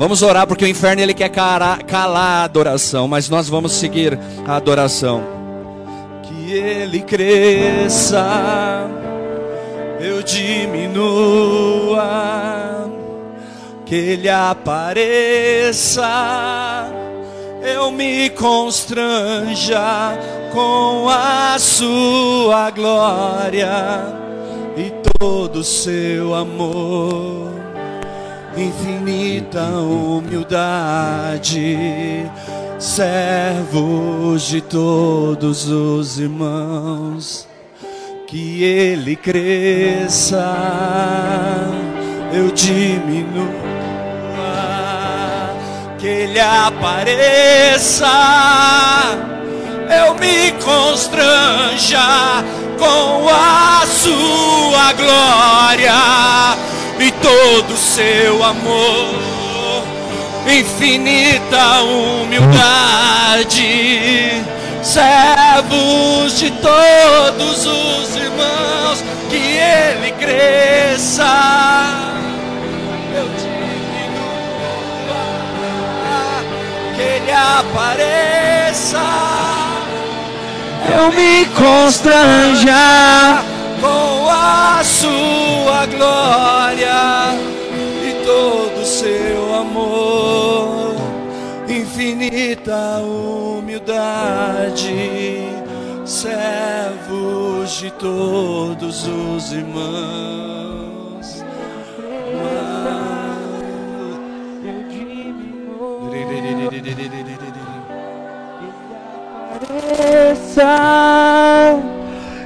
Vamos 0.00 0.22
orar 0.22 0.46
porque 0.46 0.64
o 0.64 0.68
inferno 0.68 1.02
ele 1.02 1.12
quer 1.12 1.28
calar, 1.28 1.84
a 1.92 2.42
adoração, 2.44 3.06
mas 3.06 3.28
nós 3.28 3.50
vamos 3.50 3.72
seguir 3.72 4.18
a 4.46 4.56
adoração. 4.56 5.22
Que 6.22 6.54
ele 6.54 7.00
cresça, 7.00 8.26
eu 10.00 10.22
diminua. 10.22 12.00
Que 13.84 13.94
ele 13.94 14.30
apareça, 14.30 16.08
eu 17.62 17.90
me 17.90 18.30
constranja 18.30 20.16
com 20.50 21.10
a 21.10 21.58
sua 21.58 22.70
glória 22.70 24.29
todo 25.20 25.62
seu 25.62 26.34
amor, 26.34 27.52
infinita 28.56 29.62
humildade, 29.62 31.06
servos 32.78 34.44
de 34.48 34.62
todos 34.62 35.68
os 35.68 36.18
irmãos, 36.18 37.46
que 38.26 38.64
ele 38.64 39.14
cresça, 39.14 40.56
eu 42.32 42.50
diminua, 42.50 43.44
que 45.98 46.06
ele 46.06 46.40
apareça, 46.40 48.08
eu 49.86 50.14
me 50.14 50.52
constranja 50.64 52.00
com 52.80 53.28
a 53.28 53.86
sua 53.86 54.92
glória 54.94 56.56
e 56.98 57.12
todo 57.12 57.74
o 57.74 57.76
seu 57.76 58.42
amor, 58.42 59.84
infinita 60.46 61.82
humildade, 61.82 63.52
servos 64.82 66.38
de 66.38 66.50
todos 66.52 67.66
os 67.66 68.16
irmãos, 68.16 69.04
que 69.28 69.36
ele 69.36 70.12
cresça. 70.12 71.26
Eu 73.14 73.28
diminua, 73.38 74.40
que 76.96 77.02
ele 77.02 77.30
apareça 77.30 78.98
eu 80.88 81.12
me 81.12 81.44
constranja 81.46 82.72
com 83.80 84.28
a 84.30 84.82
sua 84.82 85.86
glória 85.86 87.34
e 88.02 88.14
todo 88.24 88.80
o 88.82 88.86
seu 88.86 89.54
amor, 89.54 90.94
infinita 91.68 93.00
humildade, 93.60 94.94
servos 96.04 97.78
de 97.78 97.90
todos 97.92 99.06
os 99.06 99.52
irmãos. 99.52 100.90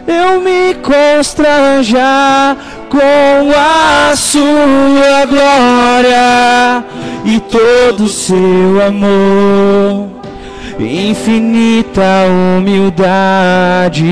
Eu 0.06 0.40
me 0.40 0.74
constranja 0.74 2.56
com 2.88 3.50
a 3.56 4.14
sua 4.16 5.24
glória 5.26 6.84
e 7.24 7.40
todo 7.40 8.04
o 8.04 8.08
seu 8.08 8.82
amor, 8.86 10.10
infinita 10.78 12.02
humildade, 12.58 14.02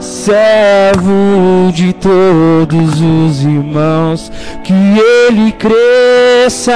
servo 0.00 1.72
de 1.72 1.92
todos 1.92 3.00
os 3.00 3.42
irmãos, 3.42 4.30
que 4.62 4.72
ele 4.72 5.52
cresça 5.52 6.72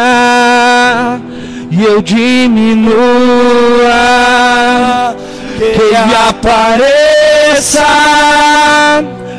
e 1.71 1.85
eu 1.85 2.03
diminua, 2.03 2.93
que 5.71 5.81
ele 5.81 6.15
apareça, 6.29 7.87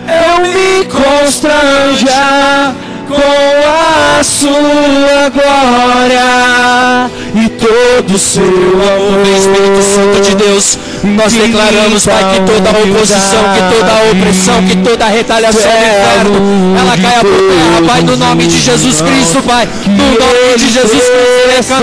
eu 0.08 0.42
me 0.42 0.86
constranja 0.86 2.74
com 3.08 4.20
a 4.20 4.24
sua 4.24 5.30
glória 5.30 7.12
e 7.36 7.50
todo 7.50 8.16
o 8.16 8.20
seu 8.20 8.44
amor. 8.44 9.28
Espírito 9.36 9.82
Santo 9.84 10.22
de 10.22 10.36
Deus, 10.36 10.78
nós 11.04 11.34
declaramos, 11.34 12.06
Pai, 12.06 12.24
que 12.34 12.40
toda 12.52 12.70
oposição, 12.70 13.44
que 13.54 13.76
toda 13.76 13.92
opressão, 14.12 14.64
que 14.66 14.78
toda 14.78 15.06
retaliação 15.08 15.62
do 15.62 15.68
inferno, 15.68 16.78
ela 16.80 16.98
caia 16.98 17.20
por 17.20 17.38
terra, 17.38 17.82
Pai, 17.86 18.02
no 18.02 18.16
nome 18.16 18.48
de 18.48 18.58
Jesus 18.60 19.02
Cristo, 19.02 19.44
Pai, 19.44 19.68
no 19.86 19.96
nome 19.96 20.58
de 20.58 20.70
Jesus 20.72 21.04
Cristo, 21.04 21.74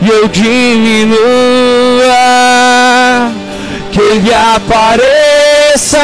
E 0.00 0.08
eu 0.08 0.28
diminua, 0.28 1.16
que 3.90 4.00
ele 4.00 4.32
apareça, 4.32 5.98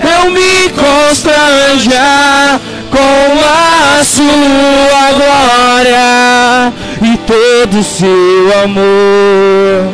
eu 0.00 0.30
me 0.30 0.68
constranja 0.70 2.60
com 2.90 3.40
a 3.44 4.04
sua 4.04 5.12
glória 5.16 6.72
e 7.02 7.16
todo 7.26 7.80
o 7.80 7.84
seu 7.84 8.62
amor, 8.62 9.92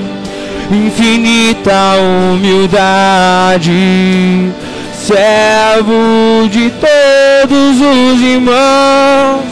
infinita 0.70 1.94
humildade, 2.34 3.72
servo 4.92 6.48
de 6.50 6.70
todos 6.72 7.80
os 7.80 8.20
irmãos. 8.20 9.46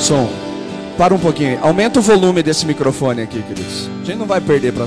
Som, 0.00 0.28
para 0.96 1.14
um 1.14 1.18
pouquinho, 1.18 1.58
aumenta 1.62 1.98
o 1.98 2.02
volume 2.02 2.42
desse 2.42 2.66
microfone 2.66 3.22
aqui, 3.22 3.42
queridos. 3.42 3.88
A 4.02 4.04
gente 4.04 4.18
não 4.18 4.26
vai 4.26 4.40
perder 4.40 4.72
para. 4.72 4.86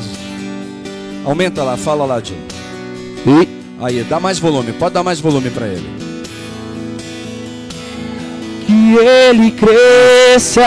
Aumenta 1.25 1.63
lá, 1.63 1.77
fala 1.77 2.05
lá, 2.05 2.19
Jim. 2.19 2.37
E 3.25 3.47
aí, 3.81 4.03
dá 4.03 4.19
mais 4.19 4.39
volume, 4.39 4.71
pode 4.73 4.93
dar 4.93 5.03
mais 5.03 5.19
volume 5.19 5.49
para 5.49 5.67
ele 5.67 6.07
que 8.67 8.97
ele 8.97 9.51
cresça. 9.51 10.61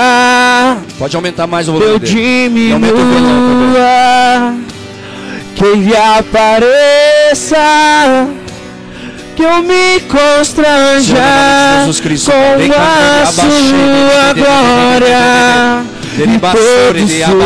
Pode 0.99 1.14
aumentar 1.14 1.47
mais 1.47 1.68
o 1.68 1.72
volume. 1.72 1.91
Eu 1.93 1.99
diminua. 1.99 2.88
Que 5.55 5.64
ele 5.64 5.95
apareça. 5.95 7.59
Que 9.41 9.47
eu 9.47 9.62
me 9.62 10.01
constranja 10.01 11.14
com 11.86 11.91
a 11.91 11.93
sua 13.32 14.34
glória. 14.34 15.82
E 16.18 16.38
todo 16.38 17.09
seu 17.09 17.41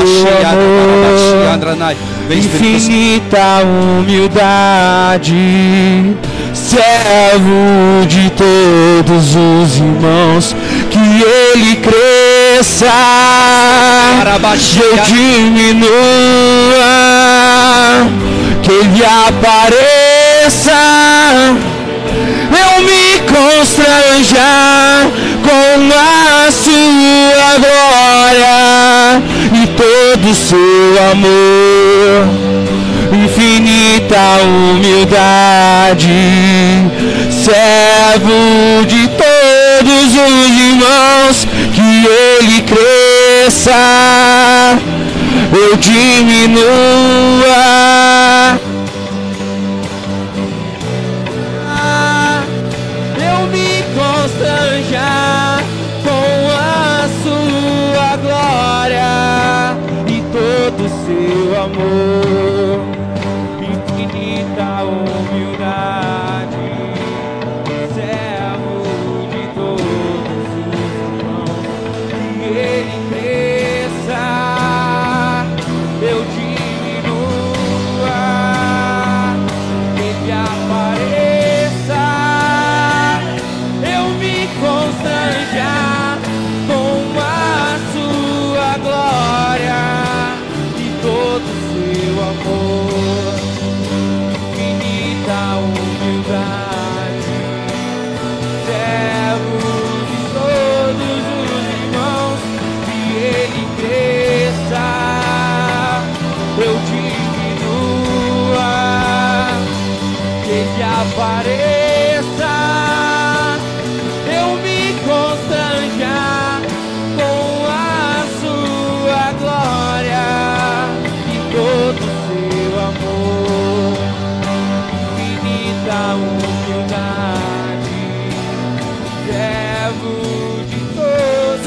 amor, 0.49 1.61
infinita 2.35 3.63
humildade 3.63 5.37
servo 6.53 8.05
de 8.09 8.29
todos 8.31 9.37
os 9.37 9.77
irmãos, 9.77 10.57
que 10.91 10.99
ele 10.99 11.77
cresça, 11.77 12.91
eu 14.81 14.97
diminua, 15.05 15.85
que 18.63 18.73
ele 18.73 19.05
apareça, 19.05 20.73
me 23.65 23.71
constranjar 23.71 25.11
com 25.43 25.89
a 25.91 26.51
sua 26.53 27.59
glória 27.59 29.23
e 29.53 29.67
todo 29.69 30.31
o 30.31 30.35
seu 30.35 30.95
amor, 31.13 32.29
infinita 33.25 34.21
humildade, 34.45 36.09
servo 37.31 38.85
de 38.87 39.09
todos 39.09 40.15
os 40.15 40.51
irmãos, 40.61 41.37
que 41.73 42.07
ele 42.07 42.63
cresça, 42.63 43.83
eu 45.53 45.77
diminua. 45.77 46.65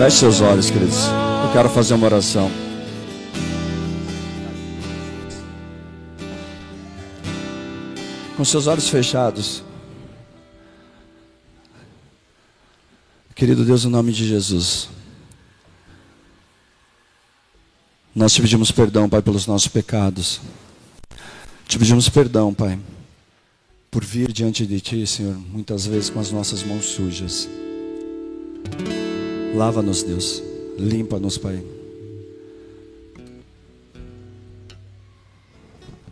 Feche 0.08 0.20
seus 0.20 0.40
olhos, 0.40 0.70
queridos. 0.70 1.00
Eu 1.44 1.52
quero 1.52 1.68
fazer 1.68 1.94
uma 1.94 2.06
oração. 2.06 2.50
Com 8.38 8.46
seus 8.46 8.68
olhos 8.68 8.88
fechados. 8.88 9.66
Querido 13.36 13.66
Deus, 13.66 13.84
em 13.84 13.90
nome 13.90 14.14
de 14.14 14.26
Jesus. 14.26 14.88
Nós 18.16 18.32
te 18.32 18.42
pedimos 18.42 18.72
perdão, 18.72 19.10
Pai, 19.10 19.22
pelos 19.22 19.46
nossos 19.46 19.68
pecados. 19.68 20.40
Te 21.68 21.78
pedimos 21.78 22.08
perdão, 22.08 22.54
Pai, 22.54 22.80
por 23.92 24.06
vir 24.06 24.32
diante 24.32 24.66
de 24.66 24.80
Ti, 24.80 25.06
Senhor, 25.06 25.36
muitas 25.36 25.86
vezes 25.86 26.10
com 26.10 26.22
as 26.22 26.32
nossas 26.32 26.64
mãos 26.64 26.86
sujas. 26.86 27.50
Lava-nos, 29.58 30.04
Deus. 30.04 30.44
Limpa-nos, 30.78 31.36
Pai. 31.40 31.66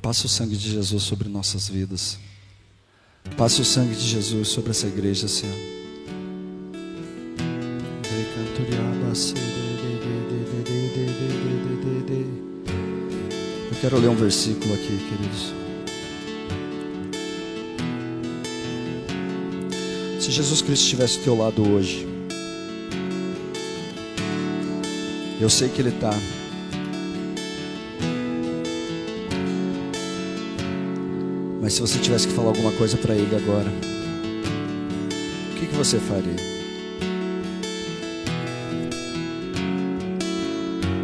Passa 0.02 0.26
o 0.26 0.30
sangue 0.30 0.58
de 0.58 0.72
Jesus 0.72 1.04
sobre 1.04 1.30
nossas 1.30 1.70
vidas. 1.70 2.18
Passa 3.38 3.62
o 3.62 3.66
sangue 3.66 3.93
de 3.93 4.02
Jesus 4.02 4.48
sobre 4.48 4.72
essa 4.72 4.88
igreja, 4.88 5.28
Senhor. 5.28 5.56
Eu 13.70 13.78
quero 13.80 14.00
ler 14.00 14.10
um 14.10 14.16
versículo 14.16 14.74
aqui, 14.74 14.98
queridos. 14.98 15.54
Se 20.20 20.32
Jesus 20.32 20.64
Cristo 20.64 20.86
estivesse 20.86 21.20
ao 21.20 21.24
teu 21.24 21.38
lado 21.38 21.70
hoje, 21.70 22.14
eu 25.39 25.49
sei 25.49 25.69
que 25.69 25.81
Ele 25.81 25.89
está. 25.89 26.11
Mas 31.61 31.73
se 31.73 31.81
você 31.81 31.97
tivesse 31.99 32.27
que 32.27 32.33
falar 32.33 32.49
alguma 32.49 32.71
coisa 32.73 32.95
para 32.95 33.15
Ele 33.15 33.36
agora, 33.36 33.69
o 35.51 35.55
que, 35.59 35.65
que 35.65 35.75
você 35.75 35.97
faria? 35.97 36.36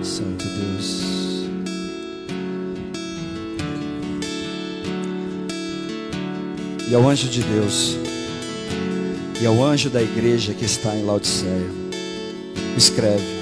Santo 0.04 0.46
Deus. 0.46 1.02
E 6.90 6.94
ao 6.94 7.10
anjo 7.10 7.28
de 7.28 7.42
Deus, 7.42 7.98
e 9.42 9.46
ao 9.46 9.64
anjo 9.64 9.90
da 9.90 10.02
igreja 10.02 10.54
que 10.54 10.66
está 10.66 10.96
em 10.96 11.04
Laodiceia, 11.04 11.72
escreve: 12.78 13.41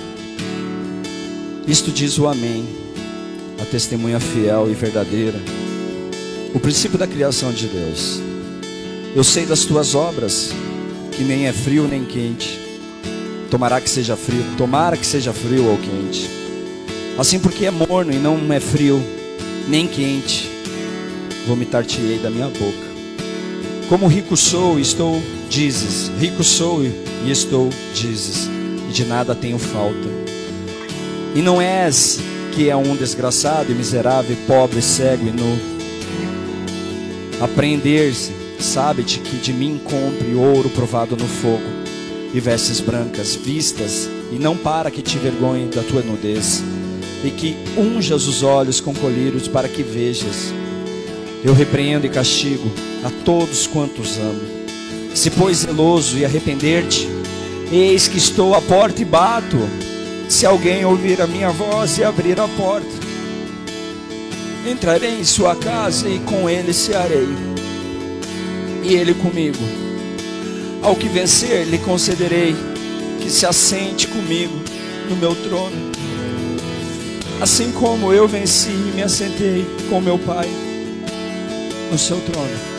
Isto 1.70 1.92
diz 1.92 2.18
o 2.18 2.28
Amém, 2.28 2.68
a 3.62 3.66
testemunha 3.66 4.20
fiel 4.20 4.72
e 4.72 4.74
verdadeira, 4.74 5.40
o 6.52 6.60
princípio 6.60 6.98
da 6.98 7.06
criação 7.06 7.54
de 7.54 7.68
Deus. 7.68 8.20
Eu 9.16 9.24
sei 9.24 9.46
das 9.46 9.66
tuas 9.66 9.94
obras, 9.94 10.50
que 11.12 11.24
nem 11.24 11.46
é 11.46 11.54
frio 11.54 11.88
nem 11.88 12.04
quente. 12.04 12.60
Tomará 13.52 13.80
que 13.80 13.88
seja 13.88 14.18
frio, 14.18 14.44
tomara 14.58 14.98
que 14.98 15.06
seja 15.06 15.32
frio 15.32 15.64
ou 15.68 15.78
quente. 15.78 16.28
Assim 17.20 17.38
porque 17.38 17.68
é 17.68 17.72
morno 17.72 18.12
e 18.12 18.18
não 18.18 18.52
é 18.52 18.60
frio, 18.60 19.00
nem 19.68 19.86
quente, 19.86 20.50
vomitar-te-ei 21.46 22.18
da 22.18 22.32
minha 22.32 22.48
boca. 22.48 22.90
Como 23.88 24.08
rico 24.08 24.36
sou 24.36 24.80
estou, 24.80 25.22
dizes, 25.48 26.10
rico 26.20 26.44
sou 26.44 26.84
e 26.84 27.30
estou, 27.30 27.70
dizes, 27.94 28.50
e 28.90 28.92
de 28.92 29.06
nada 29.06 29.36
tenho 29.36 29.60
falta. 29.60 30.29
E 31.36 31.42
não 31.42 31.62
és 31.62 32.20
que 32.54 32.70
é 32.70 32.76
um 32.76 32.96
desgraçado 32.96 33.72
e 33.72 33.76
miserável, 33.76 34.34
e 34.34 34.48
pobre, 34.48 34.82
cego 34.82 35.28
e 35.28 35.32
nu. 35.32 35.58
Apreender-se, 37.42 38.32
sabe-te 38.60 39.20
que 39.20 39.38
de 39.38 39.54
mim 39.54 39.80
compre 39.84 40.34
ouro 40.34 40.70
provado 40.70 41.16
no 41.16 41.28
fogo, 41.28 41.64
e 42.34 42.40
vestes 42.40 42.80
brancas, 42.80 43.36
vistas, 43.36 44.10
e 44.32 44.36
não 44.36 44.58
para 44.58 44.92
que 44.92 45.02
te 45.02 45.18
vergonhe 45.18 45.68
da 45.68 45.82
tua 45.84 46.02
nudez, 46.02 46.64
e 47.24 47.30
que 47.32 47.56
unjas 47.78 48.28
os 48.28 48.44
olhos 48.44 48.82
com 48.82 48.94
colírios 48.94 49.48
para 49.48 49.70
que 49.70 49.84
vejas. 49.84 50.54
Eu 51.44 51.54
repreendo 51.54 52.06
e 52.06 52.10
castigo 52.10 52.70
a 53.04 53.10
todos 53.24 53.66
quantos 53.68 54.18
amo. 54.18 54.42
Se 55.16 55.30
pois 55.30 55.60
zeloso 55.60 56.18
e 56.18 56.26
arrepender-te, 56.26 57.08
eis 57.72 58.08
que 58.08 58.18
estou 58.18 58.54
à 58.54 58.62
porta 58.62 59.02
e 59.02 59.06
bato. 59.06 59.58
Se 60.30 60.46
alguém 60.46 60.86
ouvir 60.86 61.20
a 61.22 61.28
minha 61.28 61.50
voz 61.50 61.98
e 61.98 62.04
abrir 62.04 62.40
a 62.40 62.48
porta, 62.48 62.88
entrarei 64.66 65.20
em 65.20 65.24
sua 65.24 65.56
casa 65.56 66.08
e 66.08 66.20
com 66.20 66.48
ele 66.48 66.72
cearei, 66.72 67.28
e 68.84 68.94
ele 68.94 69.16
comigo. 69.16 69.58
Ao 70.84 70.96
que 70.96 71.10
vencer, 71.10 71.66
lhe 71.66 71.80
concederei 71.80 72.56
que 73.20 73.30
se 73.30 73.46
assente 73.46 74.08
comigo 74.08 74.54
no 75.10 75.16
meu 75.16 75.36
trono, 75.36 75.92
assim 77.42 77.72
como 77.72 78.14
eu 78.14 78.28
venci 78.28 78.70
e 78.70 78.92
me 78.96 79.02
assentei 79.02 79.66
com 79.90 80.00
meu 80.00 80.20
Pai 80.20 80.48
no 81.92 81.98
seu 81.98 82.22
trono. 82.22 82.79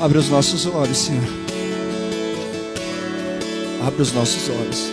Abre 0.00 0.16
os 0.16 0.30
nossos 0.30 0.64
olhos, 0.64 0.96
Senhor. 0.96 1.28
Abre 3.86 4.00
os 4.00 4.12
nossos 4.12 4.48
olhos. 4.48 4.90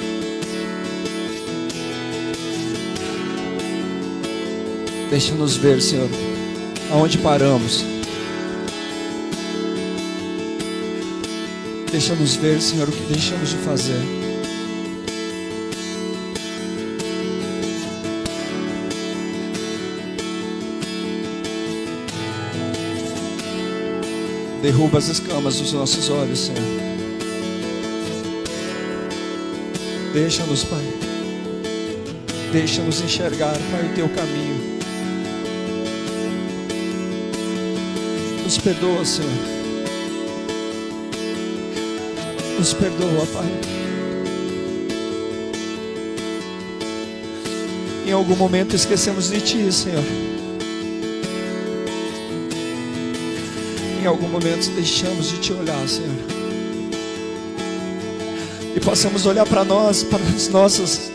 Deixa-nos 5.10 5.56
ver, 5.56 5.82
Senhor, 5.82 6.10
aonde 6.92 7.18
paramos. 7.20 7.86
Deixa-nos 11.90 12.36
ver, 12.36 12.62
Senhor, 12.62 12.90
o 12.90 12.92
que 12.92 13.14
deixamos 13.14 13.52
de 13.52 13.58
fazer. 13.58 14.27
Derruba 24.68 24.98
as 24.98 25.08
escamas 25.08 25.62
dos 25.62 25.72
nossos 25.72 26.10
olhos, 26.10 26.40
Senhor. 26.40 26.62
Deixa-nos, 30.14 30.66
Pai. 30.66 30.84
Deixa-nos 32.52 33.00
enxergar, 33.00 33.58
Pai, 33.72 33.86
o 33.86 33.96
teu 33.96 34.10
caminho. 34.10 34.58
Nos 38.44 38.58
perdoa, 38.58 39.06
Senhor. 39.06 39.32
Nos 42.60 42.74
perdoa, 42.74 43.26
Pai. 43.28 43.48
Em 48.06 48.12
algum 48.12 48.36
momento 48.36 48.76
esquecemos 48.76 49.30
de 49.30 49.40
Ti, 49.40 49.72
Senhor. 49.72 50.04
Em 54.08 54.10
algum 54.10 54.30
momento 54.30 54.70
deixamos 54.70 55.28
de 55.28 55.38
Te 55.40 55.52
olhar, 55.52 55.86
Senhor. 55.86 56.16
E 58.74 58.80
possamos 58.80 59.26
olhar 59.26 59.46
para 59.46 59.66
nós, 59.66 60.02
para 60.02 60.24
as 60.24 60.48
nossas, 60.48 61.12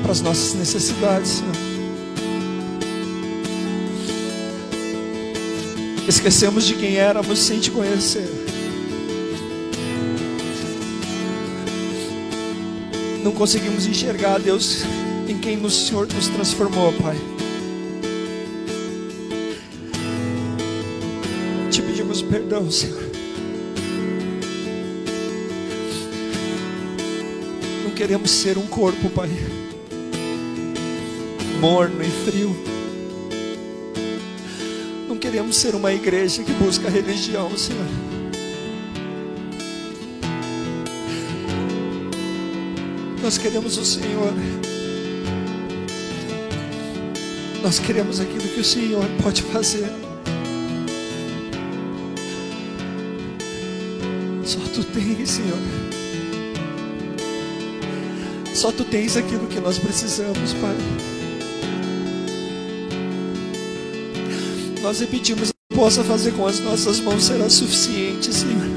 para 0.00 0.12
as 0.12 0.22
nossas 0.22 0.54
necessidades, 0.54 1.30
Senhor. 1.30 1.54
Esquecemos 6.08 6.64
de 6.64 6.72
quem 6.72 6.96
éramos 6.96 7.38
sem 7.38 7.60
te 7.60 7.70
conhecer. 7.70 8.26
Não 13.22 13.32
conseguimos 13.32 13.84
enxergar, 13.84 14.40
Deus, 14.40 14.84
em 15.28 15.36
quem 15.36 15.62
o 15.62 15.68
Senhor 15.68 16.08
nos 16.14 16.28
transformou, 16.28 16.94
Pai. 16.94 17.33
Perdão, 22.34 22.68
Senhor. 22.68 23.00
Não 27.84 27.92
queremos 27.92 28.28
ser 28.28 28.58
um 28.58 28.66
corpo, 28.66 29.08
Pai, 29.10 29.30
morno 31.60 32.02
e 32.02 32.10
frio. 32.28 32.56
Não 35.08 35.16
queremos 35.16 35.54
ser 35.54 35.76
uma 35.76 35.92
igreja 35.92 36.42
que 36.42 36.50
busca 36.54 36.90
religião, 36.90 37.56
Senhor. 37.56 37.86
Nós 43.22 43.38
queremos 43.38 43.78
o 43.78 43.84
Senhor. 43.84 44.34
Nós 47.62 47.78
queremos 47.78 48.18
aquilo 48.18 48.48
que 48.48 48.60
o 48.60 48.64
Senhor 48.64 49.04
pode 49.22 49.40
fazer. 49.40 50.03
Tu 54.74 54.82
tens, 54.84 55.30
Senhor. 55.30 55.58
Só 58.52 58.72
tu 58.72 58.84
tens 58.84 59.16
aquilo 59.16 59.46
que 59.46 59.60
nós 59.60 59.78
precisamos, 59.78 60.52
Pai. 60.54 60.76
Nós 64.82 65.00
repetimos, 65.00 65.52
possa 65.74 66.02
fazer 66.02 66.32
com 66.32 66.46
as 66.46 66.60
nossas 66.60 67.00
mãos 67.00 67.24
será 67.24 67.48
suficiente, 67.48 68.32
Senhor. 68.34 68.68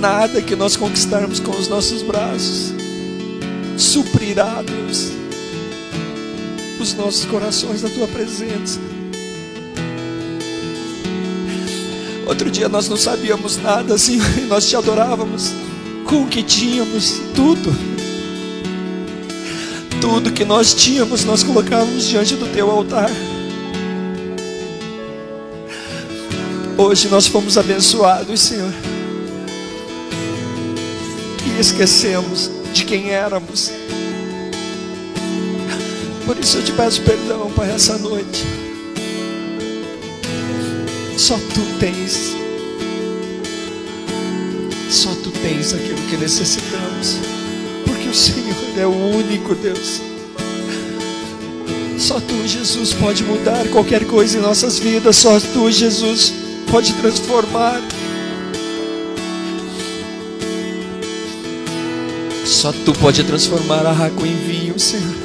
Nada 0.00 0.40
que 0.40 0.56
nós 0.56 0.76
conquistarmos 0.76 1.40
com 1.40 1.50
os 1.50 1.68
nossos 1.68 2.02
braços 2.02 2.72
suprirá, 3.76 4.62
Deus, 4.62 5.10
os 6.80 6.94
nossos 6.94 7.24
corações 7.24 7.82
da 7.82 7.90
tua 7.90 8.06
presença. 8.08 8.80
Outro 12.30 12.48
dia 12.48 12.68
nós 12.68 12.88
não 12.88 12.96
sabíamos 12.96 13.56
nada, 13.56 13.98
Senhor, 13.98 14.24
e 14.38 14.42
nós 14.42 14.64
te 14.68 14.76
adorávamos 14.76 15.52
com 16.04 16.22
o 16.22 16.28
que 16.28 16.44
tínhamos, 16.44 17.20
tudo. 17.34 17.74
Tudo 20.00 20.32
que 20.32 20.44
nós 20.44 20.72
tínhamos, 20.72 21.24
nós 21.24 21.42
colocávamos 21.42 22.06
diante 22.06 22.36
do 22.36 22.46
teu 22.46 22.70
altar. 22.70 23.10
Hoje 26.78 27.08
nós 27.08 27.26
fomos 27.26 27.58
abençoados, 27.58 28.40
Senhor. 28.40 28.72
E 31.44 31.60
esquecemos 31.60 32.48
de 32.72 32.84
quem 32.84 33.10
éramos. 33.10 33.72
Por 36.24 36.38
isso 36.38 36.58
eu 36.58 36.64
te 36.64 36.70
peço 36.70 37.02
perdão, 37.02 37.50
Pai, 37.50 37.72
essa 37.72 37.98
noite. 37.98 38.59
Só 41.20 41.36
tu 41.36 41.60
tens. 41.78 42.34
Só 44.88 45.10
tu 45.22 45.30
tens 45.42 45.74
aquilo 45.74 45.98
que 46.08 46.16
necessitamos. 46.16 47.18
Porque 47.84 48.08
o 48.08 48.14
Senhor 48.14 48.56
é 48.78 48.86
o 48.86 49.16
único 49.18 49.54
Deus. 49.54 50.00
Só 51.98 52.18
tu, 52.20 52.48
Jesus, 52.48 52.94
pode 52.94 53.22
mudar 53.22 53.68
qualquer 53.68 54.06
coisa 54.06 54.38
em 54.38 54.40
nossas 54.40 54.78
vidas. 54.78 55.16
Só 55.16 55.38
tu, 55.38 55.70
Jesus, 55.70 56.32
pode 56.70 56.94
transformar. 56.94 57.82
Só 62.46 62.72
tu 62.72 62.94
pode 62.94 63.22
transformar 63.24 63.84
a 63.84 63.92
água 63.92 64.26
em 64.26 64.36
vinho, 64.36 64.78
Senhor. 64.78 65.16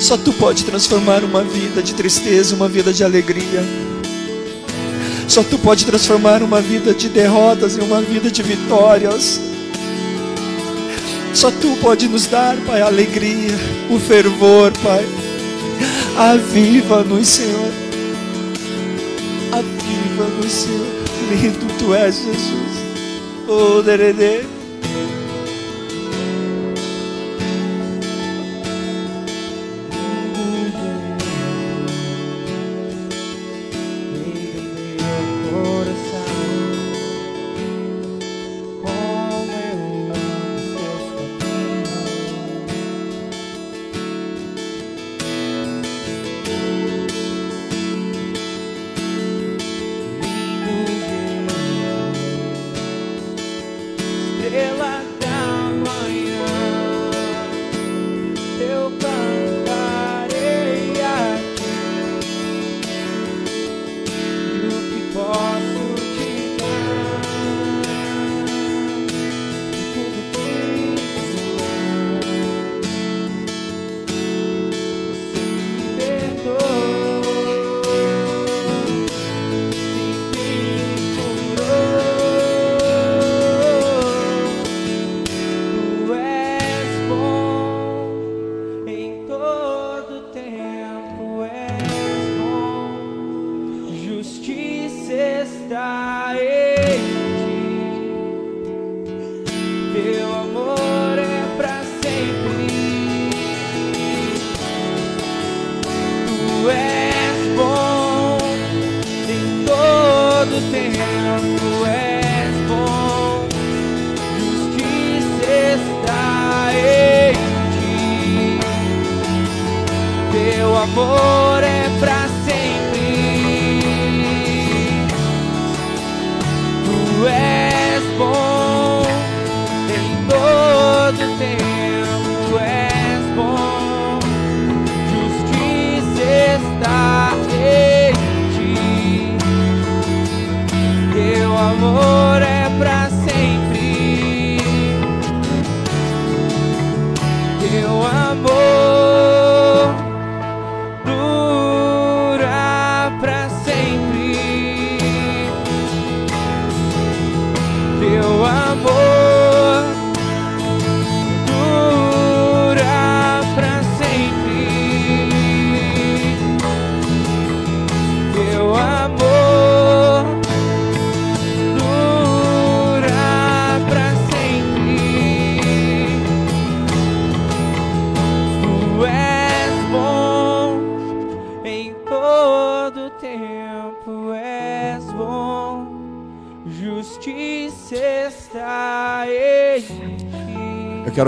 Só 0.00 0.16
tu 0.16 0.32
pode 0.32 0.64
transformar 0.64 1.22
uma 1.22 1.44
vida 1.44 1.80
de 1.80 1.94
tristeza, 1.94 2.56
uma 2.56 2.68
vida 2.68 2.92
de 2.92 3.04
alegria. 3.04 3.64
Só 5.28 5.42
tu 5.42 5.58
pode 5.58 5.84
transformar 5.84 6.42
uma 6.42 6.60
vida 6.60 6.94
de 6.94 7.08
derrotas 7.10 7.76
em 7.76 7.82
uma 7.82 8.00
vida 8.00 8.30
de 8.30 8.42
vitórias. 8.42 9.38
Só 11.34 11.50
tu 11.50 11.76
pode 11.82 12.08
nos 12.08 12.26
dar, 12.26 12.56
Pai, 12.66 12.80
a 12.80 12.86
alegria, 12.86 13.54
o 13.90 13.98
fervor, 14.00 14.72
Pai. 14.82 15.06
Aviva-nos, 16.16 17.28
Senhor. 17.28 17.72
Aviva-nos, 19.52 20.50
Senhor. 20.52 20.86
Lindo 21.30 21.66
tu 21.78 21.94
és, 21.94 22.16
Jesus. 22.16 22.78
Oh, 23.46 23.82
Derede. 23.82 24.57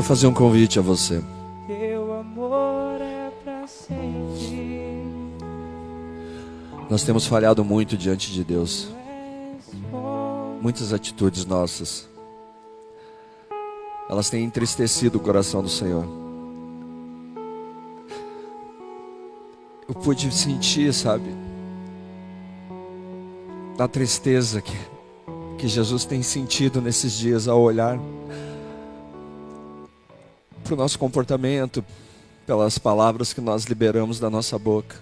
Quero 0.01 0.03
fazer 0.03 0.27
um 0.27 0.33
convite 0.35 0.79
a 0.79 0.83
você. 0.83 1.23
É. 1.69 2.01
Nós 6.89 7.05
temos 7.05 7.27
falhado 7.27 7.63
muito 7.65 7.97
diante 7.97 8.33
de 8.33 8.43
Deus. 8.43 8.89
Muitas 10.61 10.93
atitudes 10.93 11.45
nossas. 11.45 12.09
Elas 14.09 14.31
têm 14.31 14.45
entristecido 14.45 15.19
o 15.19 15.21
coração 15.21 15.63
do 15.63 15.69
Senhor. 15.69 16.05
Eu 19.87 19.95
pude 19.95 20.33
sentir, 20.33 20.93
sabe? 20.95 21.31
Da 23.77 23.87
tristeza 23.87 24.63
que, 24.63 24.77
que 25.59 25.69
Jesus 25.69 26.05
tem 26.05 26.23
sentido 26.23 26.81
nesses 26.81 27.13
dias 27.13 27.47
ao 27.47 27.61
olhar 27.61 27.99
para 30.71 30.75
o 30.77 30.79
nosso 30.79 31.01
comportamento, 31.01 31.85
pelas 32.47 32.79
palavras 32.79 33.33
que 33.33 33.41
nós 33.41 33.65
liberamos 33.65 34.21
da 34.21 34.31
nossa 34.31 34.57
boca, 34.57 34.97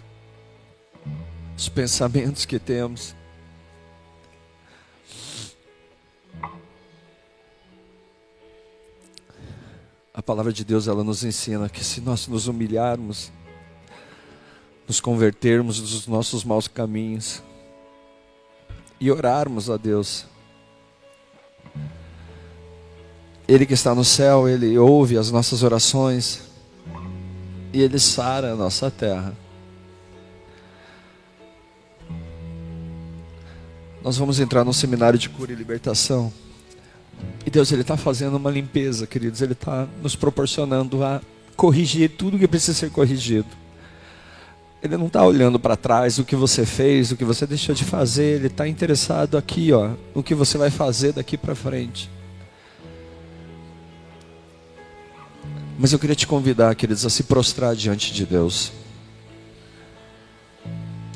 os 1.54 1.68
pensamentos 1.68 2.46
que 2.46 2.58
temos. 2.58 3.14
A 10.14 10.22
palavra 10.22 10.54
de 10.54 10.64
Deus 10.64 10.88
ela 10.88 11.04
nos 11.04 11.22
ensina 11.22 11.68
que 11.68 11.84
se 11.84 12.00
nós 12.00 12.26
nos 12.28 12.46
humilharmos, 12.46 13.30
nos 14.86 15.02
convertermos 15.02 15.82
dos 15.82 16.06
nossos 16.06 16.44
maus 16.44 16.66
caminhos 16.66 17.42
e 18.98 19.10
orarmos 19.10 19.68
a 19.68 19.76
Deus, 19.76 20.24
Ele 23.48 23.64
que 23.64 23.72
está 23.72 23.94
no 23.94 24.04
céu, 24.04 24.46
Ele 24.46 24.76
ouve 24.76 25.16
as 25.16 25.30
nossas 25.30 25.62
orações 25.62 26.42
e 27.72 27.80
Ele 27.80 27.98
sara 27.98 28.52
a 28.52 28.56
nossa 28.56 28.90
terra. 28.90 29.34
Nós 34.02 34.16
vamos 34.16 34.38
entrar 34.38 34.64
num 34.64 34.72
seminário 34.72 35.18
de 35.18 35.28
cura 35.28 35.52
e 35.52 35.54
libertação. 35.54 36.32
E 37.44 37.50
Deus 37.50 37.72
ele 37.72 37.82
está 37.82 37.96
fazendo 37.96 38.36
uma 38.36 38.50
limpeza, 38.50 39.06
queridos. 39.06 39.42
Ele 39.42 39.52
está 39.52 39.88
nos 40.02 40.14
proporcionando 40.14 41.02
a 41.02 41.20
corrigir 41.56 42.10
tudo 42.10 42.38
que 42.38 42.46
precisa 42.46 42.74
ser 42.74 42.90
corrigido. 42.90 43.48
Ele 44.80 44.96
não 44.96 45.08
está 45.08 45.24
olhando 45.24 45.58
para 45.58 45.76
trás 45.76 46.18
o 46.18 46.24
que 46.24 46.36
você 46.36 46.64
fez, 46.64 47.10
o 47.10 47.16
que 47.16 47.24
você 47.24 47.46
deixou 47.46 47.74
de 47.74 47.84
fazer. 47.84 48.36
Ele 48.36 48.46
está 48.46 48.68
interessado 48.68 49.36
aqui, 49.36 49.72
ó, 49.72 49.90
no 50.14 50.22
que 50.22 50.34
você 50.34 50.56
vai 50.56 50.70
fazer 50.70 51.12
daqui 51.12 51.36
para 51.36 51.54
frente. 51.54 52.08
Mas 55.78 55.92
eu 55.92 55.98
queria 55.98 56.16
te 56.16 56.26
convidar, 56.26 56.74
queridos, 56.74 57.06
a 57.06 57.10
se 57.10 57.22
prostrar 57.22 57.76
diante 57.76 58.12
de 58.12 58.26
Deus. 58.26 58.72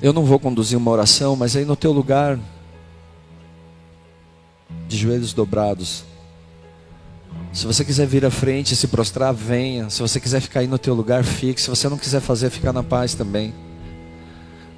Eu 0.01 0.13
não 0.13 0.25
vou 0.25 0.39
conduzir 0.39 0.79
uma 0.79 0.91
oração, 0.91 1.35
mas 1.35 1.57
aí 1.57 1.65
no 1.65 1.75
teu 1.75 1.91
lugar, 1.91 2.39
de 4.87 4.97
joelhos 4.97 5.33
dobrados. 5.33 6.05
Se 7.53 7.67
você 7.67 7.85
quiser 7.85 8.07
vir 8.07 8.25
à 8.25 8.31
frente 8.31 8.73
e 8.73 8.77
se 8.77 8.87
prostrar, 8.87 9.35
venha. 9.35 9.91
Se 9.91 10.01
você 10.01 10.21
quiser 10.21 10.41
ficar 10.41 10.61
aí 10.61 10.69
no 10.69 10.79
teu 10.79 10.95
lugar, 10.95 11.25
fique. 11.25 11.61
Se 11.61 11.69
você 11.69 11.89
não 11.89 11.99
quiser 11.99 12.21
fazer, 12.21 12.49
fica 12.49 12.73
na 12.73 12.85
paz 12.85 13.15
também. 13.15 13.53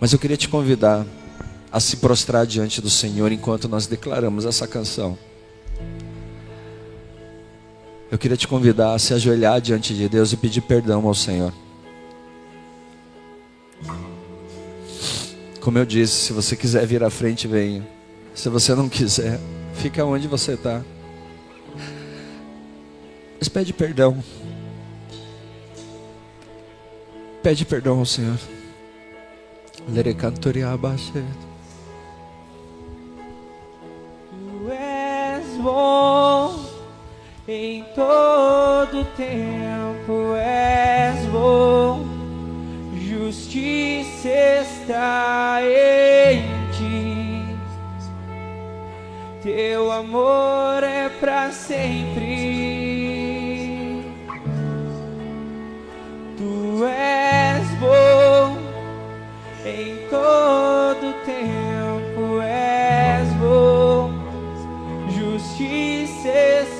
Mas 0.00 0.12
eu 0.12 0.18
queria 0.18 0.36
te 0.36 0.48
convidar 0.48 1.04
a 1.70 1.78
se 1.78 1.98
prostrar 1.98 2.46
diante 2.46 2.80
do 2.80 2.88
Senhor 2.88 3.30
enquanto 3.32 3.68
nós 3.68 3.86
declaramos 3.86 4.44
essa 4.46 4.66
canção. 4.66 5.18
Eu 8.14 8.18
queria 8.18 8.36
te 8.36 8.46
convidar 8.46 8.94
a 8.94 8.98
se 9.00 9.12
ajoelhar 9.12 9.60
diante 9.60 9.92
de 9.92 10.08
Deus 10.08 10.32
e 10.32 10.36
pedir 10.36 10.60
perdão 10.60 11.04
ao 11.04 11.14
Senhor. 11.16 11.52
Como 15.60 15.76
eu 15.76 15.84
disse, 15.84 16.26
se 16.26 16.32
você 16.32 16.54
quiser 16.54 16.86
vir 16.86 17.02
à 17.02 17.10
frente, 17.10 17.48
venha. 17.48 17.84
Se 18.32 18.48
você 18.48 18.72
não 18.72 18.88
quiser, 18.88 19.40
fica 19.74 20.04
onde 20.04 20.28
você 20.28 20.52
está. 20.52 20.80
Mas 23.36 23.48
pede 23.48 23.72
perdão. 23.72 24.22
Pede 27.42 27.64
perdão 27.64 27.98
ao 27.98 28.06
Senhor. 28.06 28.38
Lerecantoriabaxe. 29.88 31.24
Tu 34.30 34.70
és 34.70 35.60
bom 35.60 36.73
em 37.46 37.84
todo 37.94 39.04
tempo, 39.16 40.34
és 40.36 41.26
bom, 41.26 42.00
justiça 42.94 44.28
está 44.28 45.58
em 45.62 46.42
ti. 46.72 47.04
Teu 49.42 49.92
amor 49.92 50.82
é 50.82 51.10
pra 51.20 51.50
sempre. 51.50 52.64
Tu 56.38 56.84
és 56.86 57.68
bom 57.78 58.56
em 59.66 59.96
todo 60.08 61.13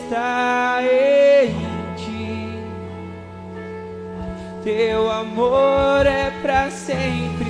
está 0.05 0.81
em 0.82 1.55
ti. 1.97 2.59
Teu 4.62 5.10
amor 5.10 6.06
é 6.06 6.31
pra 6.43 6.70
sempre. 6.70 7.44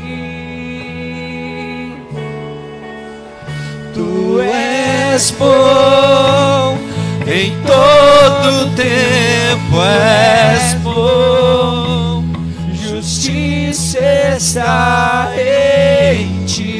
Tu 3.92 4.40
és 4.40 5.30
bom 5.32 6.78
em 7.26 7.52
todo 7.62 8.74
tempo, 8.76 9.82
és 9.82 10.74
bom, 10.74 12.24
justiça 12.72 13.98
está 14.36 15.32
em 15.36 16.44
ti. 16.44 16.74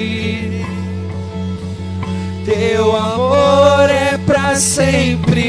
Para 4.27 4.57
sempre. 4.57 5.43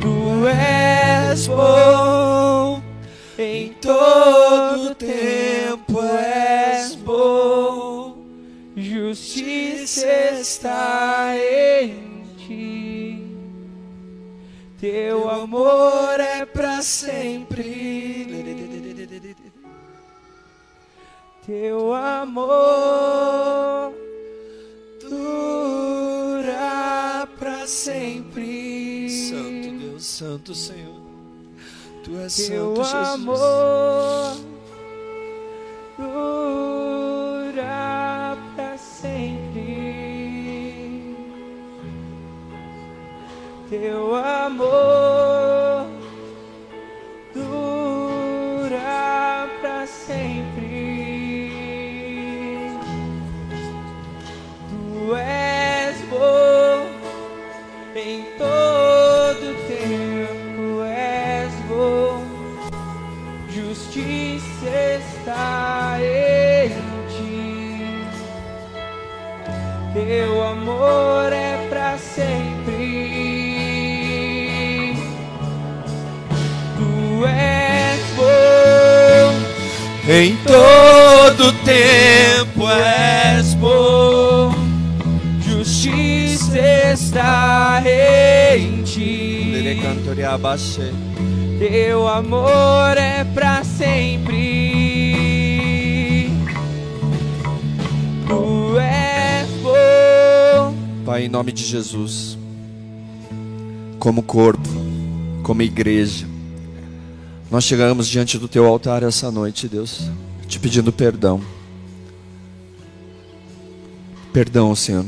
Tu 0.00 0.48
és 0.48 1.46
bom 1.46 2.82
em 3.38 3.72
todo 3.74 4.94
tempo, 4.94 6.00
és 6.02 6.94
bom. 6.94 8.24
Justiça 8.76 10.06
está 10.40 11.34
em 11.36 12.22
ti. 12.36 13.26
Teu 14.80 15.28
amor 15.28 16.20
é 16.20 16.46
para 16.46 16.80
sempre. 16.82 18.26
Teu 21.46 21.94
amor 21.94 23.97
sempre. 27.68 29.08
Santo 29.10 29.78
Deus, 29.78 30.04
Santo 30.04 30.54
Senhor. 30.54 31.00
Tu 32.04 32.16
és 32.18 32.34
Teu 32.34 32.76
santo, 32.76 32.84
Jesus. 32.84 33.40
amor 33.40 34.57
Em 80.18 80.36
todo 80.38 81.52
tempo 81.64 82.68
és 82.68 83.54
bom. 83.54 84.52
Justiça 85.40 86.58
está 86.92 87.80
em 87.86 88.82
ti. 88.82 89.52
Teu 91.60 92.08
amor 92.08 92.96
é 92.96 93.22
para 93.32 93.62
sempre. 93.62 94.32
Tu 98.26 98.76
és 98.80 99.48
bom. 99.62 100.74
Pai, 101.06 101.26
em 101.26 101.28
nome 101.28 101.52
de 101.52 101.64
Jesus, 101.64 102.36
como 104.00 104.24
corpo, 104.24 104.68
como 105.44 105.62
igreja, 105.62 106.27
nós 107.50 107.64
chegamos 107.64 108.06
diante 108.08 108.38
do 108.38 108.48
Teu 108.48 108.66
altar 108.66 109.02
essa 109.02 109.30
noite, 109.30 109.68
Deus, 109.68 110.08
te 110.46 110.58
pedindo 110.58 110.92
perdão. 110.92 111.40
Perdão, 114.32 114.74
Senhor. 114.74 115.04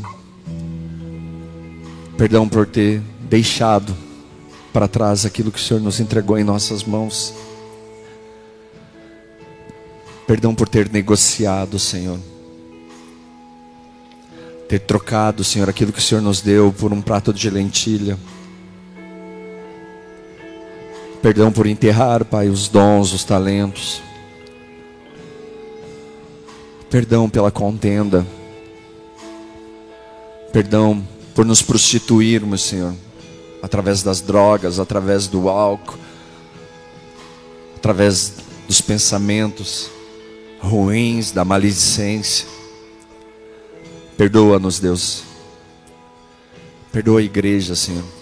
Perdão 2.17 2.49
por 2.49 2.67
ter 2.67 3.01
deixado 3.29 3.97
para 4.73 4.89
trás 4.89 5.25
aquilo 5.25 5.53
que 5.53 5.59
o 5.59 5.62
Senhor 5.62 5.81
nos 5.81 6.01
entregou 6.01 6.39
em 6.39 6.45
nossas 6.45 6.85
mãos. 6.85 7.35
Perdão 10.27 10.55
por 10.55 10.69
ter 10.69 10.91
negociado, 10.91 11.79
Senhor 11.79 12.19
ter 14.71 14.79
trocado, 14.79 15.43
Senhor, 15.43 15.69
aquilo 15.69 15.93
que 15.93 15.99
o 15.99 16.03
Senhor 16.03 16.21
nos 16.21 16.41
deu 16.41 16.73
por 16.73 16.93
um 16.93 17.03
prato 17.03 17.33
de 17.33 17.51
lentilha. 17.51 18.17
Perdão 21.23 21.53
por 21.53 21.67
enterrar, 21.67 22.25
Pai, 22.25 22.49
os 22.49 22.69
dons, 22.69 23.13
os 23.13 23.25
talentos. 23.25 24.01
Perdão 26.89 27.29
pela 27.29 27.51
contenda. 27.51 28.27
Perdão 30.51 31.07
por 31.35 31.45
nos 31.45 31.61
prostituirmos, 31.63 32.63
Senhor, 32.63 32.95
através 33.63 34.03
das 34.03 34.21
drogas, 34.21 34.81
através 34.81 35.29
do 35.29 35.49
álcool, 35.49 35.99
através 37.77 38.35
dos 38.67 38.81
pensamentos 38.81 39.91
ruins, 40.59 41.33
da 41.33 41.45
maledicência. 41.45 42.47
Perdoa-nos, 44.17 44.81
Deus. 44.81 45.23
Perdoa 46.91 47.21
a 47.21 47.23
igreja, 47.23 47.77
Senhor. 47.77 48.20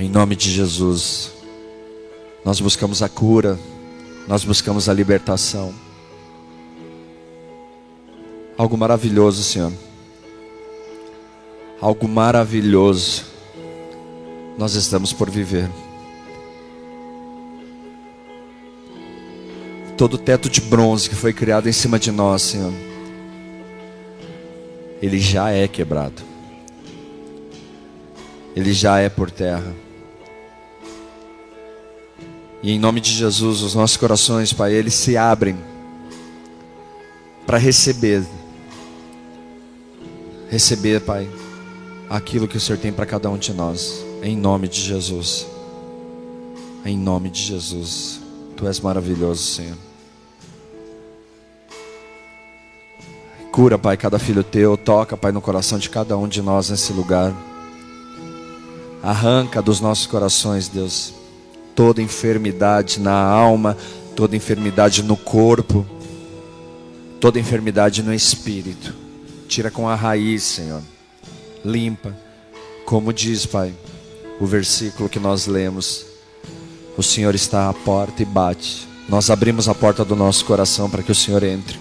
Em 0.00 0.08
nome 0.08 0.34
de 0.34 0.50
Jesus, 0.50 1.30
nós 2.42 2.58
buscamos 2.58 3.02
a 3.02 3.08
cura, 3.08 3.58
nós 4.26 4.42
buscamos 4.42 4.88
a 4.88 4.94
libertação. 4.94 5.74
Algo 8.56 8.78
maravilhoso, 8.78 9.44
Senhor. 9.44 9.70
Algo 11.82 12.08
maravilhoso 12.08 13.26
nós 14.56 14.74
estamos 14.74 15.12
por 15.12 15.28
viver. 15.28 15.68
todo 19.98 20.16
teto 20.16 20.48
de 20.48 20.62
bronze 20.62 21.10
que 21.10 21.14
foi 21.14 21.30
criado 21.30 21.68
em 21.68 21.72
cima 21.72 21.98
de 21.98 22.10
nós, 22.10 22.40
Senhor, 22.40 22.72
ele 25.02 25.18
já 25.18 25.50
é 25.50 25.68
quebrado, 25.68 26.22
ele 28.56 28.72
já 28.72 28.98
é 28.98 29.10
por 29.10 29.30
terra. 29.30 29.89
E 32.62 32.72
em 32.72 32.78
nome 32.78 33.00
de 33.00 33.10
Jesus, 33.10 33.62
os 33.62 33.74
nossos 33.74 33.96
corações, 33.96 34.52
Pai, 34.52 34.74
eles 34.74 34.94
se 34.94 35.16
abrem 35.16 35.58
para 37.46 37.58
receber, 37.58 38.22
receber, 40.48 41.00
Pai, 41.00 41.28
aquilo 42.08 42.46
que 42.46 42.56
o 42.56 42.60
Senhor 42.60 42.78
tem 42.78 42.92
para 42.92 43.06
cada 43.06 43.30
um 43.30 43.38
de 43.38 43.54
nós, 43.54 44.04
em 44.22 44.36
nome 44.36 44.68
de 44.68 44.80
Jesus. 44.80 45.46
Em 46.84 46.96
nome 46.96 47.28
de 47.28 47.42
Jesus, 47.42 48.20
Tu 48.56 48.66
és 48.66 48.80
maravilhoso, 48.80 49.42
Senhor. 49.42 49.76
Cura, 53.52 53.78
Pai, 53.78 53.96
cada 53.96 54.18
filho 54.18 54.42
teu. 54.42 54.76
Toca, 54.76 55.16
Pai, 55.16 55.32
no 55.32 55.40
coração 55.40 55.78
de 55.78 55.90
cada 55.90 56.16
um 56.16 56.26
de 56.28 56.40
nós 56.40 56.70
nesse 56.70 56.92
lugar. 56.92 57.34
Arranca 59.02 59.60
dos 59.60 59.80
nossos 59.80 60.06
corações, 60.06 60.68
Deus, 60.68 61.12
toda 61.80 62.02
enfermidade 62.02 63.00
na 63.00 63.14
alma, 63.14 63.74
toda 64.14 64.36
enfermidade 64.36 65.02
no 65.02 65.16
corpo, 65.16 65.86
toda 67.18 67.40
enfermidade 67.40 68.02
no 68.02 68.12
espírito. 68.12 68.94
Tira 69.48 69.70
com 69.70 69.88
a 69.88 69.94
raiz, 69.94 70.42
Senhor. 70.42 70.82
Limpa. 71.64 72.14
Como 72.84 73.14
diz, 73.14 73.46
Pai, 73.46 73.72
o 74.38 74.44
versículo 74.44 75.08
que 75.08 75.18
nós 75.18 75.46
lemos. 75.46 76.04
O 76.98 77.02
Senhor 77.02 77.34
está 77.34 77.70
à 77.70 77.72
porta 77.72 78.22
e 78.22 78.26
bate. 78.26 78.86
Nós 79.08 79.30
abrimos 79.30 79.66
a 79.66 79.74
porta 79.74 80.04
do 80.04 80.14
nosso 80.14 80.44
coração 80.44 80.90
para 80.90 81.02
que 81.02 81.12
o 81.12 81.14
Senhor 81.14 81.42
entre. 81.42 81.80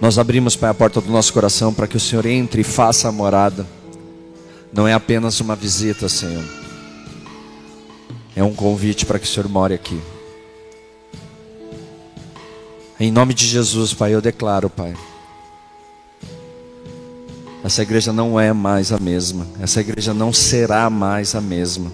Nós 0.00 0.18
abrimos, 0.18 0.56
Pai, 0.56 0.70
a 0.70 0.74
porta 0.74 1.00
do 1.00 1.12
nosso 1.12 1.32
coração 1.32 1.72
para 1.72 1.86
que 1.86 1.96
o 1.96 2.00
Senhor 2.00 2.26
entre 2.26 2.62
e 2.62 2.64
faça 2.64 3.08
a 3.08 3.12
morada. 3.12 3.64
Não 4.72 4.88
é 4.88 4.92
apenas 4.92 5.38
uma 5.38 5.54
visita, 5.54 6.08
Senhor. 6.08 6.59
É 8.34 8.42
um 8.44 8.54
convite 8.54 9.04
para 9.04 9.18
que 9.18 9.26
o 9.26 9.28
Senhor 9.28 9.48
more 9.48 9.74
aqui. 9.74 10.00
Em 12.98 13.10
nome 13.10 13.34
de 13.34 13.46
Jesus, 13.46 13.94
Pai, 13.94 14.14
eu 14.14 14.20
declaro, 14.20 14.68
Pai. 14.68 14.94
Essa 17.64 17.82
igreja 17.82 18.12
não 18.12 18.38
é 18.38 18.52
mais 18.52 18.92
a 18.92 18.98
mesma. 18.98 19.46
Essa 19.60 19.80
igreja 19.80 20.14
não 20.14 20.32
será 20.32 20.88
mais 20.88 21.34
a 21.34 21.40
mesma. 21.40 21.90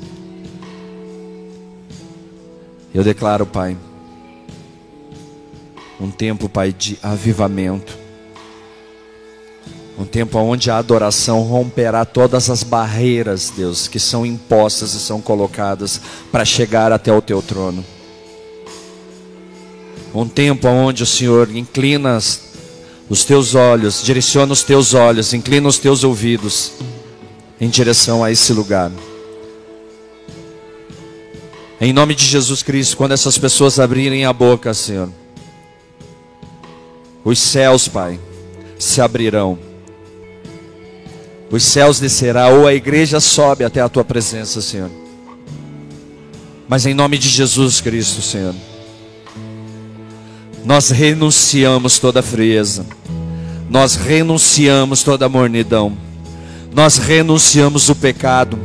Eu 2.95 3.05
declaro, 3.05 3.47
Pai, 3.47 3.77
um 6.01 6.11
tempo, 6.11 6.49
Pai, 6.49 6.73
de 6.73 6.99
avivamento. 7.03 8.06
Um 9.99 10.05
tempo 10.05 10.39
onde 10.39 10.71
a 10.71 10.77
adoração 10.77 11.41
romperá 11.41 12.05
todas 12.05 12.51
as 12.51 12.63
barreiras, 12.63 13.51
Deus, 13.57 13.89
que 13.89 13.99
são 13.99 14.27
impostas 14.27 14.93
e 14.93 15.01
são 15.01 15.23
colocadas 15.23 16.01
para 16.31 16.45
chegar 16.45 16.93
até 16.93 17.11
o 17.11 17.23
teu 17.23 17.41
trono. 17.41 17.85
Um 20.15 20.29
tempo 20.29 20.69
onde 20.69 21.03
o 21.03 21.07
Senhor 21.07 21.55
inclina 21.55 22.19
os 23.09 23.25
teus 23.25 23.55
olhos, 23.55 24.03
direciona 24.03 24.53
os 24.53 24.63
teus 24.63 24.93
olhos, 24.93 25.33
inclina 25.33 25.67
os 25.67 25.79
teus 25.79 26.05
ouvidos 26.05 26.73
em 27.61 27.69
direção 27.69 28.23
a 28.23 28.31
esse 28.31 28.53
lugar. 28.53 28.91
Em 31.81 31.93
nome 31.93 32.15
de 32.15 32.25
Jesus 32.25 32.63
Cristo, 32.63 32.97
quando 32.97 33.13
essas 33.13 33.39
pessoas 33.39 33.79
abrirem 33.79 34.25
a 34.25 34.33
boca, 34.33 34.73
Senhor, 34.75 35.11
os 37.25 37.39
céus, 37.39 37.89
Pai, 37.89 38.19
se 38.79 39.01
abrirão. 39.01 39.59
Os 41.51 41.63
céus 41.63 42.01
descerão, 42.01 42.61
ou 42.61 42.67
a 42.67 42.75
igreja 42.75 43.21
sobe 43.21 43.65
até 43.65 43.81
a 43.81 43.89
tua 43.89 44.05
presença, 44.05 44.61
Senhor. 44.61 44.91
Mas 46.69 46.85
em 46.85 46.95
nome 46.95 47.17
de 47.17 47.29
Jesus 47.29 47.81
Cristo, 47.81 48.21
Senhor, 48.21 48.55
nós 50.65 50.91
renunciamos 50.91 52.01
toda 52.01 52.23
frieza, 52.23 52.85
nós 53.71 53.95
renunciamos 53.95 55.05
toda 55.05 55.29
mornidão, 55.29 55.97
nós 56.75 56.99
renunciamos 56.99 57.89
o 57.89 57.95
pecado, 57.95 58.59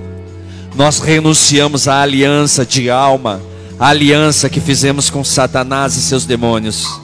nós 0.76 0.98
renunciamos 0.98 1.88
a 1.88 2.02
aliança 2.02 2.66
de 2.66 2.90
alma, 2.90 3.40
a 3.80 3.90
aliança 3.90 4.50
que 4.50 4.60
fizemos 4.60 5.12
com 5.12 5.24
Satanás 5.24 5.96
e 5.96 6.02
seus 6.02 6.26
demônios. 6.26 7.00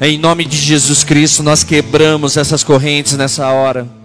Em 0.00 0.18
nome 0.18 0.44
de 0.44 0.56
Jesus 0.56 1.04
Cristo, 1.04 1.44
nós 1.44 1.62
quebramos 1.62 2.36
essas 2.36 2.64
correntes 2.64 3.16
nessa 3.16 3.48
hora. 3.48 3.97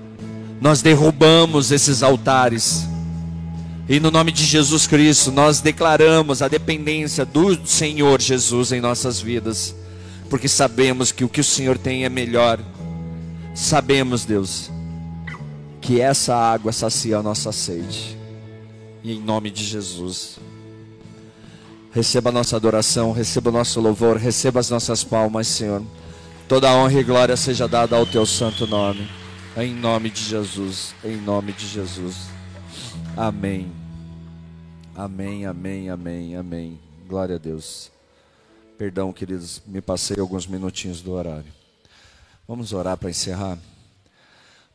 Nós 0.64 0.82
derrubamos 0.82 1.74
esses 1.74 2.02
altares. 2.02 2.88
E 3.90 4.00
no 4.00 4.10
nome 4.10 4.32
de 4.32 4.46
Jesus 4.46 4.88
Cristo, 4.88 5.30
nós 5.30 5.60
declaramos 5.60 6.42
a 6.42 6.48
dependência 6.48 7.26
do 7.26 7.68
Senhor 7.68 8.22
Jesus 8.22 8.72
em 8.72 8.80
nossas 8.80 9.20
vidas. 9.20 9.76
Porque 10.30 10.48
sabemos 10.48 11.12
que 11.12 11.26
o 11.26 11.28
que 11.28 11.42
o 11.42 11.44
Senhor 11.44 11.78
tem 11.78 12.06
é 12.06 12.10
melhor. 12.10 12.62
Sabemos, 13.54 14.24
Deus, 14.24 14.72
que 15.82 16.00
essa 16.00 16.34
água 16.34 16.72
sacia 16.72 17.18
a 17.18 17.22
nossa 17.22 17.52
sede. 17.52 18.18
E 19.04 19.12
em 19.12 19.20
nome 19.20 19.52
de 19.52 19.66
Jesus. 19.66 20.40
Receba 21.92 22.30
a 22.30 22.34
nossa 22.34 22.56
adoração, 22.56 23.12
receba 23.12 23.50
o 23.50 23.54
nosso 23.54 23.82
louvor, 23.82 24.16
receba 24.16 24.62
as 24.62 24.70
nossas 24.70 25.04
palmas, 25.04 25.46
Senhor. 25.46 25.84
Toda 26.48 26.74
honra 26.74 27.02
e 27.02 27.04
glória 27.04 27.36
seja 27.36 27.68
dada 27.68 27.98
ao 27.98 28.06
teu 28.06 28.26
santo 28.26 28.66
nome. 28.66 29.23
Em 29.56 29.74
nome 29.74 30.10
de 30.10 30.22
Jesus, 30.24 30.96
em 31.04 31.16
nome 31.18 31.54
de 31.54 31.68
Jesus. 31.68 32.28
Amém. 33.16 33.72
Amém, 34.96 35.46
amém, 35.46 35.90
amém, 35.90 36.36
amém. 36.36 36.80
Glória 37.08 37.36
a 37.36 37.40
Deus. 37.40 37.92
Perdão, 38.78 39.14
queridos, 39.14 39.62
me 39.66 39.82
passei 39.82 40.20
alguns 40.20 40.48
minutinhos 40.48 41.02
do 41.02 41.12
horário. 41.12 41.52
Vamos 42.48 42.74
orar 42.74 42.98
para 42.98 43.10
encerrar. 43.10 43.58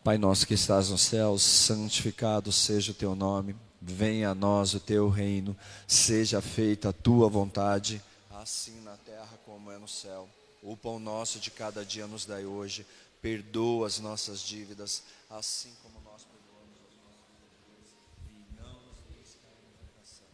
Pai 0.05 0.17
nosso 0.17 0.47
que 0.47 0.55
estás 0.55 0.91
nos 0.91 1.03
céus, 1.03 1.43
santificado 1.43 2.53
seja 2.53 2.93
o 2.93 2.95
teu 2.95 3.15
nome 3.15 3.55
venha 3.81 4.31
a 4.31 4.35
nós 4.35 4.75
o 4.75 4.81
teu 4.81 5.09
reino, 5.09 5.57
seja 5.87 6.41
feita 6.41 6.91
a 6.91 6.93
tua 6.93 7.29
vontade, 7.29 8.03
assim 8.31 8.81
na 8.83 8.97
terra 8.99 9.39
como 9.45 9.71
é 9.71 9.79
no 9.79 9.89
céu. 9.89 10.29
O 10.63 10.77
pão 10.77 10.99
nosso 10.99 11.39
de 11.39 11.51
cada 11.51 11.85
dia 11.85 12.07
nos 12.07 12.27
dai 12.27 12.45
hoje, 12.45 12.85
perdoa 13.21 13.87
as 13.87 13.99
nossas 13.99 14.41
dívidas, 14.41 15.03
assim 15.29 15.73
como 15.83 16.01
nós 16.05 16.25
perdoamos 16.25 16.77
aos 16.85 16.95
nossos 17.05 17.27
devedores, 17.35 17.91
e 18.29 18.55
não 18.55 18.73
nos 18.87 18.99
deixes 19.09 19.37
cair 19.43 19.59
em 19.67 19.87
tentação, 19.87 20.27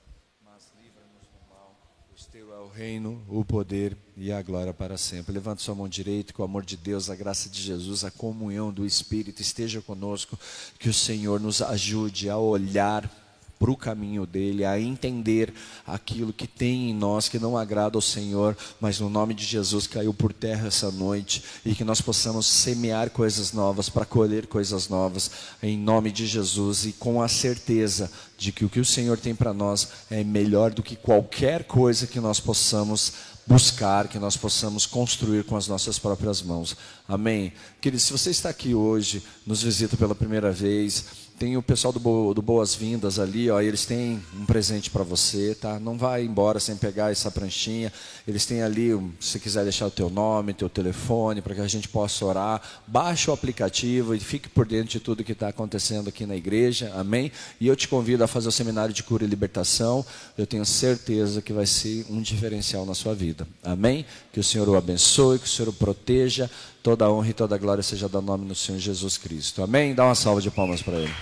mas 0.45 0.71
livra-nos 0.81 1.23
do 1.23 1.49
mal, 1.49 1.75
pois 2.09 2.27
teu 2.27 2.55
é 2.55 2.61
o 2.61 2.69
reino, 2.69 3.25
o 3.29 3.45
poder 3.45 3.97
e 4.17 4.31
a 4.31 4.43
glória 4.43 4.75
para 4.75 4.99
sempre. 4.99 5.33
Levante 5.33 5.63
sua 5.63 5.75
mão 5.75 5.89
direita, 5.89 6.33
com 6.33 6.43
o 6.43 6.45
amor 6.45 6.65
de 6.65 6.77
Deus, 6.77 7.09
a 7.09 7.17
graça 7.17 7.49
de 7.49 7.61
Jesus, 7.61 8.05
a 8.05 8.11
comunhão 8.11 8.73
do 8.73 8.85
Espírito 8.85 9.41
esteja 9.41 9.81
conosco, 9.81 10.39
que 10.79 10.89
o 10.89 10.95
Senhor 10.95 11.41
nos 11.41 11.63
ajude 11.63 12.29
a 12.29 12.37
olhar 12.37 13.24
para 13.65 13.73
o 13.73 13.77
caminho 13.79 14.27
dele, 14.27 14.63
a 14.63 14.79
entender 14.79 15.51
aquilo 15.87 16.35
que 16.35 16.47
tem 16.47 16.91
em 16.91 16.95
nós 16.95 17.31
que 17.31 17.39
não 17.39 17.57
agrada 17.57 17.97
ao 17.97 18.03
Senhor, 18.03 18.55
mas 18.79 19.01
no 19.01 19.09
nome 19.09 19.33
de 19.33 19.43
Jesus 19.43 19.87
caiu 19.87 20.13
por 20.13 20.35
terra 20.35 20.69
essa 20.69 20.91
noite 20.91 21.43
e 21.65 21.75
que 21.75 21.83
nós 21.83 21.99
possamos 21.99 22.45
semear 22.45 23.09
coisas 23.09 23.55
novas 23.55 23.89
para 23.89 24.05
colher 24.05 24.49
coisas 24.49 24.91
novas 24.91 25.31
em 25.63 25.79
nome 25.79 26.13
de 26.13 26.27
Jesus 26.27 26.85
e 26.85 26.93
com 26.93 27.23
a 27.23 27.29
certeza 27.29 28.13
de 28.37 28.53
que 28.53 28.67
o 28.67 28.69
que 28.69 28.81
o 28.81 28.85
Senhor 28.85 29.17
tem 29.17 29.35
para 29.35 29.55
nós 29.55 29.89
é 30.11 30.23
melhor 30.23 30.71
do 30.71 30.83
que 30.83 30.95
qualquer 30.95 31.65
coisa 31.65 32.07
que 32.07 32.21
nós 32.21 32.39
possamos 32.39 33.15
buscar, 33.47 34.09
que 34.09 34.19
nós 34.19 34.37
possamos 34.37 34.85
construir 34.85 35.45
com 35.45 35.57
as 35.57 35.69
nossas 35.69 35.99
próprias 35.99 36.43
mãos. 36.43 36.77
Amém. 37.09 37.53
Queridos, 37.81 38.05
se 38.05 38.13
você 38.13 38.31
está 38.31 38.51
aqui 38.51 38.75
hoje, 38.75 39.23
nos 39.47 39.63
visita 39.63 39.97
pela 39.97 40.15
primeira 40.15 40.51
vez, 40.51 41.24
tem 41.39 41.57
o 41.57 41.63
pessoal 41.63 41.93
do, 41.93 42.35
do 42.35 42.41
Boas-Vindas 42.41 43.19
ali, 43.19 43.51
ó, 43.51 43.61
eles 43.61 43.85
têm 43.85 44.23
um 44.39 44.47
presente 44.47 44.89
para 44.89 45.03
você, 45.03 45.55
tá? 45.55 45.81
Não 45.81 45.99
vai 45.99 46.25
embora 46.25 46.61
sem 46.61 46.77
pegar 46.77 47.11
essa 47.11 47.31
pranchinha. 47.31 47.93
Eles 48.27 48.47
têm 48.47 48.63
ali, 48.63 48.91
se 49.19 49.41
quiser 49.41 49.65
deixar 49.65 49.87
o 49.87 49.91
teu 49.91 50.09
nome, 50.09 50.55
teu 50.55 50.69
telefone, 50.69 51.43
para 51.43 51.55
que 51.55 51.61
a 51.61 51.67
gente 51.67 51.89
possa 51.89 52.25
orar. 52.25 52.63
Baixe 52.87 53.29
o 53.29 53.33
aplicativo 53.33 54.15
e 54.15 54.21
fique 54.21 54.49
por 54.49 54.65
dentro 54.65 54.91
de 54.91 55.01
tudo 55.01 55.25
que 55.25 55.33
está 55.33 55.49
acontecendo 55.49 56.09
aqui 56.09 56.25
na 56.25 56.37
igreja, 56.37 56.93
amém? 56.95 57.33
E 57.61 57.67
eu 57.67 57.75
te 57.75 57.89
convido 57.89 58.23
a 58.23 58.29
fazer 58.29 58.49
o 58.49 58.53
seminário 58.53 58.95
de 58.95 59.03
cura 59.03 59.25
e 59.25 59.27
libertação. 59.27 60.07
Eu 60.39 60.47
tenho 60.47 60.65
certeza 60.65 61.43
que 61.43 61.53
vai 61.53 61.67
ser 61.67 62.07
um 62.09 62.23
diferencial 62.23 62.87
na 62.87 62.95
sua 62.95 63.15
vida, 63.15 63.47
amém? 63.63 64.07
Que 64.33 64.39
o 64.39 64.45
Senhor 64.45 64.69
o 64.69 64.77
abençoe, 64.77 65.39
que 65.39 65.47
o 65.47 65.51
Senhor 65.51 65.69
o 65.69 65.73
proteja. 65.73 66.49
Toda 66.85 67.11
honra 67.11 67.31
e 67.31 67.33
toda 67.33 67.57
glória 67.57 67.83
seja 67.83 68.11
dado 68.11 68.27
nome 68.27 68.45
do 68.45 68.55
Senhor 68.55 68.79
Jesus 68.79 69.17
Cristo. 69.17 69.63
Amém? 69.63 69.95
Dá 69.95 70.05
uma 70.05 70.15
salva 70.15 70.43
de 70.43 70.51
palmas 70.51 70.83
para 70.83 70.99
ele. 70.99 71.15